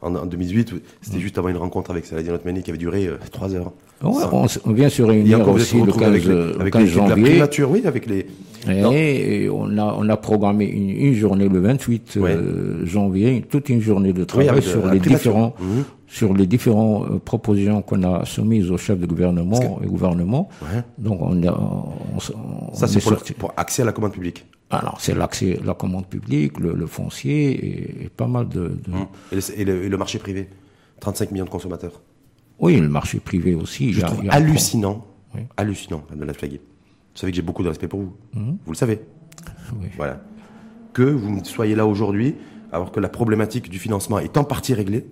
en, 0.00 0.10
2008, 0.24 0.74
c'était 1.02 1.20
juste 1.20 1.36
avant 1.36 1.48
une 1.48 1.58
rencontre 1.58 1.90
avec 1.90 2.06
Saladin 2.06 2.32
Otmani 2.32 2.62
qui 2.62 2.70
avait 2.70 2.78
duré 2.78 3.06
euh, 3.06 3.18
trois 3.30 3.54
heures. 3.54 3.72
on, 4.02 4.72
vient 4.72 4.88
se 4.88 5.02
réunir 5.02 5.46
aussi 5.46 5.80
le 5.80 5.92
15, 5.92 6.02
avec, 6.02 6.24
les, 6.24 6.60
avec 6.60 6.72
15 6.72 6.86
janvier. 6.86 7.38
La 7.38 7.66
oui, 7.68 7.82
avec 7.84 8.06
les. 8.06 8.26
Et, 8.70 9.50
on 9.50 9.76
a 9.76 9.96
on 9.98 10.08
a 10.08 10.16
programmé 10.16 10.64
une, 10.64 11.12
journée 11.14 11.48
le 11.48 11.60
28 11.60 12.16
euh, 12.16 12.86
janvier, 12.86 13.44
toute 13.48 13.68
une 13.68 13.82
journée 13.82 14.14
de 14.14 14.24
travail 14.24 14.62
sur 14.62 14.86
les 14.86 14.98
différents 14.98 15.54
mhm. 15.60 15.84
Sur 16.12 16.34
les 16.34 16.46
différentes 16.46 17.10
euh, 17.10 17.18
propositions 17.18 17.80
qu'on 17.80 18.02
a 18.02 18.26
soumises 18.26 18.70
au 18.70 18.76
chef 18.76 18.98
de 18.98 19.06
gouvernement 19.06 19.80
et 19.82 19.86
gouvernement. 19.86 20.50
Donc 20.98 21.20
on 21.22 21.42
a 21.42 21.58
on, 21.58 22.74
ça 22.74 22.86
c'est 22.86 23.00
pour, 23.00 23.16
pour 23.38 23.54
accès 23.56 23.80
à 23.80 23.86
la 23.86 23.92
commande 23.92 24.12
publique. 24.12 24.44
Alors, 24.68 25.00
c'est 25.00 25.14
l'accès, 25.14 25.58
la 25.64 25.74
commande 25.74 26.06
publique, 26.06 26.58
le, 26.58 26.86
foncier 26.86 28.04
et, 28.04 28.08
pas 28.08 28.26
mal 28.26 28.48
de. 28.48 28.78
Hum. 28.92 29.06
Et, 29.56 29.64
le, 29.64 29.96
marché 29.96 30.18
privé 30.18 30.48
35 31.00 31.30
millions 31.30 31.44
de 31.44 31.50
consommateurs. 31.50 32.00
Oui, 32.58 32.78
le 32.78 32.88
marché 32.88 33.18
privé 33.18 33.54
aussi. 33.54 33.92
Je 33.92 34.02
trouve 34.02 34.22
hallucinant, 34.28 35.06
hallucinant, 35.56 36.04
Madame 36.10 36.28
Vous 36.28 36.58
savez 37.14 37.32
que 37.32 37.36
j'ai 37.36 37.42
beaucoup 37.42 37.62
de 37.62 37.68
respect 37.68 37.88
pour 37.88 38.00
vous. 38.00 38.12
Hum. 38.36 38.58
Vous 38.66 38.72
le 38.72 38.76
savez. 38.76 39.00
Oui. 39.80 39.88
Voilà. 39.96 40.20
Que 40.92 41.02
vous 41.02 41.42
soyez 41.44 41.74
là 41.74 41.86
aujourd'hui, 41.86 42.34
alors 42.70 42.92
que 42.92 43.00
la 43.00 43.08
problématique 43.08 43.70
du 43.70 43.78
financement 43.78 44.18
est 44.18 44.36
en 44.36 44.44
partie 44.44 44.74
réglée, 44.74 45.06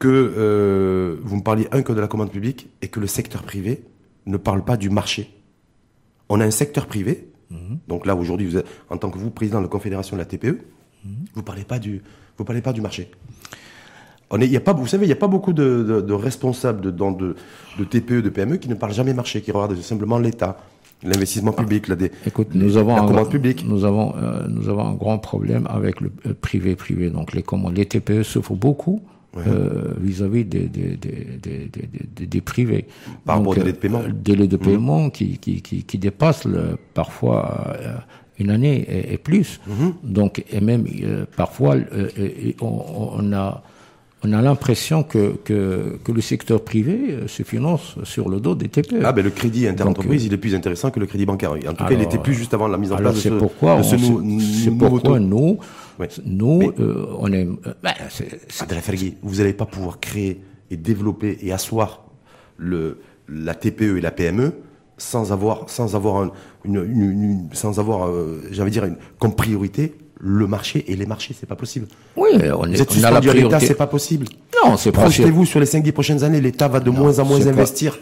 que 0.00 0.08
euh, 0.08 1.16
vous 1.22 1.36
me 1.36 1.42
parliez 1.42 1.68
un 1.70 1.82
que 1.82 1.92
de 1.92 2.00
la 2.00 2.08
commande 2.08 2.32
publique 2.32 2.68
et 2.82 2.88
que 2.88 2.98
le 2.98 3.06
secteur 3.06 3.44
privé 3.44 3.84
ne 4.26 4.36
parle 4.36 4.64
pas 4.64 4.76
du 4.76 4.90
marché. 4.90 5.30
On 6.28 6.40
a 6.40 6.44
un 6.44 6.50
secteur 6.50 6.86
privé 6.86 7.30
Mhm. 7.50 7.78
Donc 7.88 8.06
là, 8.06 8.14
aujourd'hui, 8.14 8.54
en 8.88 8.96
tant 8.96 9.10
que 9.10 9.18
vous, 9.18 9.30
président 9.30 9.58
de 9.58 9.64
la 9.64 9.68
Confédération 9.68 10.16
de 10.16 10.20
la 10.20 10.26
TPE, 10.26 10.60
mhm. 11.04 11.12
vous 11.34 11.42
parlez 11.42 11.64
pas 11.64 11.78
du, 11.78 12.02
vous 12.38 12.44
parlez 12.44 12.62
pas 12.62 12.72
du 12.72 12.80
marché. 12.80 13.10
On 14.30 14.40
est, 14.40 14.46
y 14.46 14.56
a 14.56 14.60
pas, 14.60 14.72
vous 14.72 14.86
savez, 14.86 15.06
il 15.06 15.08
n'y 15.08 15.12
a 15.12 15.16
pas 15.16 15.26
beaucoup 15.26 15.52
de, 15.52 16.04
de, 16.06 16.12
responsables 16.12 16.80
de, 16.80 16.90
dans 16.92 17.10
de, 17.10 17.34
de 17.78 17.84
TPE, 17.84 18.22
de 18.22 18.28
PME 18.28 18.58
qui 18.58 18.68
ne 18.68 18.74
parlent 18.74 18.92
jamais 18.92 19.12
marché, 19.12 19.42
qui 19.42 19.50
regardent 19.50 19.76
simplement 19.80 20.18
l'État, 20.18 20.56
l'investissement 21.02 21.52
public, 21.52 21.88
la, 21.88 21.96
dé, 21.96 22.12
Écoute, 22.24 22.48
nous 22.54 22.76
avons 22.76 22.94
la 22.94 23.02
commande 23.02 23.28
publique. 23.28 23.66
Nous 23.66 23.84
avons, 23.84 24.14
euh, 24.16 24.46
nous 24.46 24.68
avons 24.68 24.86
un 24.86 24.94
grand 24.94 25.18
problème 25.18 25.66
avec 25.68 26.00
le 26.00 26.10
privé-privé. 26.40 27.06
Euh, 27.06 27.10
Donc 27.10 27.32
les 27.32 27.42
commandes, 27.42 27.76
les 27.76 27.86
TPE 27.86 28.22
souffrent 28.22 28.54
beaucoup 28.54 29.02
vis-à-vis 30.00 30.44
des, 30.44 30.68
des, 30.68 30.96
des, 30.96 31.38
des, 31.38 32.26
des, 32.26 32.40
privés. 32.40 32.86
Par 33.24 33.38
rapport 33.38 33.52
aux 33.52 33.54
délais 33.54 33.72
de 33.72 33.78
paiement 33.78 34.02
Délais 34.12 34.46
de 34.48 34.56
mmh. 34.56 34.60
paiement 34.60 35.10
qui, 35.10 35.38
qui, 35.38 35.62
qui, 35.62 36.00
le, 36.00 36.76
parfois 36.94 37.76
une 38.38 38.50
année 38.50 39.12
et, 39.12 39.18
plus. 39.18 39.60
Mmh. 39.66 39.88
Donc, 40.02 40.44
et 40.50 40.60
même 40.60 40.84
parfois, 41.36 41.76
on, 42.60 42.84
on, 43.18 43.32
a 43.32 43.62
on 44.22 44.32
a 44.32 44.42
l'impression 44.42 45.02
que, 45.02 45.36
que, 45.44 45.98
que, 46.04 46.12
le 46.12 46.20
secteur 46.20 46.62
privé 46.62 46.98
euh, 47.10 47.28
se 47.28 47.42
finance 47.42 47.96
sur 48.04 48.28
le 48.28 48.38
dos 48.40 48.54
des 48.54 48.68
TPE. 48.68 49.00
Ah 49.02 49.12
ben 49.12 49.24
le 49.24 49.30
crédit 49.30 49.66
interentreprise, 49.66 50.26
il 50.26 50.32
est 50.32 50.38
plus 50.38 50.54
intéressant 50.54 50.90
que 50.90 51.00
le 51.00 51.06
crédit 51.06 51.24
bancaire. 51.24 51.52
En 51.52 51.72
tout 51.72 51.84
cas, 51.84 51.92
il 51.92 52.02
était 52.02 52.18
plus 52.18 52.34
juste 52.34 52.52
avant 52.52 52.68
la 52.68 52.76
mise 52.76 52.92
en 52.92 52.96
place 52.96 53.14
de 53.14 53.20
ce, 53.20 53.28
pourquoi 53.30 53.78
de 53.78 53.82
ce 53.82 53.96
C'est 54.64 54.70
pourquoi 54.70 55.18
nous, 55.20 55.58
nous, 56.24 56.72
euh, 56.78 57.06
on 57.18 57.32
est... 57.32 57.46
Ben, 57.82 57.94
vous 59.22 59.34
n'allez 59.36 59.52
pas 59.52 59.66
pouvoir 59.66 60.00
créer 60.00 60.40
et 60.70 60.76
développer 60.76 61.38
et 61.42 61.52
asseoir 61.52 62.04
le, 62.56 62.98
la 63.28 63.54
TPE 63.54 63.98
et 63.98 64.00
la 64.00 64.10
PME 64.10 64.52
sans 64.98 65.32
avoir, 65.32 65.68
sans 65.70 65.96
avoir, 65.96 66.30
une, 66.64 66.76
une, 66.76 67.48
sans 67.52 67.78
avoir, 67.78 68.08
euh, 68.08 68.42
j'allais 68.50 68.70
dire, 68.70 68.86
comme 69.18 69.34
priorité 69.34 69.94
le 70.22 70.46
marché 70.46 70.84
et 70.88 70.96
les 70.96 71.06
marchés, 71.06 71.34
c'est 71.38 71.46
pas 71.46 71.56
possible. 71.56 71.86
Oui, 72.14 72.28
on 72.34 72.40
est, 72.40 72.76
vous 72.76 72.82
êtes 72.82 72.92
on 72.98 73.04
a 73.04 73.20
l'État, 73.20 73.60
c'est 73.60 73.74
pas 73.74 73.86
possible. 73.86 74.26
Non, 74.62 74.76
c'est 74.76 74.92
pas 74.92 75.02
Projetez-vous 75.02 75.46
sur 75.46 75.60
les 75.60 75.66
5-10 75.66 75.92
prochaines 75.92 76.24
années, 76.24 76.40
l'État 76.40 76.68
va 76.68 76.80
de 76.80 76.90
moins 76.90 77.18
en 77.18 77.24
moins 77.24 77.46
investir. 77.46 77.98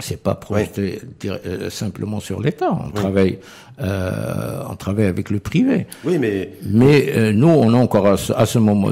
C'est 0.00 0.20
pas 0.22 0.34
projeté 0.34 1.00
euh, 1.24 1.70
simplement 1.70 2.18
sur 2.18 2.40
l'État. 2.40 2.72
On 2.72 2.90
travaille, 2.90 3.38
euh, 3.80 4.62
on 4.68 4.74
travaille 4.74 5.06
avec 5.06 5.30
le 5.30 5.38
privé. 5.38 5.86
Oui, 6.04 6.18
mais 6.18 6.50
mais 6.68 7.12
euh, 7.14 7.32
nous, 7.32 7.48
on 7.48 7.72
encourage 7.74 8.32
à 8.36 8.44
ce 8.44 8.58
moment, 8.58 8.90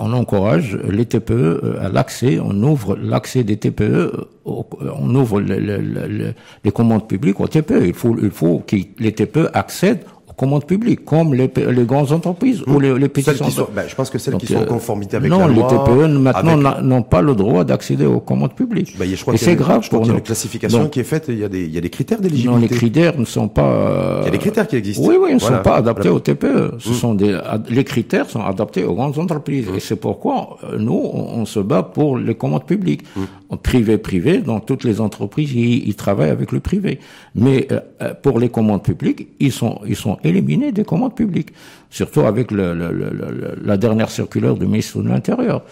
on 0.00 0.12
encourage 0.12 0.76
les 0.88 1.04
TPE 1.04 1.32
euh, 1.32 1.84
à 1.84 1.88
l'accès. 1.90 2.38
On 2.42 2.54
ouvre 2.62 2.96
l'accès 2.96 3.44
des 3.44 3.58
TPE, 3.58 4.28
on 4.46 5.14
ouvre 5.14 5.40
les 5.40 6.72
commandes 6.72 7.06
publiques 7.06 7.40
aux 7.40 7.48
TPE. 7.48 7.84
Il 7.86 7.94
faut, 7.94 8.16
il 8.20 8.30
faut 8.30 8.62
que 8.66 8.76
les 8.98 9.12
TPE 9.12 9.50
accèdent 9.52 10.04
commande 10.36 10.64
publique, 10.64 11.04
comme 11.04 11.34
les, 11.34 11.50
les 11.56 11.84
grandes 11.84 12.12
entreprises 12.12 12.62
ou 12.66 12.80
les, 12.80 12.98
les 12.98 13.08
petites 13.08 13.40
entreprises. 13.40 13.74
Ben, 13.74 13.84
je 13.88 13.94
pense 13.94 14.10
que 14.10 14.18
celles 14.18 14.36
qui 14.36 14.46
sont 14.46 14.56
en 14.56 14.62
euh, 14.62 14.66
conformité 14.66 15.16
avec 15.16 15.30
non, 15.30 15.40
la 15.40 15.48
loi. 15.48 15.72
Non, 15.72 15.84
les 15.86 16.08
TPE 16.08 16.18
maintenant 16.18 16.80
n'ont 16.82 17.02
pas 17.02 17.22
le 17.22 17.34
droit 17.34 17.64
d'accéder 17.64 18.06
aux 18.06 18.20
commandes 18.20 18.54
publiques. 18.54 18.96
Ben, 18.98 19.08
je 19.08 19.20
crois 19.20 19.34
Et 19.34 19.36
c'est 19.36 19.56
grave 19.56 19.82
je 19.84 19.90
pour 19.90 20.00
nous. 20.00 20.06
Il 20.06 20.08
y 20.08 20.12
a 20.12 20.16
une 20.16 20.22
classification 20.22 20.88
qui 20.88 21.00
est 21.00 21.04
faite. 21.04 21.26
Il 21.28 21.38
y 21.38 21.44
a 21.44 21.48
des, 21.48 21.64
il 21.64 21.74
y 21.74 21.78
a 21.78 21.80
des 21.80 21.90
critères 21.90 22.20
d'éligibilité. 22.20 22.54
Non, 22.54 22.60
les 22.60 22.68
critères 22.68 23.18
ne 23.18 23.24
sont 23.24 23.48
pas. 23.48 23.70
Euh... 23.70 24.18
Il 24.22 24.24
y 24.26 24.28
a 24.28 24.32
des 24.32 24.38
critères 24.38 24.66
qui 24.66 24.76
existent. 24.76 25.06
Oui, 25.06 25.16
oui, 25.20 25.30
ils 25.30 25.34
ne 25.34 25.40
sont 25.40 25.62
pas 25.62 25.76
adaptés 25.76 26.08
aux 26.08 26.20
TPE. 26.20 26.74
Ce 26.78 26.90
mmh. 26.90 26.92
sont 26.94 27.14
des, 27.14 27.38
les 27.68 27.84
critères 27.84 28.28
sont 28.28 28.42
adaptés 28.42 28.84
aux 28.84 28.94
grandes 28.94 29.18
entreprises. 29.18 29.68
Mmh. 29.68 29.76
Et 29.76 29.80
c'est 29.80 29.96
pourquoi 29.96 30.58
euh, 30.64 30.78
nous, 30.78 31.00
on, 31.12 31.44
se 31.44 31.60
bat 31.60 31.82
pour 31.82 32.16
les 32.16 32.34
commandes 32.34 32.66
publiques. 32.66 33.02
Mmh. 33.16 33.56
Privé, 33.62 33.98
privé, 33.98 34.38
dans 34.38 34.60
toutes 34.60 34.84
les 34.84 35.00
entreprises, 35.00 35.52
ils, 35.52 35.88
ils 35.88 35.96
travaillent 35.96 36.30
avec 36.30 36.52
le 36.52 36.60
privé. 36.60 37.00
Mais 37.34 37.66
euh, 37.72 37.80
euh 38.02 38.14
pour 38.22 38.38
les 38.38 38.48
commandes 38.48 38.82
publiques, 38.82 39.28
ils 39.40 39.52
sont, 39.52 39.80
ils 39.86 39.96
sont 39.96 40.18
éliminés 40.30 40.72
des 40.72 40.84
commandes 40.84 41.14
public, 41.14 41.52
surtout 41.90 42.20
avec 42.22 42.50
le, 42.50 42.74
le, 42.74 42.90
le, 42.92 43.58
la 43.62 43.76
dernière 43.76 44.10
circulaire 44.10 44.54
du 44.54 44.66
ministre 44.66 45.02
de 45.02 45.08
l'Intérieur, 45.08 45.62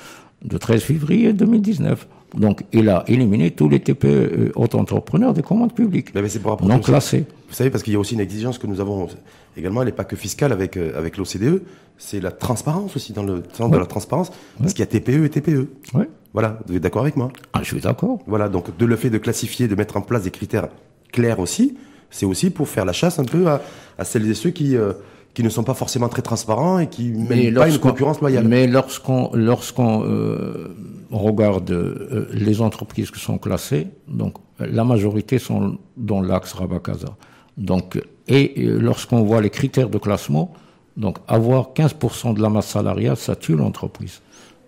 de 0.45 0.57
13 0.57 0.83
février 0.83 1.33
2019. 1.33 2.07
Donc, 2.37 2.65
il 2.73 2.89
a 2.91 3.05
éliminé 3.09 3.51
tous 3.53 3.69
les 3.71 3.81
TPE 3.81 4.05
euh, 4.05 4.53
auto-entrepreneurs 4.55 5.33
des 5.33 5.43
commandes 5.43 5.75
publiques. 5.75 6.15
Mais 6.15 6.29
c'est 6.29 6.41
pour 6.41 6.63
non 6.63 6.79
classés. 6.79 7.25
Vous 7.49 7.55
savez, 7.55 7.71
parce 7.71 7.83
qu'il 7.83 7.95
y 7.95 7.97
a 7.97 7.99
aussi 7.99 8.15
une 8.15 8.21
exigence 8.21 8.59
que 8.59 8.67
nous 8.67 8.81
avons 8.81 9.09
également, 9.57 9.81
elle 9.81 9.87
n'est 9.87 9.93
pas 9.93 10.05
que 10.05 10.17
fiscale 10.17 10.53
avec, 10.53 10.77
euh, 10.77 10.97
avec 10.99 11.17
l'OCDE, 11.17 11.63
c'est 11.97 12.21
la 12.21 12.31
transparence 12.31 12.95
aussi, 12.97 13.13
dans 13.13 13.23
le 13.23 13.43
sens 13.55 13.71
de 13.71 13.77
la 13.79 13.87
transparence, 13.87 14.31
parce 14.59 14.73
qu'il 14.75 14.81
y 14.81 14.83
a 14.83 14.87
TPE 14.87 15.25
et 15.25 15.31
TPE. 15.31 15.69
Oui. 15.95 16.05
Voilà, 16.35 16.61
vous 16.67 16.77
êtes 16.77 16.83
d'accord 16.83 17.03
avec 17.03 17.17
moi? 17.17 17.31
Ah, 17.55 17.61
je 17.63 17.69
suis 17.69 17.81
d'accord. 17.81 18.19
Voilà, 18.27 18.49
donc 18.49 18.77
de 18.77 18.85
le 18.87 18.97
fait 18.97 19.11
de 19.11 19.19
classifier, 19.19 19.67
de 19.67 19.75
mettre 19.75 19.97
en 19.97 20.03
place 20.03 20.23
des 20.23 20.31
critères 20.31 20.69
clairs 21.13 21.41
aussi, 21.41 21.77
c'est 22.11 22.27
aussi 22.27 22.51
pour 22.51 22.69
faire 22.69 22.85
la 22.85 22.93
chasse 22.93 23.19
un 23.19 23.25
peu 23.25 23.49
à, 23.49 23.61
à 23.99 24.05
celles 24.05 24.29
et 24.31 24.35
ceux 24.35 24.51
qui, 24.51 24.77
euh, 24.77 24.93
qui 25.35 25.43
ne 25.43 25.49
sont 25.49 25.65
pas 25.65 25.75
forcément 25.75 26.09
très 26.09 26.23
transparents 26.23 26.79
et 26.79 26.87
qui 26.87 27.11
mènent 27.11 27.55
pas 27.55 27.69
une 27.69 27.79
concurrence 27.79 28.21
loyale. 28.21 28.47
Mais 28.47 28.67
lorsqu'on 28.67 29.31
lorsqu'on 29.35 30.05
euh, 30.05 30.75
regarde 31.11 31.71
euh, 31.71 32.29
les 32.33 32.61
entreprises 32.61 33.11
qui 33.11 33.21
sont 33.21 33.39
classées, 33.39 33.89
donc 34.07 34.35
la 34.59 34.85
majorité 34.85 35.39
sont 35.39 35.79
dans 35.97 36.23
l'axe 36.23 36.53
Rabakaza. 36.53 37.17
Donc 37.57 38.01
et 38.29 38.55
lorsqu'on 38.57 39.23
voit 39.23 39.41
les 39.41 39.51
critères 39.51 39.89
de 39.89 39.99
classement, 39.99 40.53
donc 40.97 41.19
avoir 41.27 41.71
15% 41.75 42.35
de 42.35 42.43
la 42.43 42.51
masse 42.51 42.69
salariale, 42.69 43.17
ça 43.17 43.37
tue 43.37 43.57
l'entreprise. 43.57 44.21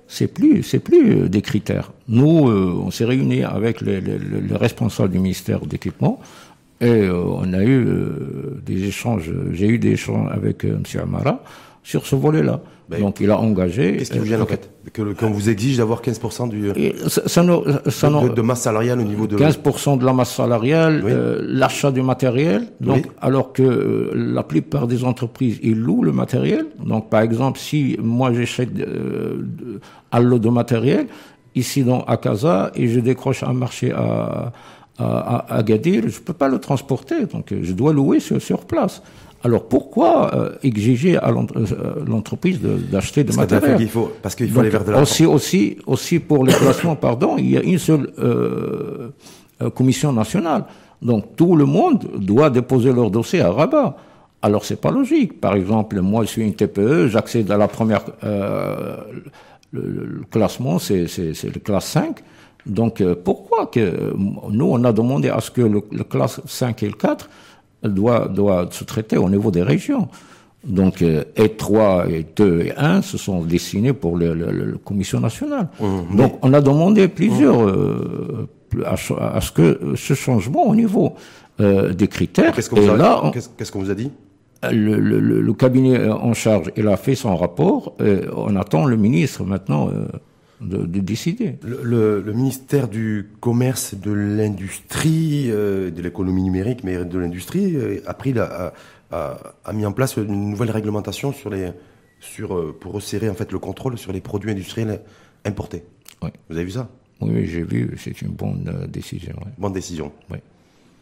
C'est 0.08 0.28
plus, 0.28 0.62
c'est 0.64 0.80
plus 0.80 1.28
des 1.28 1.42
critères. 1.42 1.92
Nous, 2.08 2.48
on 2.48 2.90
s'est 2.90 3.04
réunis 3.04 3.44
avec 3.44 3.80
les, 3.80 4.00
les, 4.00 4.18
les 4.18 4.56
responsables 4.56 5.10
du 5.10 5.18
ministère 5.20 5.66
d'équipement 5.66 6.20
et 6.80 6.86
euh, 6.86 7.14
on 7.14 7.52
a 7.52 7.62
eu 7.62 7.86
euh, 7.86 8.60
des 8.64 8.84
échanges, 8.84 9.30
j'ai 9.52 9.68
eu 9.68 9.78
des 9.78 9.90
échanges 9.90 10.28
avec 10.32 10.64
euh, 10.64 10.78
M. 10.78 11.00
Amara 11.02 11.42
sur 11.82 12.06
ce 12.06 12.16
volet-là. 12.16 12.60
Ben, 12.88 13.00
Donc 13.00 13.20
il 13.20 13.30
a 13.30 13.38
engagé. 13.38 13.96
Qu'est-ce 13.96 14.10
qui 14.10 14.18
vous 14.18 14.24
gêne 14.24 14.42
en 14.42 14.46
fait 14.46 14.70
Qu'on 15.18 15.30
vous 15.30 15.48
exige 15.48 15.76
d'avoir 15.76 16.02
15% 16.02 16.48
du 16.48 16.72
ça, 17.08 17.22
ça, 17.26 17.44
ça 17.86 18.10
de, 18.10 18.28
de, 18.34 18.42
masse 18.42 18.62
salariale 18.62 18.98
au 18.98 19.04
niveau 19.04 19.26
de 19.26 19.36
15% 19.36 19.98
de 19.98 20.04
la 20.04 20.12
masse 20.12 20.34
salariale, 20.34 21.04
l'achat 21.42 21.92
du 21.92 22.02
matériel. 22.02 22.66
Donc 22.80 23.06
alors 23.20 23.52
que 23.52 24.10
la 24.14 24.42
plupart 24.42 24.88
des 24.88 25.04
entreprises 25.04 25.60
ils 25.62 25.78
louent 25.78 26.02
le 26.02 26.12
matériel. 26.12 26.66
Donc 26.84 27.10
par 27.10 27.20
exemple 27.20 27.60
si 27.60 27.96
moi 28.02 28.32
j'achète 28.32 28.70
euh, 28.80 29.78
à 30.10 30.18
l'eau 30.18 30.38
de 30.38 30.48
matériel 30.48 31.06
ici 31.54 31.84
dans 31.84 32.00
à 32.02 32.16
Casa 32.16 32.72
et 32.74 32.88
je 32.88 32.98
décroche 32.98 33.42
un 33.44 33.52
marché 33.52 33.92
à 33.92 34.52
à, 35.00 35.56
Agadir, 35.56 36.02
je 36.02 36.18
ne 36.18 36.24
peux 36.24 36.32
pas 36.32 36.48
le 36.48 36.58
transporter, 36.58 37.26
donc 37.26 37.52
je 37.62 37.72
dois 37.72 37.92
louer 37.92 38.20
sur, 38.20 38.40
sur 38.40 38.60
place. 38.66 39.02
Alors 39.42 39.68
pourquoi 39.68 40.34
euh, 40.34 40.50
exiger 40.62 41.16
à 41.16 41.30
euh, 41.30 42.04
l'entreprise 42.06 42.60
d'acheter 42.60 43.24
de, 43.24 43.32
matériel 43.32 43.88
faut, 43.88 44.12
Parce 44.22 44.34
qu'il 44.34 44.50
faut 44.50 44.60
aller 44.60 44.68
vers 44.68 44.84
de 44.84 44.92
la 44.92 45.00
aussi, 45.00 45.24
aussi, 45.24 45.78
aussi 45.86 46.18
pour 46.18 46.44
les 46.44 46.52
placements, 46.52 46.96
pardon, 47.08 47.36
il 47.38 47.50
y 47.50 47.56
a 47.56 47.62
une 47.62 47.78
seule 47.78 48.10
euh, 48.18 49.08
euh, 49.62 49.70
commission 49.70 50.12
nationale. 50.12 50.64
Donc 51.00 51.36
tout 51.36 51.56
le 51.56 51.64
monde 51.64 52.06
doit 52.18 52.50
déposer 52.50 52.92
leur 52.92 53.10
dossier 53.10 53.40
à 53.40 53.50
Rabat. 53.50 53.96
Alors 54.42 54.66
c'est 54.66 54.80
pas 54.80 54.90
logique. 54.90 55.40
Par 55.40 55.54
exemple, 55.54 55.98
moi 56.02 56.24
je 56.24 56.28
suis 56.28 56.42
une 56.42 56.54
TPE, 56.54 57.08
j'accède 57.08 57.50
à 57.50 57.56
la 57.56 57.68
première 57.68 58.02
euh, 58.24 58.96
le, 59.72 59.82
le, 59.82 60.24
classement, 60.30 60.78
c'est 60.78 61.06
le 61.06 61.60
classe 61.60 61.86
5. 61.86 62.20
Donc 62.66 63.00
euh, 63.00 63.14
pourquoi 63.14 63.66
que 63.66 64.12
nous 64.50 64.66
on 64.66 64.84
a 64.84 64.92
demandé 64.92 65.28
à 65.28 65.40
ce 65.40 65.50
que 65.50 65.62
le, 65.62 65.80
classe 66.04 66.40
5 66.46 66.82
et 66.82 66.86
le 66.86 66.92
4 66.92 67.28
doit 67.84 68.28
doit 68.28 68.68
se 68.70 68.84
traiter 68.84 69.16
au 69.16 69.28
niveau 69.30 69.50
des 69.50 69.62
régions. 69.62 70.08
Donc 70.64 71.00
euh, 71.00 71.24
E3 71.36 72.10
et 72.10 72.26
2 72.36 72.60
et 72.60 72.72
1 72.76 73.02
se 73.02 73.16
sont 73.16 73.42
dessinés 73.42 73.92
pour 73.92 74.16
le, 74.16 74.34
le, 74.34 74.78
commission 74.84 75.20
nationale. 75.20 75.68
Mmh, 75.80 76.16
Donc 76.16 76.38
on 76.42 76.52
a 76.52 76.60
demandé 76.60 77.08
plusieurs 77.08 77.58
mmh. 77.58 77.68
euh, 77.68 78.84
à, 78.84 79.36
à, 79.36 79.40
ce 79.40 79.52
que 79.52 79.94
ce 79.96 80.14
changement 80.14 80.66
au 80.66 80.74
niveau 80.74 81.14
euh, 81.60 81.94
des 81.94 82.08
critères. 82.08 82.54
Qu'est-ce 82.54 82.68
qu'on 82.68 82.76
vous, 82.80 82.86
vous, 82.86 83.90
a 83.90 83.94
dit 83.94 84.10
le, 84.70 85.00
le, 85.00 85.18
le, 85.40 85.52
cabinet 85.54 86.10
en 86.10 86.34
charge, 86.34 86.70
il 86.76 86.86
a 86.88 86.98
fait 86.98 87.14
son 87.14 87.34
rapport. 87.34 87.94
on 88.36 88.54
attend 88.56 88.84
le 88.84 88.98
ministre 88.98 89.42
maintenant 89.44 89.88
de, 90.60 91.00
décider. 91.00 91.58
Le, 91.62 92.20
le, 92.20 92.32
ministère 92.32 92.88
du 92.88 93.28
Commerce, 93.40 93.94
de 93.94 94.12
l'Industrie, 94.12 95.50
euh, 95.50 95.90
de 95.90 96.02
l'économie 96.02 96.42
numérique, 96.42 96.84
mais 96.84 97.04
de 97.04 97.18
l'industrie, 97.18 97.76
euh, 97.76 98.02
a 98.06 98.14
pris 98.14 98.32
la, 98.32 98.72
a, 99.10 99.38
a, 99.64 99.72
mis 99.72 99.86
en 99.86 99.92
place 99.92 100.16
une 100.16 100.50
nouvelle 100.50 100.70
réglementation 100.70 101.32
sur 101.32 101.50
les, 101.50 101.70
sur, 102.20 102.54
euh, 102.54 102.76
pour 102.78 102.92
resserrer 102.92 103.30
en 103.30 103.34
fait 103.34 103.52
le 103.52 103.58
contrôle 103.58 103.98
sur 103.98 104.12
les 104.12 104.20
produits 104.20 104.50
industriels 104.50 105.00
importés. 105.44 105.82
Oui. 106.22 106.30
Vous 106.48 106.56
avez 106.56 106.64
vu 106.64 106.72
ça? 106.72 106.88
Oui, 107.20 107.46
j'ai 107.46 107.62
vu. 107.62 107.96
C'est 107.98 108.22
une 108.22 108.32
bonne 108.32 108.86
décision. 108.88 109.34
Bonne 109.58 109.72
décision. 109.72 110.12
Oui. 110.30 110.38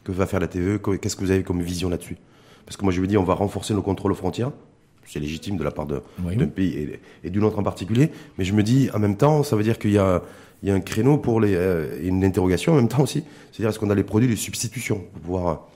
Que 0.05 0.13
va 0.13 0.27
faire 0.27 0.41
la 0.41 0.49
TVE 0.49 0.79
Qu'est-ce 0.99 1.17
que 1.17 1.21
vous 1.21 1.31
avez 1.31 1.43
comme 1.43 1.63
vision 1.63 1.89
là-dessus? 1.89 2.17
Parce 2.65 2.77
que 2.77 2.85
moi, 2.85 2.93
je 2.93 3.01
vous 3.01 3.07
dis, 3.07 3.17
on 3.17 3.25
va 3.25 3.35
renforcer 3.35 3.75
nos 3.75 3.83
contrôles 3.83 4.13
aux 4.13 4.17
frontières 4.17 4.53
c'est 5.09 5.21
légitime 5.21 5.57
de 5.57 5.65
la 5.65 5.71
part 5.71 5.87
d'un 5.87 6.47
pays 6.47 6.99
et, 7.25 7.31
d'une 7.31 7.45
autre 7.45 7.59
en 7.59 7.63
particulier. 7.63 8.11
Mais 8.37 8.45
je 8.45 8.53
me 8.53 8.63
dis, 8.63 8.91
en 8.95 8.99
même 8.99 9.17
temps, 9.17 9.43
ça 9.43 9.57
veut 9.57 9.63
dire 9.63 9.79
qu'il 9.79 9.93
y 9.93 9.99
a, 9.99 10.23
il 10.63 10.69
y 10.69 10.73
a 10.73 10.75
un 10.75 10.81
créneau 10.81 11.17
pour 11.19 11.41
les, 11.41 11.55
euh, 11.55 11.99
une 12.03 12.25
interrogation 12.25 12.73
en 12.73 12.77
même 12.77 12.89
temps 12.89 13.03
aussi. 13.03 13.25
C'est-à-dire, 13.51 13.71
est-ce 13.71 13.79
qu'on 13.79 13.91
a 13.91 13.95
les 13.95 14.05
produits 14.05 14.29
de 14.29 14.37
substitution 14.37 14.97
pour 15.13 15.23
pouvoir. 15.23 15.69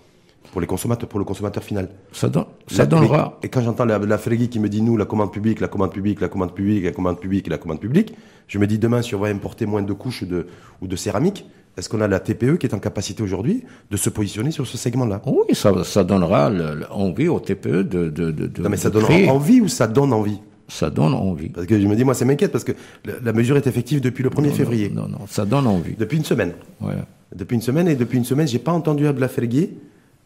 pour 0.52 0.60
les 0.60 0.66
consommateurs, 0.66 1.08
pour 1.08 1.18
le 1.18 1.24
consommateur 1.24 1.64
final? 1.64 1.88
Ça, 2.12 2.30
ça 2.66 2.84
donnera. 2.84 3.38
Et 3.42 3.48
quand 3.48 3.62
j'entends 3.62 3.86
la, 3.86 3.98
la 3.98 4.18
qui 4.18 4.60
me 4.60 4.68
dit 4.68 4.82
nous 4.82 4.96
la 4.96 5.06
commande 5.06 5.32
publique, 5.32 5.60
la 5.60 5.68
commande 5.68 5.92
publique, 5.92 6.20
la 6.20 6.28
commande 6.28 6.54
publique, 6.54 6.84
la 6.84 6.92
commande 6.92 7.20
publique 7.20 7.46
et 7.46 7.50
la 7.50 7.58
commande 7.58 7.80
publique, 7.80 8.14
je 8.48 8.58
me 8.58 8.66
dis 8.66 8.78
demain 8.78 9.00
si 9.00 9.14
on 9.14 9.20
va 9.20 9.28
importer 9.28 9.64
moins 9.64 9.82
de 9.82 9.92
couches 9.94 10.24
de, 10.24 10.46
ou 10.82 10.86
de 10.86 10.96
céramique, 10.96 11.46
est-ce 11.76 11.88
qu'on 11.88 12.00
a 12.00 12.08
la 12.08 12.20
TPE 12.20 12.58
qui 12.58 12.66
est 12.66 12.74
en 12.74 12.78
capacité 12.78 13.22
aujourd'hui 13.22 13.64
de 13.90 13.96
se 13.96 14.10
positionner 14.10 14.50
sur 14.50 14.66
ce 14.66 14.76
segment-là? 14.76 15.22
Oui, 15.26 15.54
ça, 15.54 15.84
ça 15.84 16.04
donnera 16.04 16.50
envie 16.90 17.28
aux 17.28 17.40
TPE 17.40 17.82
de, 17.82 18.08
de, 18.10 18.30
de 18.30 18.62
Non 18.62 18.68
mais 18.68 18.76
ça 18.76 18.90
donne 18.90 19.04
envie 19.28 19.60
ou 19.60 19.68
ça 19.68 19.86
donne 19.86 20.12
envie? 20.12 20.40
Ça 20.68 20.90
donne 20.90 21.14
envie. 21.14 21.48
Parce 21.50 21.66
que 21.66 21.78
je 21.78 21.86
me 21.86 21.94
dis, 21.94 22.04
moi, 22.04 22.14
ça 22.14 22.24
m'inquiète 22.24 22.52
parce 22.52 22.64
que 22.64 22.72
la, 23.04 23.32
mesure 23.32 23.56
est 23.56 23.66
effective 23.66 24.00
depuis 24.00 24.22
le 24.22 24.30
1er 24.30 24.52
février. 24.52 24.90
Non, 24.90 25.06
non, 25.06 25.26
ça 25.28 25.44
donne 25.44 25.66
envie. 25.66 25.94
Depuis 25.98 26.16
une 26.16 26.24
semaine. 26.24 26.52
Ouais. 26.80 26.94
Depuis 27.34 27.54
une 27.54 27.62
semaine, 27.62 27.88
et 27.88 27.94
depuis 27.94 28.16
une 28.16 28.24
semaine, 28.24 28.48
j'ai 28.48 28.58
pas 28.58 28.72
entendu 28.72 29.06
Abla 29.06 29.28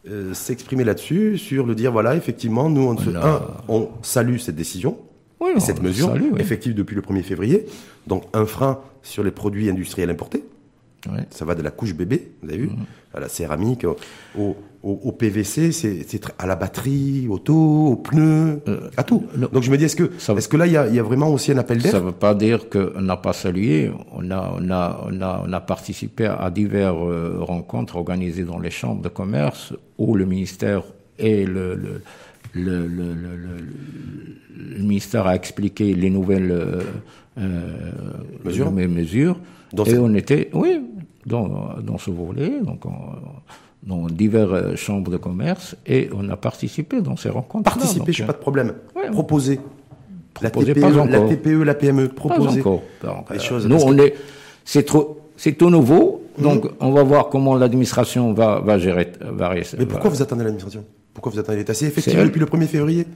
euh, 0.09 0.33
s'exprimer 0.33 0.85
là-dessus, 0.85 1.37
sur 1.37 1.65
le 1.65 1.75
dire, 1.75 1.91
voilà, 1.91 2.15
effectivement, 2.15 2.69
nous, 2.69 2.81
on, 2.81 2.97
se, 2.97 3.09
un, 3.09 3.41
on 3.67 3.89
salue 4.01 4.37
cette 4.37 4.55
décision, 4.55 4.97
cette 5.57 5.81
mesure, 5.81 6.15
effective 6.39 6.73
depuis 6.73 6.95
le 6.95 7.01
1er 7.01 7.23
février. 7.23 7.65
Donc, 8.05 8.23
un 8.33 8.45
frein 8.45 8.79
sur 9.03 9.23
les 9.23 9.31
produits 9.31 9.69
industriels 9.69 10.09
importés. 10.09 10.43
Ça 11.29 11.45
va 11.45 11.55
de 11.55 11.61
la 11.61 11.71
couche 11.71 11.93
bébé, 11.93 12.31
vous 12.41 12.49
avez 12.49 12.57
vu, 12.57 12.67
mhm. 12.67 12.85
à 13.13 13.19
la 13.19 13.29
céramique, 13.29 13.85
au, 14.37 14.57
au, 14.83 15.11
PVC, 15.11 15.71
c'est 15.71 16.21
à 16.37 16.45
la 16.45 16.55
batterie, 16.55 17.27
auto, 17.29 17.53
aux 17.53 17.95
pneus, 17.95 18.61
euh, 18.67 18.89
à 18.97 19.03
tout. 19.03 19.23
Donc 19.35 19.63
je 19.63 19.71
me 19.71 19.77
dis, 19.77 19.85
est-ce 19.85 19.95
que, 19.95 20.03
est 20.03 20.49
que 20.49 20.57
là, 20.57 20.67
il 20.67 20.73
y 20.73 20.77
a, 20.77 20.87
y 20.87 20.99
a, 20.99 21.03
vraiment 21.03 21.29
aussi 21.29 21.51
un 21.51 21.57
appel 21.57 21.79
d'air? 21.81 21.91
Ça 21.91 21.99
ne 21.99 22.05
veut 22.05 22.11
pas 22.11 22.33
dire 22.33 22.69
qu'on 22.69 23.01
n'a 23.01 23.17
pas 23.17 23.33
salué. 23.33 23.91
On 24.11 24.29
a, 24.31 24.53
on, 24.59 24.69
a, 24.69 25.07
on, 25.09 25.21
a, 25.21 25.43
on 25.45 25.53
a 25.53 25.59
participé 25.61 26.25
à 26.25 26.49
diverses 26.51 26.95
euh, 27.01 27.37
rencontres 27.39 27.95
organisées 27.95 28.43
dans 28.43 28.59
les 28.59 28.71
chambres 28.71 29.01
de 29.01 29.09
commerce 29.09 29.73
où 29.97 30.15
le 30.15 30.25
ministère 30.25 30.83
et 31.19 31.45
le, 31.45 31.75
le 31.75 32.01
le, 32.53 32.87
le, 32.87 33.13
le, 33.13 33.35
le, 34.55 34.79
ministère 34.79 35.27
a 35.27 35.35
expliqué 35.35 35.93
les 35.93 36.09
nouvelles 36.09 36.51
euh, 37.37 37.41
euh 37.41 38.45
mesures. 38.45 38.71
mesures 38.71 39.39
et 39.85 39.97
on 39.97 40.13
était, 40.15 40.49
oui, 40.53 40.81
dans, 41.25 41.75
dans 41.81 41.97
ce 41.97 42.09
volet, 42.09 42.59
donc 42.61 42.85
dans 43.83 44.07
diverses 44.07 44.51
euh, 44.51 44.75
chambres 44.75 45.11
de 45.11 45.17
commerce, 45.17 45.75
et 45.85 46.09
on 46.13 46.29
a 46.29 46.37
participé 46.37 47.01
dans 47.01 47.15
ces 47.15 47.29
rencontres. 47.29 47.71
Participer, 47.71 48.11
je 48.11 48.23
n'ai 48.23 48.27
pas 48.27 48.33
de 48.33 48.39
problème. 48.39 48.73
Proposer. 49.11 49.59
La 50.41 50.51
TPE, 50.51 51.09
la 51.09 51.19
TPE, 51.21 51.63
la 51.63 51.73
PME, 51.73 52.09
proposer. 52.09 52.61
Pas 52.61 52.69
encore. 53.11 53.41
choses, 53.41 53.67
nous, 53.67 53.81
on 53.83 53.97
est, 53.97 54.13
c'est 54.65 54.83
trop, 54.83 55.31
c'est 55.35 55.53
tout 55.53 55.69
nouveau, 55.69 56.23
mhm. 56.37 56.43
donc 56.43 56.69
on 56.79 56.91
va 56.91 57.03
voir 57.03 57.29
comment 57.29 57.55
l'administration 57.55 58.33
va, 58.33 58.59
va 58.59 58.77
gérer. 58.77 59.11
Va, 59.21 59.55
Mais 59.77 59.85
pourquoi 59.85 60.09
vous 60.09 60.21
attendez 60.21 60.43
l'administration? 60.43 60.83
Pourquoi 61.13 61.31
vous 61.31 61.39
attendez 61.39 61.57
l'État 61.57 61.73
C'est 61.73 61.85
effectif 61.85 62.15
depuis 62.15 62.39
le 62.39 62.45
1er 62.45 62.67
février 62.67 63.07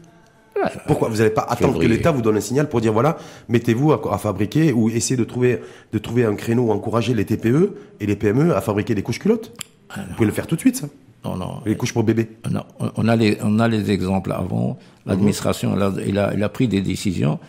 pourquoi 0.87 1.09
vous 1.09 1.17
n'allez 1.17 1.29
pas 1.29 1.45
attendre 1.47 1.79
que 1.79 1.85
l'État 1.85 2.11
vous 2.11 2.21
donne 2.21 2.37
un 2.37 2.41
signal 2.41 2.69
pour 2.69 2.81
dire 2.81 2.93
voilà, 2.93 3.17
mettez-vous 3.49 3.93
à, 3.93 4.17
fabriquer 4.17 4.73
ou 4.73 4.89
essayez 4.89 5.17
de 5.17 5.23
trouver 5.23 5.61
de 5.91 5.97
trouver 5.97 6.25
un 6.25 6.35
créneau, 6.35 6.71
encourager 6.71 7.13
les 7.13 7.25
TPE 7.25 7.73
et 7.99 8.05
les 8.05 8.15
PME 8.15 8.55
à 8.55 8.61
fabriquer 8.61 8.95
des 8.95 9.03
couches 9.03 9.19
culottes? 9.19 9.53
Ah, 9.89 10.01
Vous 10.07 10.15
pouvez 10.15 10.27
le 10.27 10.33
faire 10.33 10.47
tout 10.47 10.55
de 10.55 10.61
suite, 10.61 10.77
ça. 10.77 10.87
Non, 11.23 11.35
non. 11.35 11.61
Les 11.65 11.75
couches 11.75 11.93
pour 11.93 12.03
bébé. 12.03 12.29
Non, 12.49 12.63
on 12.95 13.07
a 13.07 13.15
les 13.15 13.37
on 13.43 13.59
a 13.59 13.67
les 13.67 13.91
exemples 13.91 14.31
avant. 14.31 14.77
L'administration, 15.05 15.73
elle, 15.75 16.17
a, 16.17 16.31
elle, 16.33 16.43
a, 16.43 16.49
pris 16.49 16.67
des 16.67 16.81
décisions. 16.81 17.39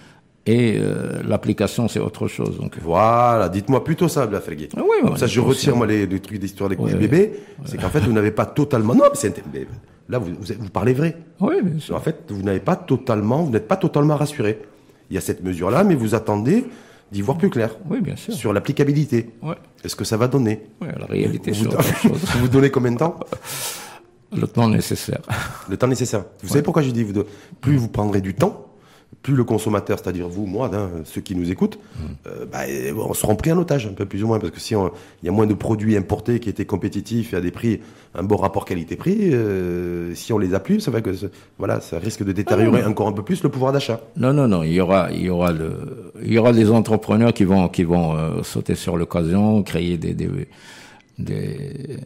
Et 0.45 0.77
euh, 0.79 1.23
l'application, 1.25 1.87
c'est 1.87 2.01
autre 2.01 2.27
chose. 2.27 2.59
Donc 2.59 2.77
voilà, 2.83 3.49
dites-moi 3.49 3.85
plutôt 3.85 4.09
ça, 4.09 4.27
la 4.27 4.39
Ah 4.39 4.81
oui, 4.83 5.11
ça, 5.17 5.27
je 5.27 5.41
retire 5.41 5.77
moi 5.77 5.87
les, 5.87 6.09
trucs 6.21 6.41
d'histoire 6.41 6.69
des 6.69 6.77
couches 6.77 6.95
bébés. 6.95 7.33
C'est 7.65 7.81
qu'en 7.81 7.89
fait, 7.89 8.01
vous 8.01 8.13
n'avez 8.13 8.33
pas 8.33 8.47
totalement. 8.47 8.95
Non, 8.95 9.05
c'est 9.15 9.43
Là, 10.13 10.19
vous, 10.19 10.33
vous, 10.39 10.69
parlez 10.69 10.93
vrai. 10.93 11.17
Oui, 11.41 11.55
bien 11.63 11.81
sûr. 11.81 11.97
En 11.97 12.01
fait, 12.01 12.25
vous 12.29 12.43
n'avez 12.43 12.61
pas 12.61 12.77
totalement, 12.77 13.45
vous 13.45 13.51
n'êtes 13.51 13.67
pas 13.67 13.79
totalement 13.79 14.15
rassuré. 14.15 14.61
Il 15.09 15.15
y 15.15 15.17
a 15.17 15.23
cette 15.23 15.43
mesure-là, 15.43 15.85
mais 15.85 15.95
vous 15.95 16.15
attendez 16.15 16.67
d'y 17.11 17.23
voir 17.23 17.39
plus 17.39 17.49
clair. 17.49 17.75
Oui, 17.89 18.03
bien 18.03 18.15
sûr. 18.17 18.35
Sur 18.35 18.53
l'applicabilité. 18.53 19.31
Ouais. 19.41 19.55
Est-ce 19.83 19.97
que 19.97 20.05
ça 20.05 20.19
va 20.19 20.29
donner 20.29 20.67
Oui, 20.83 20.89
la 21.01 21.07
réalité. 21.07 21.53
Vous, 21.53 21.65
vous, 21.65 22.15
vous 22.41 22.49
donnez 22.49 22.71
combien 22.71 22.93
de 22.93 22.99
temps 22.99 23.21
Le 24.37 24.47
temps 24.47 24.69
nécessaire. 24.69 25.23
Le 25.71 25.79
temps 25.79 25.89
nécessaire. 25.89 26.27
Vous 26.43 26.49
savez 26.49 26.63
pourquoi 26.63 26.83
je 26.83 26.91
dis 26.91 27.05
vous 27.05 27.25
plus 27.63 27.79
vous 27.79 27.89
prendrez 27.89 28.21
du 28.21 28.35
temps, 28.35 28.67
plus 29.23 29.35
le 29.35 29.45
consommateur, 29.45 29.99
c'est-à-dire 29.99 30.29
vous, 30.29 30.47
moi, 30.47 30.71
hein, 30.75 30.91
ceux 31.05 31.21
qui 31.21 31.37
nous 31.37 31.51
écoutent, 31.51 31.79
mm. 31.79 32.01
euh, 32.27 32.47
bah, 32.51 32.61
on 32.97 33.15
se 33.15 33.25
rend 33.25 33.37
pris 33.37 33.53
en 33.53 33.59
otage 33.59 33.87
un 33.87 33.93
peu 33.93 34.05
plus 34.05 34.25
ou 34.25 34.27
moins, 34.27 34.39
parce 34.39 34.53
que 34.53 34.61
si 34.61 34.75
il 34.75 35.27
y 35.27 35.29
a 35.29 35.33
moins 35.33 35.47
de 35.47 35.55
produits 35.55 35.97
importés 35.97 36.41
qui 36.41 36.49
étaient 36.49 36.65
compétitifs 36.65 37.33
et 37.33 37.37
à 37.37 37.41
des 37.41 37.51
prix, 37.51 37.81
un 38.15 38.25
bon 38.25 38.37
rapport 38.37 38.65
qualité-prix, 38.65 39.31
euh, 39.33 40.15
si 40.15 40.33
on 40.33 40.39
les 40.39 40.55
a 40.55 40.61
plus, 40.61 40.81
ça 40.81 41.01
que 41.01 41.11
voilà, 41.59 41.81
ça 41.81 41.99
risque 41.99 42.25
de 42.25 42.33
détériorer 42.33 42.83
ah 42.85 42.89
encore 42.89 43.09
un 43.09 43.13
peu 43.13 43.23
plus 43.23 43.43
le 43.43 43.49
pouvoir 43.49 43.73
d'achat. 43.73 44.01
Non, 44.17 44.33
non, 44.33 44.49
non, 44.49 44.63
il 44.63 44.73
y 44.73 44.81
aura, 44.81 45.11
il 45.13 45.23
y 45.23 45.31
aura 45.31 45.53
le, 45.53 46.13
il 46.25 46.33
y 46.33 46.39
aura 46.39 46.53
des 46.53 46.71
entrepreneurs 46.71 47.33
qui 47.33 47.45
vont, 47.45 47.69
qui 47.69 47.85
vont 47.85 48.17
euh, 48.17 48.43
sauter 48.43 48.75
sur 48.75 48.97
l'occasion, 48.97 49.63
créer 49.63 49.99
des, 49.99 50.15
des, 50.15 50.29
des 51.19 51.99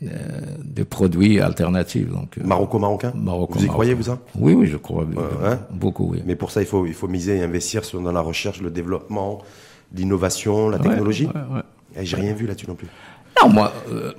des 0.00 0.84
produits 0.84 1.40
alternatifs. 1.40 2.08
Donc, 2.08 2.38
euh, 2.38 2.42
Maroco-marocain? 2.44 3.12
Vous 3.14 3.64
y 3.64 3.66
croyez, 3.66 3.94
vous 3.94 4.04
ça? 4.04 4.18
Oui, 4.38 4.54
oui, 4.54 4.66
je 4.66 4.76
crois. 4.76 5.06
Beaucoup, 5.70 6.08
oui. 6.12 6.22
Mais 6.26 6.36
pour 6.36 6.50
ça, 6.50 6.60
il 6.62 6.66
faut, 6.66 6.86
il 6.86 6.94
faut 6.94 7.08
miser 7.08 7.36
et 7.36 7.42
investir 7.42 7.84
sur, 7.84 8.00
dans 8.00 8.12
la 8.12 8.20
recherche, 8.20 8.62
le 8.62 8.70
développement, 8.70 9.42
l'innovation, 9.94 10.68
la 10.70 10.78
technologie. 10.78 11.28
Et 11.96 12.04
j'ai 12.04 12.16
rien 12.16 12.32
vu 12.32 12.46
là-dessus 12.46 12.68
non 12.68 12.76
plus. 12.76 12.88
Non, 13.42 13.48
moi, 13.48 13.72
euh, 13.90 14.12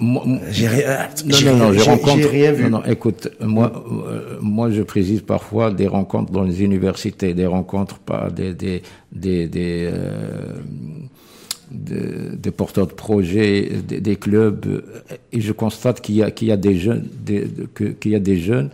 j'ai 0.50 0.68
rien. 0.68 1.08
Non, 1.26 1.58
non, 1.58 1.72
non, 1.74 2.28
rien 2.30 2.52
vu. 2.52 2.64
Non, 2.64 2.80
non, 2.80 2.84
écoute, 2.86 3.30
moi, 3.40 3.84
moi, 4.42 4.72
je 4.72 4.82
préside 4.82 5.24
parfois 5.26 5.70
des 5.72 5.86
rencontres 5.86 6.32
dans 6.32 6.44
les 6.44 6.64
universités, 6.64 7.34
des 7.34 7.46
rencontres 7.46 8.00
par 8.00 8.32
des, 8.32 8.54
des, 8.54 8.82
des, 9.12 9.48
des 9.48 9.92
des 11.72 12.52
porteurs 12.52 12.88
de 12.88 12.94
projets, 12.94 13.70
des, 13.88 14.16
clubs, 14.16 14.84
et 15.32 15.42
je 15.42 15.52
constate 15.52 16.02
qu'il 16.02 16.16
y 16.16 16.24
a, 16.24 16.32
qu'il 16.32 16.50
y 16.50 16.52
a 16.52 16.58
des 16.58 16.76
jeunes, 16.78 17.08
qu'il 17.76 18.12
y 18.12 18.16
a 18.16 18.20
des 18.20 18.38
jeunes 18.38 18.70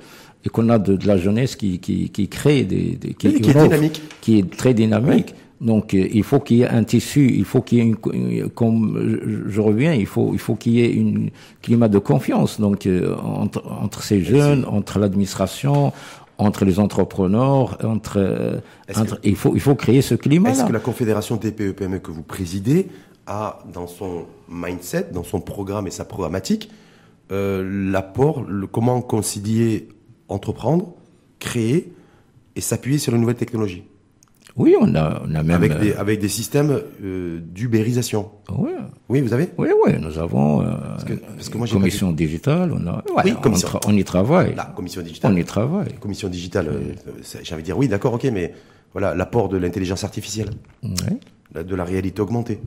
et 0.46 0.50
qu'on 0.50 0.70
a 0.70 0.80
de, 0.80 0.98
la 1.06 1.18
jeunesse 1.18 1.56
qui, 1.56 1.80
qui, 1.80 2.10
qui 2.10 2.28
crée 2.28 2.64
des, 2.64 2.98
qui, 2.98 3.14
qui, 3.14 3.50
est 3.50 3.64
dynamique, 3.64 4.02
qui 4.22 4.40
est 4.40 4.50
très 4.58 4.74
dynamique. 4.74 5.36
Donc 5.60 5.94
euh, 5.94 6.08
il 6.14 6.24
faut 6.24 6.40
qu'il 6.40 6.58
y 6.58 6.62
ait 6.62 6.70
un 6.70 6.84
tissu, 6.84 7.32
il 7.34 7.46
faut 7.46 7.62
qu'il 7.62 7.80
y 7.80 7.82
ait 7.82 7.86
une, 7.86 8.50
comme 8.50 9.44
je, 9.48 9.62
reviens, 9.62 9.94
il 9.94 10.06
faut 10.06 10.32
il 10.34 10.40
faut 10.40 10.56
qu'il 10.56 10.74
y 10.74 10.82
ait 10.82 10.94
une 10.94 11.32
climat 11.64 11.88
de 11.88 11.98
confiance 11.98 12.60
donc 12.60 12.86
euh, 12.86 13.16
entre, 13.18 13.64
entre 13.68 14.04
ces 14.04 14.22
jeunes, 14.22 14.66
entre 14.66 15.00
l'administration, 15.00 15.94
entre 16.38 16.66
les 16.66 16.80
entrepreneurs, 16.80 17.78
entre, 17.84 18.62
entre 18.96 19.20
il 19.24 19.36
faut 19.36 19.56
il 19.56 19.62
faut 19.62 19.76
créer 19.76 20.02
ce 20.02 20.16
climat. 20.16 20.52
Est-ce 20.52 20.66
que 20.66 20.74
la 20.74 20.80
Confédération 20.80 21.38
TPE-PME 21.38 22.00
que 22.00 22.12
vous 22.12 22.24
présidez 22.24 22.88
a 23.26 23.60
dans 23.74 23.88
son 23.88 24.26
mindset, 24.50 25.10
dans 25.12 25.24
son 25.24 25.42
programme 25.42 25.88
et 25.88 25.92
sa 25.92 26.06
programmatique, 26.06 26.70
euh, 27.32 27.92
l'apport, 27.92 28.44
le, 28.44 28.68
comment 28.68 29.02
concilier 29.02 29.90
entreprendre, 30.30 30.94
créer 31.40 31.94
et 32.56 32.62
s'appuyer 32.62 33.00
sur 33.00 33.12
les 33.12 33.18
nouvelles 33.20 33.36
technologies? 33.36 33.84
Oui, 34.58 34.76
on 34.80 34.96
a, 34.96 35.22
on 35.24 35.36
a 35.36 35.44
même 35.44 35.52
avec 35.52 35.80
des 35.80 35.94
avec 35.94 36.20
des 36.20 36.28
systèmes 36.30 36.82
euh, 37.04 37.40
d'ubérisation. 37.42 38.32
Oui. 38.58 38.72
Oui, 39.10 39.22
vous 39.22 39.34
avez 39.34 39.50
Oui, 39.58 39.70
oui, 39.86 39.94
nous 40.02 40.18
avons 40.18 40.62
euh, 40.62 40.72
parce 40.90 41.04
que, 41.04 41.14
parce 41.14 41.50
que 41.50 41.58
moi, 41.58 41.68
commission 41.68 42.12
digitale. 42.12 42.74
On 42.74 42.88
a, 42.88 43.04
oui, 43.24 43.34
on, 43.44 43.90
on, 43.90 43.96
y 43.96 44.04
travaille. 44.04 44.56
La 44.56 44.66
commission 44.66 45.02
digitale. 45.02 45.34
On 45.34 45.38
y 45.38 45.46
travaille. 45.46 45.94
commission 46.00 46.28
digitale. 46.28 46.68
Euh, 46.70 46.94
j'ai 47.44 47.54
envie 47.54 47.62
de 47.62 47.66
dire 47.68 47.78
oui, 47.78 47.88
d'accord, 47.88 48.14
ok, 48.14 48.26
mais 48.34 48.54
voilà 48.94 49.14
l'apport 49.14 49.48
de 49.48 49.58
l'intelligence 49.58 50.04
artificielle, 50.04 50.50
oui. 50.84 51.64
de 51.64 51.76
la 51.76 51.84
réalité 51.84 52.22
augmentée 52.22 52.60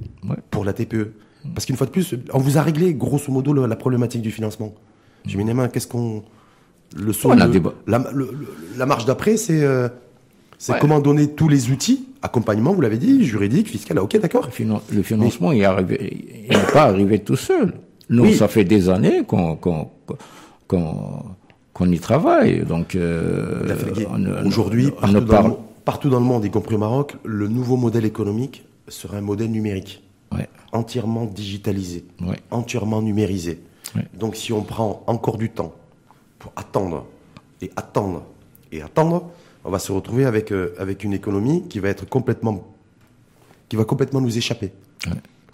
pour 0.51 0.65
la 0.65 0.73
TPE. 0.73 1.13
Parce 1.55 1.67
qu'une 1.67 1.77
fois 1.77 1.87
de 1.87 1.93
plus, 1.93 2.15
on 2.33 2.39
vous 2.39 2.59
a 2.59 2.63
réglé 2.63 2.95
grosso 2.95 3.33
modo 3.33 3.53
la 3.67 3.77
problématique 3.77 4.23
du 4.23 4.31
financement. 4.31 4.75
J'ai 5.27 5.39
mis 5.39 5.45
les 5.45 5.55
mains. 5.55 5.69
Qu'est-ce 5.69 5.89
qu'on 5.89 6.23
le 6.97 7.13
son, 7.13 7.31
la, 7.31 7.49
la, 7.87 8.87
marche 8.87 9.05
d'après, 9.05 9.37
c'est 9.37 9.63
euh, 9.63 9.89
c'est 10.61 10.79
comment 10.79 11.01
donner 11.01 11.31
tous 11.31 11.49
les 11.49 11.71
outils, 11.71 12.05
accompagnement, 12.21 12.75
vous 12.75 12.83
l'avez 12.83 12.99
dit, 12.99 13.25
juridique, 13.25 13.69
fiscal, 13.69 13.97
ah, 13.99 14.03
ok, 14.03 14.21
d'accord. 14.21 14.47
Le, 14.93 15.03
financement, 15.03 15.53
il 15.53 15.61
n'est 15.61 16.73
pas 16.73 16.83
arrivé 16.83 17.19
tout 17.21 17.37
seul. 17.37 17.73
Nous, 18.11 18.35
ça 18.35 18.47
fait 18.47 18.65
des 18.65 18.91
années 18.91 19.23
qu'on 19.27 19.57
qu'on 21.73 21.87
y 21.91 21.99
travaille. 21.99 22.61
Donc, 22.67 22.95
euh, 22.95 23.75
aujourd'hui, 24.45 24.91
partout, 25.87 26.11
dans 26.11 26.21
le 26.21 26.27
monde, 26.27 26.45
y 26.45 26.51
compris 26.51 26.75
au 26.75 26.79
Maroc, 26.79 27.17
le 27.25 27.49
nouveau 27.49 27.79
modèle 27.79 28.05
économique 28.05 28.63
sera 28.87 29.17
un 29.17 29.23
modèle 29.23 29.51
numérique, 29.51 30.03
entièrement 30.73 31.25
digitalisé, 31.25 32.05
entièrement 32.51 33.01
numérisé. 33.01 33.61
Donc, 34.13 34.37
si 34.37 34.53
on 34.53 34.61
prend 34.61 35.05
encore 35.07 35.39
du 35.39 35.49
temps 35.49 35.73
pour 36.39 36.53
attendre 36.55 37.07
et 37.63 37.71
attendre 37.77 38.25
et 38.73 38.83
attendre, 38.83 39.31
on 39.65 39.71
va 39.71 39.79
se 39.79 39.93
retrouver 39.93 40.25
avec, 40.25 40.53
euh, 40.53 40.75
avec 40.79 41.05
une 41.05 41.13
économie 41.13 41.65
qui 41.69 41.79
va 41.79 41.89
être 41.89 42.09
complètement, 42.09 42.75
qui 43.69 43.77
va 43.77 43.85
complètement 43.85 44.21
nous 44.21 44.37
échapper. 44.37 44.73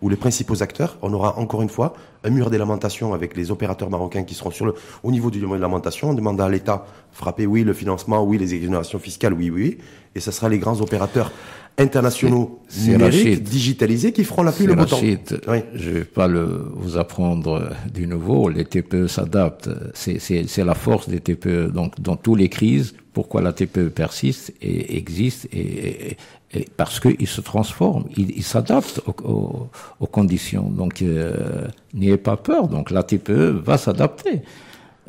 où 0.03 0.11
les 0.11 0.17
principaux 0.17 0.63
acteurs, 0.63 0.99
on 1.01 1.11
aura 1.15 1.39
encore 1.39 1.63
une 1.63 1.71
fois 1.71 1.95
un 2.23 2.29
mur 2.29 2.51
des 2.51 2.59
lamentations 2.59 3.15
avec 3.15 3.35
les 3.35 3.51
opérateurs 3.51 3.89
marocains 3.89 4.25
qui 4.25 4.35
seront 4.35 4.51
sur 4.51 4.67
le, 4.67 4.75
au 5.03 5.11
niveau 5.11 5.31
du 5.31 5.41
mur 5.41 5.55
des 5.55 5.59
lamentations, 5.59 6.11
en 6.11 6.15
demandant 6.15 6.45
à 6.45 6.51
l'État 6.51 6.85
frapper 7.13 7.47
oui 7.47 7.65
le 7.65 7.73
financement, 7.73 8.23
oui 8.23 8.37
les 8.37 8.55
exonérations 8.55 8.99
fiscales, 8.99 9.33
oui, 9.33 9.49
oui, 9.49 9.79
et 10.15 10.21
ce 10.21 10.31
sera 10.31 10.51
les 10.51 10.59
grands 10.59 10.79
opérateurs 10.83 11.33
internationaux 11.79 12.61
numériques, 12.85 13.43
digitalisés 13.43 14.13
qui 14.13 14.25
feront 14.25 14.43
la 14.43 14.53
pluie 14.53 14.67
le 14.67 14.75
beau 14.75 14.85
temps. 14.85 15.01
Oui. 15.01 15.61
Je 15.75 15.91
vais 15.91 16.05
pas 16.05 16.27
le, 16.27 16.73
vous 16.75 16.97
apprendre 16.97 17.71
du 17.93 18.07
nouveau, 18.07 18.49
les 18.49 18.65
TPE 18.65 19.07
s'adaptent, 19.07 19.71
c'est 19.95 20.65
la 20.65 20.75
force 20.75 21.09
des 21.09 21.21
TPE. 21.21 21.71
Donc 21.73 22.01
dans 22.01 22.17
toutes 22.17 22.39
les 22.39 22.49
crises, 22.49 22.95
pourquoi 23.17 23.41
la 23.41 23.55
TPE 23.55 23.89
persiste 23.89 24.53
et 24.61 24.99
existe 24.99 25.49
et, 25.51 26.19
et, 26.53 26.67
parce 26.77 27.01
qu'il 27.01 27.27
se 27.27 27.41
transforme, 27.41 28.05
il, 28.15 28.43
s'adapte 28.43 29.01
aux, 29.07 29.69
aux, 30.01 30.07
conditions. 30.07 30.69
Donc 30.69 31.01
euh, 31.01 31.67
n'ayez 31.95 32.19
pas 32.19 32.37
peur, 32.37 32.69
donc 32.69 32.91
la 32.91 33.03
TPE 33.03 33.63
va 33.65 33.79
s'adapter. 33.79 34.43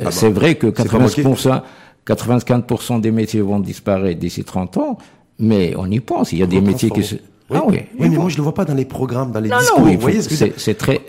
Ah 0.02 0.12
c'est 0.12 0.30
vrai 0.30 0.56
que 0.56 0.68
80%, 0.68 1.62
95% 2.08 3.02
des 3.02 3.12
métiers 3.12 3.42
vont 3.42 3.60
disparaître 3.60 4.22
d'ici 4.22 4.46
30 4.46 4.78
ans, 4.78 4.98
mais 5.38 5.74
on 5.76 5.92
y 5.92 6.00
pense. 6.00 6.32
Il 6.32 6.40
y 6.40 6.44
a 6.44 6.48
des 6.48 6.62
métiers 6.62 6.90
qui 6.90 7.04
se... 7.04 7.16
Oui, 7.50 7.58
ah 7.60 7.64
oui, 7.68 7.80
oui 8.00 8.10
mais 8.10 8.18
moi 8.18 8.30
je 8.30 8.38
le 8.38 8.44
vois 8.44 8.54
pas 8.54 8.64
dans 8.64 8.74
les 8.74 8.86
programmes, 8.86 9.34
dans 9.34 9.42
les 9.42 9.50
discours. 9.50 9.82
vous 9.82 10.00
voyez 10.00 10.22
ce 10.22 10.30
que 10.30 10.54
c'est 10.56 10.76
très. 10.76 11.02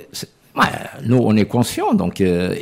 Nous, 1.05 1.19
on 1.19 1.37
est 1.37 1.45
conscients, 1.45 1.95
donc 1.95 2.21
euh, 2.21 2.55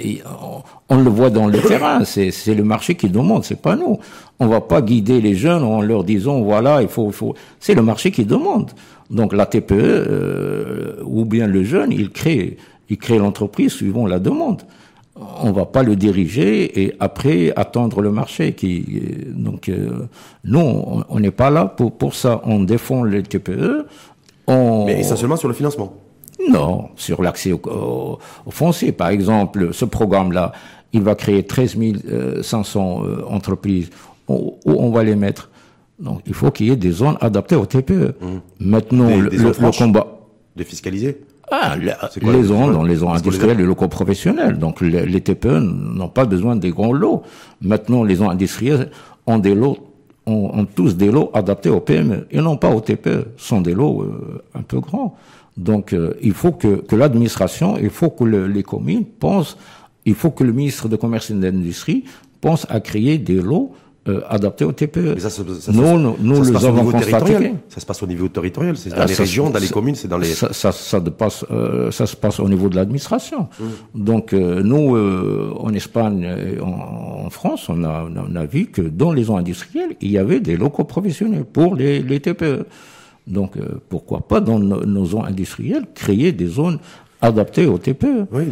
on, 0.89 0.97
le 0.97 1.11
voit 1.11 1.31
dans 1.31 1.47
le 1.47 1.59
terrain. 1.61 2.05
C'est 2.05 2.55
le 2.55 2.65
marché 2.65 2.95
qui 2.95 3.09
demande, 3.09 3.45
c'est 3.45 3.61
pas 3.61 3.77
nous. 3.77 3.99
On 4.39 4.47
va 4.47 4.61
pas 4.61 4.83
guider 4.83 5.21
les 5.21 5.35
jeunes 5.35 5.63
en 5.63 5.81
leur 5.81 6.05
disant 6.05 6.41
voilà, 6.41 6.83
il 6.83 6.89
faut, 6.89 7.07
il 7.07 7.13
faut. 7.13 7.35
C'est 7.61 7.75
le 7.75 7.83
marché 7.83 8.11
qui 8.11 8.25
demande. 8.25 8.71
Donc 9.11 9.33
la 9.33 9.47
TPE 9.47 9.73
euh, 9.73 11.03
ou 11.05 11.25
bien 11.25 11.47
le 11.47 11.63
jeune, 11.63 11.93
il 11.93 12.11
crée, 12.11 12.57
il 12.89 12.99
crée 12.99 13.19
l'entreprise 13.19 13.73
suivant 13.73 14.07
la 14.07 14.19
demande 14.19 14.63
on 15.43 15.51
va 15.53 15.65
pas 15.65 15.83
le 15.83 15.97
diriger 15.97 16.83
et 16.83 16.95
après 17.01 17.53
attendre 17.57 18.01
le 18.01 18.11
marché. 18.11 18.53
Qui 18.53 18.85
donc 19.29 19.69
euh, 19.69 20.09
nous 20.45 21.03
on 21.09 21.21
n'est 21.21 21.31
pas 21.31 21.51
là 21.51 21.67
pour 21.67 21.97
pour 21.97 22.15
ça. 22.15 22.41
On 22.45 22.61
défend 22.61 23.05
les 23.05 23.23
TPE. 23.23 23.87
On... 24.47 24.87
Mais 24.87 25.01
essentiellement 25.01 25.37
sur 25.37 25.49
le 25.49 25.55
financement. 25.55 25.95
Non, 26.51 26.91
sur 26.97 27.23
l'accès 27.23 27.53
au, 27.53 28.19
foncier. 28.51 28.93
Par 28.93 29.09
exemple, 29.09 29.71
ce 29.73 29.85
programme-là, 29.85 30.53
il 30.93 31.03
va 31.03 31.15
créer 31.15 31.43
13 31.45 31.77
500 32.43 33.03
euh, 33.05 33.25
entreprises. 33.29 33.91
Où, 34.29 34.57
on 34.65 34.91
va 34.91 35.05
les 35.05 35.15
mettre 35.15 35.51
Donc 36.01 36.23
il 36.27 36.35
faut 36.35 36.51
qu'il 36.51 36.67
y 36.67 36.71
ait 36.71 36.77
des 36.77 36.91
zones 36.91 37.17
adaptées 37.21 37.57
au 37.57 37.65
TPE. 37.67 38.15
Mmh. 38.21 38.27
Maintenant, 38.61 39.09
le, 39.09 39.31
le 39.31 39.79
combat. 39.79 40.07
Défiscalisées 40.57 41.21
ah, 41.51 41.77
les 41.77 42.43
zones, 42.43 42.73
dans 42.73 42.83
les 42.83 42.97
zones 42.97 43.17
industrielles, 43.17 43.59
les 43.59 43.65
locaux 43.65 43.89
professionnels. 43.89 44.59
Donc 44.59 44.81
les, 44.81 45.21
TPE 45.21 45.61
n'ont 45.61 46.09
pas 46.09 46.25
besoin 46.25 46.57
des 46.57 46.71
grands 46.71 46.93
lots. 46.93 47.23
Maintenant, 47.61 48.03
les 48.03 48.17
zones 48.17 48.31
industrielles 48.31 48.91
ont 49.27 49.39
des 49.39 49.55
lots, 49.55 49.79
ont, 50.27 50.65
tous 50.65 50.97
des 50.97 51.11
lots 51.11 51.31
adaptés 51.35 51.71
aux 51.71 51.81
PME 51.81 52.27
et 52.33 52.41
non 52.41 52.57
pas 52.57 52.71
aux 52.71 52.81
TPE. 52.81 53.29
Ce 53.37 53.47
sont 53.49 53.61
des 53.61 53.75
lots 53.75 54.03
euh, 54.03 54.43
un 54.55 54.63
peu 54.63 54.81
grands. 54.81 55.17
Donc 55.57 55.93
euh, 55.93 56.15
il 56.23 56.33
faut 56.33 56.53
que, 56.53 56.77
que 56.77 56.97
l'administration, 56.97 57.79
il 57.79 57.91
faut 57.91 58.11
que 58.11 58.25
les 58.25 58.63
communes 58.63 59.05
pensent, 59.05 59.57
il 60.05 60.15
faut 60.15 60.31
que 60.31 60.45
le 60.45 60.53
ministre 60.53 60.89
de 60.89 60.97
Commerce 60.97 61.31
et 61.31 61.35
d'Industrie 61.35 62.05
pense 62.41 62.67
à 62.69 62.81
créer 62.81 63.19
des 63.19 63.41
lots 63.41 63.73
euh, 64.09 64.21
adapté 64.29 64.65
au 64.65 64.71
TPE. 64.71 65.19
ça, 65.19 65.31
ça, 65.31 65.43
nous, 65.73 65.99
nous, 65.99 66.17
nous 66.21 66.41
le 66.45 66.57
avons 66.57 66.93
constaté. 66.93 67.55
Ça 67.69 67.81
se 67.81 67.87
passe 67.87 68.03
au 68.05 68.07
niveau 68.07 68.29
territorial, 68.29 68.77
c'est 68.77 68.91
dans 68.91 68.99
ah, 69.01 69.07
les 69.07 69.15
régions, 69.15 69.51
dans 69.51 69.59
les 69.59 69.69
communes, 69.69 69.97
c'est 69.97 70.07
dans 70.07 70.19
les. 70.19 70.29
Ça, 70.29 70.53
ça, 70.53 70.71
ça, 70.71 71.01
passe, 71.01 71.45
euh, 71.51 71.91
ça 71.91 72.07
se 72.07 72.15
passe 72.15 72.39
au 72.39 72.49
niveau 72.49 72.69
de 72.69 72.77
l'administration. 72.77 73.49
Mmh. 73.59 73.65
Donc 74.05 74.33
euh, 74.33 74.63
nous, 74.63 74.95
euh, 74.95 75.53
en 75.59 75.73
Espagne, 75.75 76.25
en, 76.63 77.25
en, 77.27 77.31
France, 77.31 77.69
on 77.69 77.83
a, 77.83 78.07
on 78.31 78.37
a 78.37 78.47
vu 78.47 78.67
que 78.67 78.83
dans 78.83 79.13
les 79.13 79.25
zones 79.25 79.39
industrielles, 79.39 79.97
il 80.01 80.13
y 80.13 80.19
avait 80.19 80.39
des 80.39 80.57
locaux 80.57 80.85
professionnels 80.85 81.45
pour 81.45 81.75
les, 81.75 82.01
les 82.01 82.21
TPE. 82.21 82.67
Donc 83.27 83.55
pourquoi 83.89 84.27
pas 84.29 84.41
dans 84.41 84.59
nos, 84.59 84.85
nos 84.85 85.05
zones 85.05 85.27
industrielles 85.27 85.87
créer 85.95 86.33
des 86.33 86.47
zones 86.47 86.79
adapté 87.21 87.67
au 87.67 87.79
TPE. 87.79 88.27
Oui, 88.33 88.45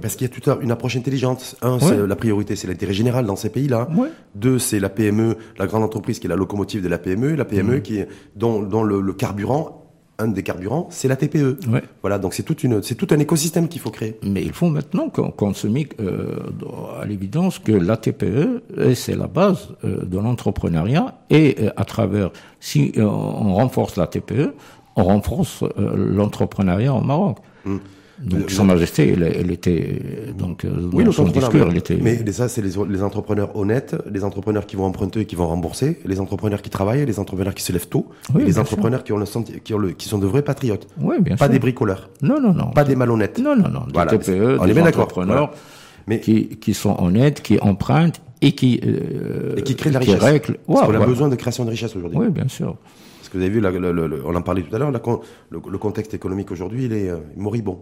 parce 0.00 0.14
qu'il 0.14 0.26
y 0.26 0.30
a 0.30 0.32
toute 0.32 0.48
une 0.62 0.70
approche 0.70 0.96
intelligente. 0.96 1.56
Un, 1.62 1.78
la 2.06 2.16
priorité, 2.16 2.56
c'est 2.56 2.68
l'intérêt 2.68 2.92
général 2.92 3.26
dans 3.26 3.36
ces 3.36 3.50
pays-là. 3.50 3.88
Deux, 4.34 4.58
c'est 4.58 4.80
la 4.80 4.88
PME, 4.88 5.36
la 5.58 5.66
grande 5.66 5.82
entreprise 5.82 6.18
qui 6.18 6.26
est 6.26 6.30
la 6.30 6.36
locomotive 6.36 6.82
de 6.82 6.88
la 6.88 6.98
PME, 6.98 7.34
la 7.34 7.44
PME 7.44 7.78
mmh. 7.78 7.82
qui 7.82 8.00
dont, 8.36 8.62
dont 8.62 8.82
le, 8.82 9.12
carburant 9.12 9.79
un 10.20 10.28
des 10.28 10.42
carburants, 10.42 10.88
c'est 10.90 11.08
la 11.08 11.16
TPE. 11.16 11.58
Voilà, 12.02 12.18
donc 12.18 12.34
c'est 12.34 12.42
toute 12.42 12.62
une, 12.62 12.82
c'est 12.82 12.94
tout 12.94 13.08
un 13.10 13.18
écosystème 13.18 13.68
qu'il 13.68 13.80
faut 13.80 13.90
créer. 13.90 14.18
Mais 14.22 14.42
il 14.42 14.52
faut 14.52 14.68
maintenant 14.68 15.08
qu'on 15.08 15.54
se 15.54 15.66
mette 15.66 15.98
euh, 16.00 16.38
à 17.00 17.06
l'évidence 17.06 17.58
que 17.58 17.72
la 17.72 17.96
TPE, 17.96 18.62
c'est 18.94 19.16
la 19.16 19.26
base 19.26 19.68
euh, 19.84 20.04
de 20.04 20.18
l'entrepreneuriat 20.18 21.18
et 21.30 21.56
euh, 21.60 21.70
à 21.76 21.84
travers, 21.84 22.30
si 22.60 22.92
on 22.98 23.54
renforce 23.54 23.96
la 23.96 24.06
TPE, 24.06 24.54
on 24.96 25.04
renforce 25.04 25.64
l'entrepreneuriat 25.76 26.92
au 26.92 27.00
Maroc. 27.00 27.38
Mmh. 27.64 27.76
Donc, 28.22 28.50
Sa 28.50 28.64
Majesté, 28.64 29.14
elle, 29.14 29.50
était 29.50 29.98
donc 30.36 30.64
euh, 30.64 30.90
oui, 30.92 31.04
dans 31.04 31.12
son 31.12 31.24
discours, 31.24 31.68
elle 31.70 31.76
était. 31.78 31.96
Mais 32.00 32.30
ça, 32.32 32.48
c'est 32.48 32.60
les, 32.60 32.72
les, 32.88 33.02
entrepreneurs 33.02 33.56
honnêtes, 33.56 33.96
les 34.12 34.24
entrepreneurs 34.24 34.66
qui 34.66 34.76
vont 34.76 34.84
emprunter 34.84 35.20
et 35.20 35.24
qui 35.24 35.36
vont 35.36 35.46
rembourser, 35.46 35.98
les 36.04 36.20
entrepreneurs 36.20 36.60
qui 36.60 36.70
travaillent, 36.70 37.06
les 37.06 37.18
entrepreneurs 37.18 37.54
qui 37.54 37.62
se 37.62 37.72
lèvent 37.72 37.88
tôt, 37.88 38.08
les 38.34 38.58
entrepreneurs 38.58 39.04
qui 39.04 39.12
ont 39.12 39.16
le 39.18 39.26
qui, 39.64 39.74
ont 39.74 39.78
le, 39.78 39.92
qui 39.92 40.08
sont 40.08 40.18
de 40.18 40.26
vrais 40.26 40.42
patriotes. 40.42 40.86
Oui, 41.00 41.16
bien 41.20 41.36
pas 41.36 41.48
des 41.48 41.58
bricoleurs. 41.58 42.10
Non, 42.22 42.40
non, 42.40 42.52
non. 42.52 42.70
Pas 42.72 42.84
des 42.84 42.96
malhonnêtes. 42.96 43.38
Non, 43.38 43.56
non, 43.56 43.68
non. 43.68 43.86
Voilà. 43.92 44.16
TPE, 44.16 44.58
on 44.60 44.64
des 44.64 44.70
est 44.70 44.74
bien 44.74 44.86
entrepreneurs 44.86 45.52
mais 46.06 46.20
qui, 46.20 46.48
qui 46.48 46.74
sont 46.74 46.96
honnêtes, 46.98 47.40
qui 47.42 47.58
empruntent 47.60 48.20
et 48.42 48.52
qui 48.52 48.80
euh, 48.84 49.56
et 49.56 49.62
qui 49.62 49.76
créent 49.76 49.90
de 49.90 49.94
la 49.94 50.00
richesse. 50.00 50.22
Règle. 50.22 50.58
Parce 50.66 50.86
qu'on 50.86 50.94
a 50.94 51.06
besoin 51.06 51.28
de 51.28 51.36
création 51.36 51.64
de 51.64 51.70
richesse 51.70 51.94
aujourd'hui. 51.96 52.18
Oui, 52.18 52.30
bien 52.30 52.48
sûr. 52.48 52.76
Parce 53.18 53.28
que 53.28 53.38
vous 53.38 53.44
avez 53.44 53.52
vu, 53.52 54.22
on 54.24 54.34
en 54.34 54.42
parlait 54.42 54.62
tout 54.62 54.74
à 54.74 54.78
l'heure, 54.78 54.90
le, 54.90 55.78
contexte 55.78 56.14
économique 56.14 56.50
aujourd'hui, 56.50 56.86
il 56.86 56.92
est 56.92 57.10
euh, 57.10 57.18
moribond. 57.36 57.78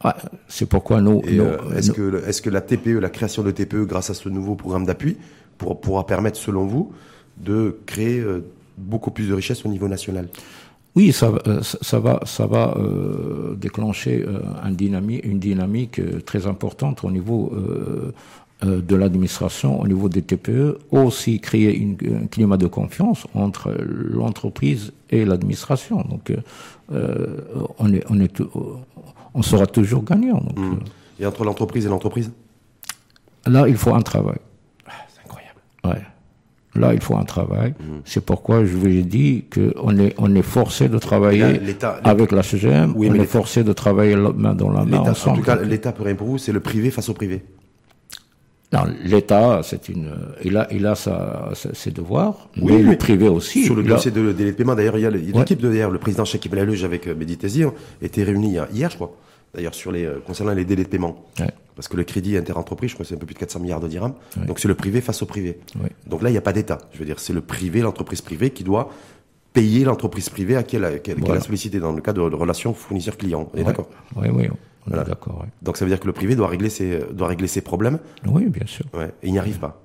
Ah, 0.00 0.16
c'est 0.48 0.66
pourquoi 0.66 1.00
nous. 1.00 1.22
Euh, 1.26 1.58
est-ce 1.74 1.90
que, 1.92 2.28
est 2.28 2.40
que 2.42 2.50
la 2.50 2.60
TPE, 2.60 2.98
la 3.00 3.08
création 3.08 3.42
de 3.42 3.50
TPE, 3.50 3.86
grâce 3.86 4.10
à 4.10 4.14
ce 4.14 4.28
nouveau 4.28 4.54
programme 4.54 4.84
d'appui, 4.84 5.16
pour, 5.58 5.80
pourra 5.80 6.06
permettre, 6.06 6.38
selon 6.38 6.66
vous, 6.66 6.92
de 7.38 7.78
créer 7.86 8.20
euh, 8.20 8.44
beaucoup 8.76 9.10
plus 9.10 9.28
de 9.28 9.34
richesses 9.34 9.64
au 9.64 9.68
niveau 9.68 9.88
national? 9.88 10.28
Oui, 10.94 11.12
ça, 11.12 11.32
euh, 11.46 11.60
ça 11.62 11.98
va, 11.98 12.20
ça 12.24 12.46
va 12.46 12.74
déclencher 13.56 14.24
un 14.62 14.70
dynamique, 14.70 15.24
une 15.24 15.38
dynamique 15.38 16.00
très 16.24 16.46
importante 16.46 17.04
au 17.04 17.10
niveau 17.10 17.52
de 18.62 18.96
l'administration, 18.96 19.78
au 19.78 19.86
niveau 19.86 20.08
des 20.08 20.22
TPE, 20.22 20.78
aussi 20.90 21.38
créer 21.40 21.76
une, 21.76 21.98
un 22.22 22.26
climat 22.28 22.56
de 22.56 22.66
confiance 22.66 23.26
entre 23.34 23.74
l'entreprise 23.78 24.94
et 25.10 25.26
l'administration. 25.26 26.02
Donc, 26.08 26.32
on 26.90 27.92
est, 27.92 28.04
on 28.08 28.18
est, 28.18 28.40
on 29.36 29.42
sera 29.42 29.66
toujours 29.66 30.02
gagnant. 30.02 30.40
Donc, 30.40 30.58
hmm. 30.58 30.72
euh. 30.72 31.20
Et 31.20 31.26
entre 31.26 31.44
l'entreprise 31.44 31.86
et 31.86 31.88
l'entreprise? 31.88 32.32
Là, 33.46 33.68
il 33.68 33.76
faut 33.76 33.94
un 33.94 34.02
travail. 34.02 34.38
Ah, 34.86 34.92
c'est 35.14 35.20
incroyable. 35.24 35.60
Ouais. 35.84 36.02
Là, 36.74 36.92
il 36.94 37.00
faut 37.00 37.16
un 37.16 37.24
travail. 37.24 37.74
Hmm. 37.78 38.00
C'est 38.04 38.24
pourquoi 38.24 38.64
je 38.64 38.76
vous 38.76 38.88
ai 38.88 39.02
dit 39.02 39.44
qu'on 39.52 39.96
est, 39.98 40.14
on 40.18 40.34
est 40.34 40.42
forcé 40.42 40.88
de 40.88 40.98
travailler 40.98 41.60
avec 42.04 42.32
la 42.32 42.42
CGM, 42.42 42.94
oui, 42.96 43.08
on 43.10 43.14
est 43.14 43.24
forcé 43.24 43.62
de 43.64 43.72
travailler 43.72 44.16
main 44.16 44.54
dans 44.54 44.70
la 44.70 44.84
main 44.84 44.98
ensemble. 44.98 45.38
En 45.38 45.40
tout 45.40 45.46
cas, 45.46 45.56
l'État 45.56 45.92
peut 45.92 46.02
rien 46.02 46.14
pour 46.14 46.26
vous, 46.26 46.38
c'est 46.38 46.52
le 46.52 46.60
privé 46.60 46.90
face 46.90 47.08
au 47.08 47.14
privé. 47.14 47.44
Non, 48.72 48.80
l'État, 49.04 49.60
c'est 49.62 49.88
une, 49.88 50.12
il 50.44 50.56
a, 50.56 50.66
il 50.72 50.84
a 50.86 50.96
sa, 50.96 51.50
ses 51.54 51.92
devoirs, 51.92 52.48
oui, 52.60 52.72
mais, 52.72 52.82
le 52.82 52.98
privé 52.98 53.28
aussi. 53.28 53.64
Sur 53.64 53.76
le 53.76 53.84
dossier 53.84 54.10
de 54.10 54.32
délai 54.32 54.50
de 54.50 54.56
paiement, 54.56 54.74
d'ailleurs, 54.74 54.98
il 54.98 55.02
y 55.02 55.06
a 55.06 55.10
l'équipe 55.10 55.60
de 55.60 55.68
d'ailleurs, 55.68 55.92
le 55.92 55.98
président 55.98 56.24
Cheikh 56.24 56.50
Belaleuge 56.50 56.82
avec 56.82 57.06
euh, 57.06 57.14
Tezir 57.38 57.72
était 58.02 58.24
réuni 58.24 58.58
hier, 58.72 58.90
je 58.90 58.96
crois, 58.96 59.14
d'ailleurs, 59.56 59.74
sur 59.74 59.90
les, 59.90 60.04
euh, 60.04 60.20
concernant 60.24 60.52
les 60.52 60.64
délais 60.64 60.84
de 60.84 60.88
paiement. 60.88 61.24
Parce 61.74 61.88
que 61.88 61.96
le 61.96 62.04
crédit 62.04 62.36
interentreprise, 62.36 62.90
je 62.90 62.94
crois 62.94 63.04
que 63.04 63.08
c'est 63.08 63.16
un 63.16 63.18
peu 63.18 63.26
plus 63.26 63.34
de 63.34 63.38
400 63.40 63.60
milliards 63.60 63.80
de 63.80 63.88
dirhams. 63.88 64.14
Donc 64.46 64.60
c'est 64.60 64.68
le 64.68 64.74
privé 64.74 65.00
face 65.00 65.22
au 65.22 65.26
privé. 65.26 65.58
Donc 66.06 66.22
là, 66.22 66.30
il 66.30 66.32
n'y 66.32 66.38
a 66.38 66.42
pas 66.42 66.52
d'État. 66.52 66.78
Je 66.92 66.98
veux 66.98 67.04
dire, 67.04 67.18
c'est 67.18 67.32
le 67.32 67.40
privé, 67.40 67.80
l'entreprise 67.80 68.22
privée 68.22 68.50
qui 68.50 68.64
doit 68.64 68.90
payer 69.52 69.84
l'entreprise 69.84 70.28
privée 70.28 70.56
à 70.56 70.62
qui 70.62 70.76
elle 70.76 70.84
a, 70.84 71.40
sollicité 71.40 71.80
dans 71.80 71.92
le 71.92 72.02
cadre 72.02 72.30
de, 72.30 72.36
relations 72.36 72.74
fournisseurs-clients. 72.74 73.50
On 73.52 73.58
est 73.58 73.64
d'accord 73.64 73.88
Oui, 74.14 74.28
oui. 74.32 74.48
On 74.86 74.92
est 74.92 75.04
d'accord. 75.04 75.44
Donc 75.62 75.76
ça 75.76 75.84
veut 75.84 75.90
dire 75.90 76.00
que 76.00 76.06
le 76.06 76.12
privé 76.12 76.36
doit 76.36 76.48
régler 76.48 76.70
ses, 76.70 77.00
doit 77.12 77.28
régler 77.28 77.48
ses 77.48 77.60
problèmes. 77.60 77.98
Oui, 78.26 78.46
bien 78.46 78.66
sûr. 78.66 78.84
Et 79.22 79.26
il 79.26 79.32
n'y 79.32 79.38
arrive 79.38 79.58
pas. 79.58 79.82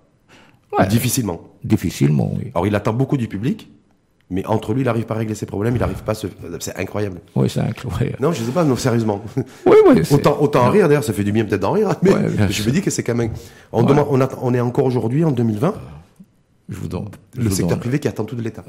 Difficilement. 0.87 1.41
Difficilement, 1.63 2.33
oui. 2.37 2.51
Alors 2.55 2.65
il 2.67 2.75
attend 2.75 2.93
beaucoup 2.93 3.17
du 3.17 3.27
public, 3.27 3.69
mais 4.31 4.45
entre 4.47 4.73
lui, 4.73 4.81
il 4.81 4.85
n'arrive 4.85 5.05
pas 5.05 5.15
à 5.15 5.17
régler 5.17 5.35
ses 5.35 5.45
problèmes, 5.45 5.75
il 5.75 5.79
n'arrive 5.79 6.01
pas 6.03 6.13
à 6.13 6.15
se. 6.15 6.27
C'est 6.59 6.75
incroyable. 6.77 7.19
Oui, 7.35 7.49
c'est 7.49 7.59
incroyable. 7.59 8.17
Non, 8.21 8.31
je 8.31 8.41
ne 8.41 8.45
sais 8.45 8.51
pas, 8.53 8.63
non, 8.63 8.77
sérieusement. 8.77 9.21
Oui, 9.65 9.75
oui. 9.85 10.01
autant, 10.09 10.37
autant 10.39 10.65
en 10.65 10.69
rire, 10.69 10.87
d'ailleurs, 10.87 11.03
ça 11.03 11.11
fait 11.11 11.25
du 11.25 11.33
bien 11.33 11.43
peut-être 11.43 11.61
d'en 11.61 11.73
rire, 11.73 11.89
mais 12.01 12.11
je 12.49 12.63
me 12.63 12.71
dis 12.71 12.81
que 12.81 12.89
c'est 12.89 13.03
quand 13.03 13.15
même. 13.15 13.31
On, 13.73 13.83
demande, 13.83 14.07
on, 14.09 14.19
on 14.41 14.53
est 14.53 14.59
encore 14.59 14.85
aujourd'hui, 14.85 15.25
en 15.25 15.31
2020, 15.31 15.73
Je 16.69 16.77
vous 16.77 16.87
donne, 16.87 17.09
le 17.35 17.49
secteur 17.49 17.77
privé 17.77 17.99
qui 17.99 18.07
attend 18.07 18.23
tout 18.23 18.35
de 18.35 18.41
l'État. 18.41 18.63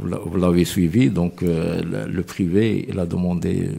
Vous 0.00 0.36
l'avez 0.36 0.66
suivi, 0.66 1.08
donc 1.08 1.40
le, 1.40 2.06
le, 2.06 2.22
privé, 2.22 2.86
il 2.88 3.00
a 3.00 3.06
demandé 3.06 3.70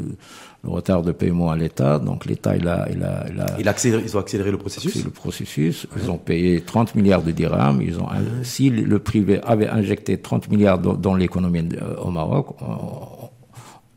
le 0.67 0.73
retard 0.73 1.01
de 1.01 1.11
paiement 1.11 1.49
à 1.49 1.55
l'État. 1.55 1.97
Donc 1.97 2.25
l'État, 2.25 2.55
il 2.55 2.67
a, 2.67 2.87
il 2.91 3.03
a, 3.03 3.25
il 3.31 3.39
a, 3.39 3.45
il 3.59 3.67
accéléré, 3.67 4.03
ils 4.05 4.15
ont 4.17 4.19
accéléré 4.19 4.51
le 4.51 4.57
processus. 4.57 5.03
Le 5.03 5.09
processus. 5.09 5.87
Ils 5.97 6.11
ont 6.11 6.17
payé 6.17 6.61
30 6.61 6.95
milliards 6.95 7.23
de 7.23 7.31
dirhams. 7.31 7.81
Ils 7.81 7.99
ont, 7.99 8.07
si 8.43 8.69
le 8.69 8.99
privé 8.99 9.39
avait 9.43 9.67
injecté 9.67 10.17
30 10.17 10.49
milliards 10.49 10.79
dans, 10.79 11.15
l'économie 11.15 11.69
au 12.03 12.11
Maroc, 12.11 12.47
on, 12.61 13.29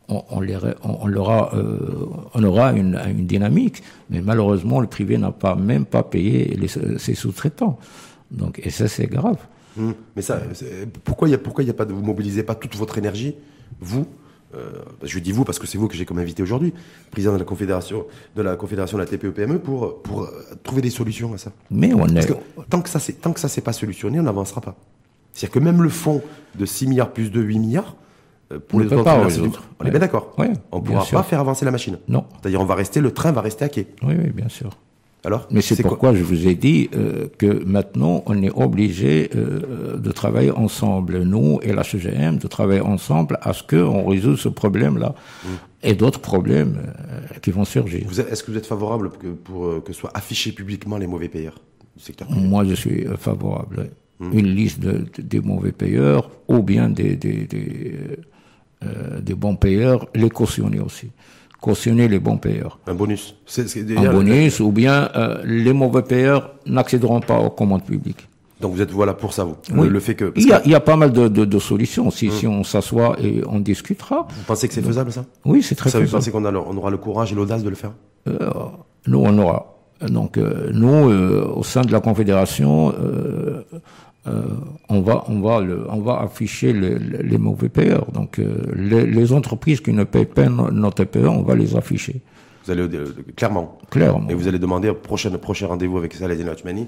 on, 0.07 0.23
on, 0.29 0.41
on, 0.83 1.13
aura, 1.13 1.55
euh, 1.55 2.05
on 2.33 2.43
aura 2.43 2.71
une, 2.71 2.99
une, 3.07 3.25
dynamique. 3.25 3.83
Mais 4.09 4.21
malheureusement, 4.21 4.79
le 4.79 4.87
privé 4.87 5.17
n'a 5.17 5.31
pas 5.31 5.55
même 5.55 5.85
pas 5.85 6.03
payé 6.03 6.55
les, 6.55 6.67
ses 6.67 7.15
sous-traitants. 7.15 7.77
Donc, 8.31 8.59
et 8.63 8.69
ça, 8.69 8.87
c'est 8.87 9.07
grave. 9.07 9.37
Hum. 9.77 9.93
Mais 10.15 10.21
ça, 10.21 10.41
pourquoi 11.03 11.27
il 11.27 11.31
y 11.31 11.35
a, 11.35 11.37
pourquoi 11.37 11.63
y 11.63 11.69
a 11.69 11.73
pas 11.73 11.85
de, 11.85 11.93
vous 11.93 12.01
mobilisez 12.01 12.43
pas 12.43 12.55
toute 12.55 12.75
votre 12.75 12.97
énergie, 12.97 13.35
vous, 13.79 14.05
euh, 14.55 14.71
je 15.03 15.19
dis 15.19 15.31
vous 15.31 15.45
parce 15.45 15.59
que 15.59 15.67
c'est 15.67 15.77
vous 15.77 15.87
que 15.87 15.95
j'ai 15.95 16.05
comme 16.05 16.19
invité 16.19 16.43
aujourd'hui, 16.43 16.73
président 17.09 17.33
de 17.33 17.37
la 17.37 17.45
confédération 17.45 18.05
de 18.35 18.41
la 18.41 18.55
confédération 18.55 18.97
de 18.97 19.03
la 19.03 19.09
TPE-PME, 19.09 19.55
e, 19.55 19.59
pour 19.59 20.01
pour 20.01 20.23
euh, 20.23 20.43
trouver 20.63 20.81
des 20.81 20.89
solutions 20.89 21.33
à 21.33 21.37
ça. 21.37 21.51
Mais 21.69 21.93
on 21.93 22.05
est... 22.07 22.27
tant 22.69 22.81
que 22.81 22.89
ça 22.89 22.99
c'est 22.99 23.13
tant 23.13 23.33
que 23.33 23.39
ça 23.39 23.47
s'est 23.47 23.61
pas 23.61 23.73
solutionné, 23.73 24.19
on 24.19 24.23
n'avancera 24.23 24.61
pas. 24.61 24.75
C'est-à-dire 25.33 25.53
que 25.53 25.59
même 25.59 25.81
le 25.81 25.89
fonds 25.89 26.21
de 26.55 26.65
6 26.65 26.87
milliards 26.87 27.13
plus 27.13 27.31
de 27.31 27.41
8 27.41 27.59
milliards 27.59 27.95
euh, 28.51 28.59
pour 28.59 28.79
on 28.79 28.83
les 28.83 28.91
autres, 28.91 29.03
pas 29.03 29.17
on 29.79 29.85
est 29.85 29.89
bien 29.89 29.99
d'accord. 29.99 30.35
on 30.37 30.79
ne 30.79 30.83
pourra 30.83 31.05
pas 31.05 31.23
faire 31.23 31.39
avancer 31.39 31.63
la 31.63 31.71
machine. 31.71 31.97
Non. 32.07 32.25
C'est-à-dire 32.41 32.59
on 32.59 32.65
va 32.65 32.75
rester 32.75 32.99
le 32.99 33.11
train 33.11 33.31
va 33.31 33.41
rester 33.41 33.65
à 33.65 33.69
quai. 33.69 33.87
Oui 34.03 34.15
oui, 34.17 34.31
bien 34.31 34.49
sûr. 34.49 34.71
Alors 35.23 35.47
Mais 35.51 35.61
c'est 35.61 35.81
pourquoi 35.83 36.15
je 36.15 36.23
vous 36.23 36.47
ai 36.47 36.55
dit 36.55 36.89
euh, 36.95 37.27
que 37.37 37.63
maintenant, 37.63 38.23
on 38.25 38.41
est 38.41 38.49
obligé 38.49 39.29
euh, 39.35 39.97
de 39.97 40.11
travailler 40.11 40.51
ensemble, 40.51 41.21
nous 41.23 41.59
et 41.61 41.73
la 41.73 41.83
CGM, 41.83 42.37
de 42.37 42.47
travailler 42.47 42.81
ensemble 42.81 43.37
à 43.41 43.53
ce 43.53 43.61
qu'on 43.61 44.07
résout 44.07 44.35
ce 44.35 44.49
problème-là 44.49 45.13
mm. 45.43 45.47
et 45.83 45.93
d'autres 45.93 46.19
problèmes 46.19 46.77
euh, 46.79 47.37
qui 47.39 47.51
vont 47.51 47.65
surgir. 47.65 48.07
Est-ce 48.31 48.43
que 48.43 48.51
vous 48.51 48.57
êtes 48.57 48.65
favorable 48.65 49.11
que, 49.11 49.27
pour 49.27 49.83
que 49.83 49.93
soient 49.93 50.11
affichés 50.15 50.53
publiquement 50.53 50.97
les 50.97 51.07
mauvais 51.07 51.29
payeurs 51.29 51.59
du 51.95 52.03
secteur 52.03 52.27
Moi, 52.31 52.65
je 52.65 52.73
suis 52.73 53.05
favorable. 53.17 53.91
Mm. 54.19 54.39
Une 54.39 54.47
liste 54.47 54.79
de, 54.79 55.05
des 55.19 55.39
mauvais 55.39 55.71
payeurs 55.71 56.31
ou 56.47 56.63
bien 56.63 56.89
des, 56.89 57.15
des, 57.15 57.45
des, 57.45 57.95
des 59.21 59.35
bons 59.35 59.55
payeurs, 59.55 60.07
les 60.15 60.31
cautionner 60.31 60.79
aussi 60.79 61.11
cautionner 61.61 62.07
les 62.07 62.19
bons 62.19 62.37
payeurs. 62.37 62.79
Un 62.87 62.95
bonus. 62.95 63.35
un 63.57 64.11
bonus, 64.11 64.59
ou 64.59 64.71
bien 64.71 65.09
euh, 65.15 65.41
les 65.45 65.71
mauvais 65.71 66.01
payeurs 66.01 66.55
n'accéderont 66.65 67.21
pas 67.21 67.39
aux 67.39 67.51
commandes 67.51 67.85
publiques. 67.85 68.27
Donc 68.59 68.73
vous 68.73 68.81
êtes 68.81 68.91
voilà 68.91 69.13
pour 69.13 69.33
ça, 69.33 69.43
vous. 69.43 69.55
Oui. 69.73 69.87
Le 69.87 69.99
fait 69.99 70.15
que. 70.15 70.33
Il 70.35 70.47
y, 70.47 70.53
a, 70.53 70.61
il 70.65 70.71
y, 70.71 70.75
a, 70.75 70.79
pas 70.79 70.95
mal 70.95 71.11
de, 71.11 71.27
de, 71.27 71.45
de 71.45 71.59
solutions. 71.59 72.11
Si, 72.11 72.29
hum. 72.29 72.35
si 72.35 72.47
on 72.47 72.63
s'assoit 72.63 73.15
et 73.19 73.41
on 73.47 73.59
discutera. 73.59 74.27
Vous 74.29 74.43
pensez 74.45 74.67
que 74.67 74.73
c'est 74.73 74.83
faisable 74.83 75.11
ça? 75.11 75.25
Oui, 75.45 75.63
c'est 75.63 75.75
très 75.75 75.89
ça, 75.89 75.99
faisable. 75.99 76.09
Vous 76.09 76.17
pensez 76.17 76.31
qu'on 76.31 76.45
on 76.45 76.77
aura 76.77 76.91
le 76.91 76.97
courage 76.97 77.31
et 77.31 77.35
l'audace 77.35 77.63
de 77.63 77.69
le 77.69 77.75
faire? 77.75 77.93
Euh, 78.27 78.49
Nous, 79.07 79.19
on 79.19 79.37
aura. 79.37 79.77
Donc 80.07 80.37
euh, 80.37 80.69
nous, 80.73 81.09
euh, 81.09 81.51
au 81.55 81.63
sein 81.63 81.81
de 81.81 81.91
la 81.91 82.01
Confédération, 82.01 82.93
euh, 84.27 84.43
on 84.87 85.01
va 85.01 85.23
on 85.29 85.41
va 85.41 85.61
le, 85.61 85.85
on 85.89 86.01
va 86.01 86.21
afficher 86.21 86.73
les, 86.73 86.99
les 86.99 87.37
mauvais 87.39 87.69
payeurs. 87.69 88.11
Donc 88.11 88.37
euh, 88.37 88.55
les, 88.75 89.05
les, 89.07 89.33
entreprises 89.33 89.81
qui 89.81 89.93
ne 89.93 90.03
payent 90.03 90.25
pas 90.25 90.47
notre 90.47 91.03
TPE, 91.05 91.25
on 91.27 91.41
va 91.41 91.55
les 91.55 91.75
afficher. 91.75 92.21
Vous 92.63 92.71
allez 92.71 92.83
euh, 92.83 93.15
clairement. 93.35 93.79
Clairement. 93.89 94.29
Et 94.29 94.35
vous 94.35 94.47
allez 94.47 94.59
demander 94.59 94.93
prochain 94.93 95.31
prochain 95.31 95.65
rendez-vous 95.65 95.97
avec 95.97 96.13
Saladin 96.13 96.47
Hachmani. 96.49 96.85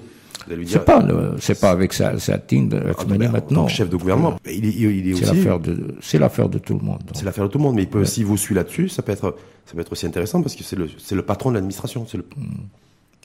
C'est 0.66 0.84
pas 0.84 1.04
c'est 1.40 1.60
pas 1.60 1.70
avec 1.70 1.92
Saladin 1.92 2.68
Hachmani 2.88 3.26
ah, 3.26 3.32
maintenant. 3.32 3.66
chef 3.66 3.90
de 3.90 3.96
gouvernement, 3.96 4.38
il, 4.46 4.64
il, 4.66 5.10
est 5.10 5.14
C'est 5.16 5.26
l'affaire 5.26 5.58
de 5.58 5.96
c'est 6.00 6.18
l'affaire 6.20 6.48
de 6.48 6.58
tout 6.58 6.74
le 6.74 6.84
monde. 6.84 7.02
C'est 7.14 7.24
l'affaire 7.24 7.46
de 7.46 7.50
tout 7.50 7.58
le 7.58 7.64
monde, 7.64 7.74
mais 7.74 7.82
il 7.82 7.88
peut 7.88 8.02
aussi 8.02 8.22
vous 8.22 8.36
suivre 8.36 8.60
là-dessus. 8.60 8.88
Ça 8.88 9.02
peut 9.02 9.10
être 9.10 9.36
ça 9.66 9.74
peut 9.74 9.80
être 9.80 9.90
aussi 9.90 10.06
intéressant 10.06 10.40
parce 10.40 10.54
que 10.54 10.62
c'est 10.62 10.76
le 10.76 10.88
c'est 10.98 11.16
le 11.16 11.22
patron 11.22 11.50
de 11.50 11.54
l'administration. 11.56 12.06
C'est 12.08 12.18
le. 12.18 12.24
Hmm. 12.36 12.66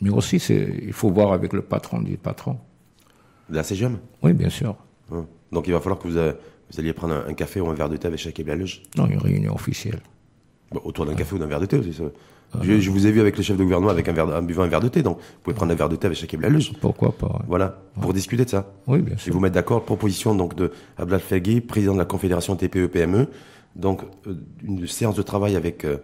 Mais 0.01 0.09
aussi 0.09 0.39
c'est 0.39 0.67
il 0.81 0.93
faut 0.93 1.11
voir 1.11 1.31
avec 1.31 1.53
le 1.53 1.61
patron 1.61 2.01
du 2.01 2.17
patron. 2.17 2.57
De 3.49 3.55
la 3.55 3.63
CGM 3.63 3.97
Oui, 4.21 4.33
bien 4.33 4.49
sûr. 4.49 4.75
Donc 5.51 5.67
il 5.67 5.73
va 5.73 5.79
falloir 5.79 5.99
que 5.99 6.07
vous, 6.07 6.17
euh, 6.17 6.33
vous, 6.71 6.79
alliez 6.79 6.93
prendre 6.93 7.23
un, 7.27 7.33
café 7.33 7.59
ou 7.59 7.69
un 7.69 7.73
verre 7.73 7.89
de 7.89 7.97
thé 7.97 8.07
avec 8.07 8.19
chaque 8.19 8.39
Blaloge 8.41 8.83
Non, 8.95 9.07
une 9.07 9.17
réunion 9.17 9.55
officielle. 9.55 9.99
autour 10.83 11.05
d'un 11.05 11.15
café 11.15 11.35
ou 11.35 11.39
d'un 11.39 11.47
verre 11.47 11.59
de 11.59 11.65
thé 11.65 11.77
aussi. 11.77 11.99
Ah, 12.53 12.59
je, 12.63 12.89
vous 12.89 13.05
ai 13.05 13.11
vu 13.11 13.21
avec 13.21 13.37
le 13.37 13.43
chef 13.43 13.57
de 13.57 13.63
gouvernement 13.63 13.91
avec 13.91 14.07
un 14.07 14.11
verre, 14.11 14.27
en 14.27 14.41
buvant 14.41 14.63
un 14.63 14.67
verre 14.67 14.79
de 14.79 14.87
thé, 14.87 15.03
donc 15.03 15.17
vous 15.17 15.41
pouvez 15.43 15.55
prendre 15.55 15.71
un 15.71 15.75
verre 15.75 15.89
de 15.89 15.95
thé 15.95 16.07
avec 16.07 16.17
chaque 16.17 16.35
Blaloge. 16.35 16.73
Pourquoi 16.81 17.11
pas 17.11 17.43
Voilà, 17.47 17.79
pour 18.01 18.11
discuter 18.13 18.45
de 18.45 18.49
ça. 18.49 18.71
Oui, 18.87 19.01
bien 19.01 19.17
sûr. 19.17 19.31
Et 19.31 19.33
vous 19.33 19.39
mettre 19.39 19.55
d'accord, 19.55 19.83
proposition 19.85 20.33
donc 20.33 20.55
de 20.55 20.71
Abdel 20.97 21.19
Fegui, 21.19 21.61
président 21.61 21.93
de 21.93 21.99
la 21.99 22.05
Confédération 22.05 22.55
TPE-PME, 22.55 23.21
e. 23.21 23.27
donc 23.75 24.01
euh, 24.25 24.33
une 24.63 24.87
séance 24.87 25.15
de 25.15 25.21
travail 25.21 25.55
avec 25.55 25.85
euh, 25.85 25.97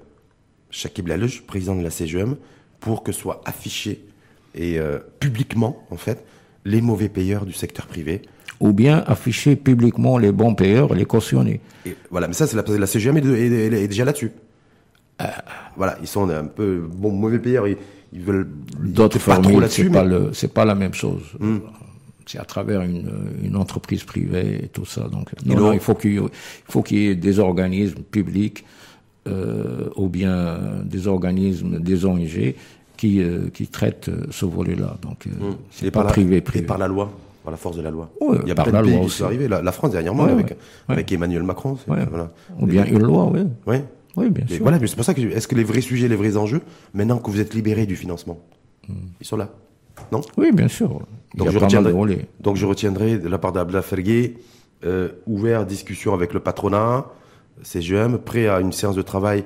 Shakib 0.69 1.09
président 1.47 1.75
de 1.75 1.83
la 1.83 1.89
CGM, 1.89 2.35
pour 2.79 3.01
que 3.01 3.11
soit 3.11 3.41
affiché 3.45 4.05
et 4.53 4.77
euh, 4.79 4.99
publiquement, 5.19 5.83
en 5.89 5.97
fait, 5.97 6.25
les 6.65 6.81
mauvais 6.81 7.09
payeurs 7.09 7.45
du 7.45 7.53
secteur 7.53 7.85
privé. 7.85 8.21
Ou 8.59 8.73
bien 8.73 9.03
afficher 9.05 9.55
publiquement 9.55 10.17
les 10.17 10.31
bons 10.31 10.55
payeurs, 10.55 10.93
les 10.93 11.05
cautionner. 11.05 11.59
Et 11.85 11.95
voilà, 12.09 12.27
mais 12.27 12.33
ça, 12.33 12.47
c'est 12.47 12.55
la, 12.55 12.63
la 12.77 12.87
CGM 12.87 13.17
est, 13.17 13.87
déjà 13.87 14.05
là-dessus. 14.05 14.31
Euh, 15.21 15.25
voilà, 15.75 15.97
ils 16.01 16.07
sont 16.07 16.29
un 16.29 16.45
peu 16.45 16.87
bon 16.89 17.11
mauvais 17.11 17.39
payeurs. 17.39 17.67
Ils, 17.67 17.77
veulent 18.13 18.47
d'autres 18.79 19.19
formules. 19.19 19.65
C'est 19.69 19.89
pas 19.89 20.05
le, 20.05 20.31
pas 20.53 20.63
la 20.63 20.75
même 20.75 20.93
chose. 20.93 21.23
Hmm. 21.39 21.57
C'est 22.25 22.39
à 22.39 22.45
travers 22.45 22.81
une, 22.81 23.11
une, 23.43 23.57
entreprise 23.57 24.03
privée 24.03 24.61
et 24.63 24.67
tout 24.69 24.85
ça. 24.85 25.09
Donc, 25.09 25.31
non, 25.45 25.73
il 25.73 25.81
faut 25.81 25.95
qu'il 25.95 26.21
faut 26.67 26.81
qu'il 26.81 26.97
y 26.97 27.07
ait 27.07 27.15
des 27.15 27.39
organismes 27.39 28.01
publics 28.03 28.63
euh, 29.27 29.89
ou 29.95 30.07
bien 30.07 30.59
des 30.83 31.07
organismes, 31.07 31.79
des 31.79 32.05
ONG 32.05 32.55
qui, 33.05 33.21
euh, 33.21 33.49
qui 33.53 33.67
traite 33.67 34.09
euh, 34.09 34.25
ce 34.31 34.45
volet-là. 34.45 34.97
Donc, 35.01 35.25
mmh. 35.25 35.55
c'est 35.71 35.91
pas 35.91 36.03
privé, 36.05 36.41
privé. 36.41 36.63
Et 36.63 36.67
par 36.67 36.77
la 36.77 36.87
loi 36.87 37.11
par 37.43 37.51
la 37.51 37.57
force 37.57 37.77
de 37.77 37.83
la 37.83 37.91
loi. 37.91 38.09
il 38.41 38.47
y 38.47 38.51
a 38.51 38.55
par 38.55 38.71
la 38.71 38.81
loi 38.81 39.01
aussi. 39.01 39.21
Arrivé. 39.21 39.47
La, 39.47 39.71
France 39.71 39.91
dernièrement 39.91 40.23
avec, 40.23 40.57
avec 40.87 41.11
Emmanuel 41.11 41.43
Macron. 41.43 41.77
Voilà. 41.85 42.31
Ou 42.59 42.65
bien 42.65 42.85
une 42.85 43.03
loi, 43.03 43.29
oui. 43.31 43.41
Oui. 43.67 43.75
Oui, 44.17 44.29
bien 44.31 44.47
sûr. 44.47 44.63
Voilà, 44.63 44.79
mais 44.79 44.87
c'est 44.87 44.95
pour 44.95 45.05
ça 45.05 45.13
que 45.13 45.21
est-ce 45.21 45.47
que 45.47 45.53
les 45.53 45.63
vrais 45.63 45.81
sujets, 45.81 46.07
les 46.07 46.15
vrais 46.15 46.37
enjeux, 46.37 46.61
maintenant 46.95 47.19
que 47.19 47.29
vous 47.29 47.39
êtes 47.39 47.53
libéré 47.53 47.85
du 47.85 47.95
financement, 47.95 48.39
mmh. 48.87 48.93
ils 49.21 49.27
sont 49.27 49.37
là, 49.37 49.49
non? 50.11 50.21
Oui, 50.37 50.51
bien 50.53 50.67
sûr. 50.67 51.01
donc, 51.35 51.51
je 51.51 51.59
retiendrai, 51.59 52.27
donc 52.39 52.55
je 52.55 52.65
retiendrai 52.65 53.19
de 53.19 53.27
la 53.27 53.37
part 53.37 53.51
d'Abla 53.51 53.83
Fergué, 53.83 54.37
euh, 54.83 55.09
ouvert 55.27 55.67
discussion 55.67 56.15
avec 56.15 56.33
le 56.33 56.39
patronat, 56.39 57.05
CGM, 57.61 58.17
prêt 58.17 58.47
à 58.47 58.59
une 58.59 58.71
séance 58.71 58.95
de 58.95 59.03
travail 59.03 59.43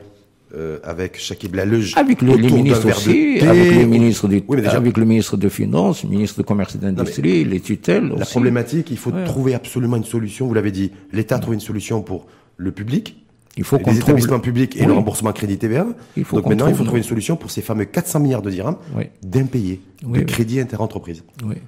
euh, 0.56 0.80
avec 0.84 1.20
Shakib 1.20 1.56
Laleuge. 1.56 1.94
Avec 1.96 2.22
le, 2.22 2.34
les 2.36 2.50
ministres 2.50 2.90
aussi, 2.90 3.40
avec 3.42 3.76
le 3.76 3.86
ministre, 3.86 4.28
du, 4.28 4.42
avec 4.66 4.98
le 4.98 5.06
ministre 5.06 5.38
de 5.38 5.48
Finances, 5.48 6.04
le 6.04 6.10
ministre 6.10 6.40
de 6.40 6.44
Commerce 6.44 6.76
et 6.76 6.80
d'Industrie, 6.80 7.46
les 7.46 7.60
tutelles. 7.60 8.12
La 8.18 8.26
problématique, 8.26 8.90
il 8.90 8.98
faut 8.98 9.12
trouver 9.26 9.54
absolument 9.54 9.98
une 9.98 10.04
solution. 10.04 10.48
Vous 10.48 10.54
l'avez 10.54 10.72
dit, 10.72 10.92
l'État 11.14 11.38
trouve 11.40 11.54
une 11.54 11.60
solution 11.60 12.02
pour 12.02 12.26
le 12.58 12.72
public, 12.72 13.16
il 13.60 13.66
faut 13.66 13.78
les 13.86 14.00
établissements 14.00 14.40
publics 14.40 14.78
et 14.78 14.86
le 14.86 14.94
remboursement 14.94 15.34
crédit 15.34 15.58
TVA. 15.58 15.86
Il 16.16 16.24
faut 16.24 16.38
Donc 16.38 16.48
maintenant, 16.48 16.68
il 16.68 16.76
faut 16.76 16.86
trouver 16.86 17.00
une 17.00 17.08
solution 17.08 17.36
pour 17.36 17.52
ces 17.52 17.62
fameux 17.62 17.84
400 17.84 18.22
milliards 18.22 18.42
de 18.42 18.50
dirhams 18.50 18.78
d'impayés, 19.22 19.82
de 20.02 20.22
crédit 20.22 20.62
interentreprise. 20.62 21.24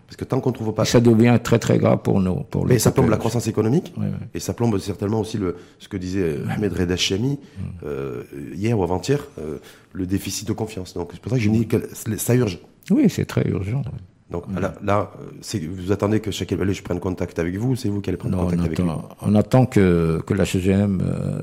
Parce 0.08 0.16
que 0.18 0.24
tant 0.24 0.40
qu'on 0.40 0.52
ne 0.52 0.56
trouve 0.56 0.74
pas... 0.74 0.86
ça 0.86 1.02
devient 1.02 1.38
très 1.44 1.60
très 1.60 1.78
grave 1.78 2.00
pour 2.02 2.22
nous. 2.22 2.36
Pour 2.50 2.66
Mais 2.66 2.80
ça 2.80 2.92
plombe 2.92 3.10
la 3.10 3.18
croissance 3.18 3.48
économique 3.48 3.94
et 4.34 4.40
ça 4.40 4.54
plombe 4.54 4.78
certainement 4.80 5.20
aussi 5.20 5.38
le, 5.38 5.58
ce 5.80 5.90
que 5.90 5.98
disait 5.98 6.38
Ahmed 6.50 6.72
Reda 6.74 6.96
Chami 6.96 7.32
mm. 7.32 7.64
euh, 7.84 8.24
hier 8.56 8.78
ou 8.80 8.84
avant-hier, 8.84 9.20
euh, 9.40 9.58
le 9.92 10.06
déficit 10.06 10.48
de 10.48 10.54
confiance. 10.54 10.94
Donc 10.94 11.10
c'est 11.12 11.22
pour 11.22 11.32
ça 11.32 11.38
que 11.38 11.44
je 11.44 11.50
dis 11.50 11.68
que 11.68 11.90
ça 12.18 12.36
urge. 12.36 12.60
Oui, 12.90 13.10
c'est 13.10 13.26
très 13.26 13.46
urgent. 13.50 13.84
Donc 14.32 14.46
là, 14.60 14.74
là 14.84 15.12
vous 15.70 15.92
attendez 15.92 16.20
que 16.22 16.32
chaque 16.32 16.52
je 16.52 16.82
prenne 16.82 17.00
contact 17.00 17.38
avec 17.40 17.56
vous 17.58 17.72
ou 17.72 17.76
c'est 17.76 17.90
vous 17.90 18.02
qui 18.02 18.10
allez 18.10 18.18
prendre 18.18 18.38
contact 18.38 18.62
avec 18.62 18.80
lui 18.80 18.86
On 19.22 19.36
attend 19.36 19.66
que, 19.66 20.22
que 20.26 20.34
la 20.34 20.46
CGM 20.46 21.02
euh, 21.02 21.42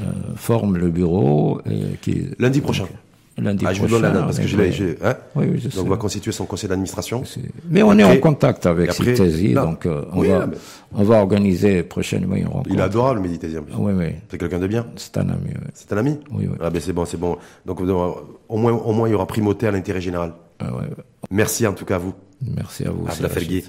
euh, 0.00 0.02
forme 0.36 0.76
le 0.76 0.90
bureau. 0.90 1.60
Et 1.70 1.96
qui, 2.02 2.28
lundi 2.38 2.60
prochain. 2.60 2.84
Lundi 3.38 3.66
ah, 3.68 3.74
je 3.74 3.82
vous 3.82 3.88
donne 3.88 4.02
la 4.02 4.10
date 4.10 4.24
parce 4.24 4.38
que 4.38 4.46
j'ai. 4.46 4.96
Hein 5.04 5.14
oui, 5.34 5.46
oui, 5.52 5.60
je 5.60 5.68
donc 5.76 5.86
on 5.86 5.90
va 5.90 5.98
constituer 5.98 6.32
son 6.32 6.46
conseil 6.46 6.70
d'administration. 6.70 7.22
Mais 7.68 7.82
on 7.82 7.92
est 7.98 8.04
en 8.04 8.16
contact 8.16 8.64
avec 8.64 8.92
Citesi, 8.92 9.52
donc 9.52 9.84
euh, 9.84 10.04
on, 10.12 10.22
va, 10.22 10.48
on 10.94 11.04
va 11.04 11.16
organiser 11.16 11.82
prochainement 11.82 12.36
une 12.36 12.46
rencontre. 12.46 12.70
Il 12.72 12.78
est 12.78 12.82
adorable, 12.82 13.20
Méditésien. 13.20 13.62
Oui, 13.76 13.92
oui. 13.94 14.06
C'est 14.30 14.38
quelqu'un 14.38 14.58
de 14.58 14.66
bien 14.66 14.86
C'est 14.96 15.18
un 15.18 15.28
ami. 15.28 15.48
Oui. 15.48 15.70
C'est 15.74 15.92
un 15.92 15.98
ami 15.98 16.18
Oui, 16.32 16.46
oui. 16.50 16.56
Ah 16.60 16.70
ben 16.70 16.80
c'est 16.80 16.94
bon, 16.94 17.04
c'est 17.04 17.18
bon. 17.18 17.36
Donc 17.66 17.80
au 17.82 18.56
moins, 18.56 18.72
au 18.72 18.92
moins 18.92 19.08
il 19.08 19.12
y 19.12 19.14
aura 19.14 19.26
primauté 19.26 19.66
à 19.66 19.70
l'intérêt 19.70 20.00
général. 20.00 20.32
Ah, 20.58 20.74
ouais, 20.74 20.84
Merci 21.30 21.66
en 21.66 21.72
tout 21.72 21.84
cas 21.84 21.96
à 21.96 21.98
vous. 21.98 22.14
Merci 22.40 22.84
à 22.84 22.90
vous. 22.90 23.06
Abla 23.08 23.28
Felgué, 23.28 23.64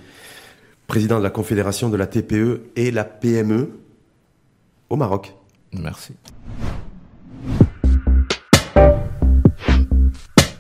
président 0.88 1.18
de 1.18 1.24
la 1.24 1.30
Confédération 1.30 1.90
de 1.90 1.98
la 1.98 2.08
TPE 2.08 2.72
et 2.76 2.92
la 2.92 3.04
PME 3.04 3.72
au 4.90 4.96
Maroc. 4.96 5.34
Merci. 5.74 6.14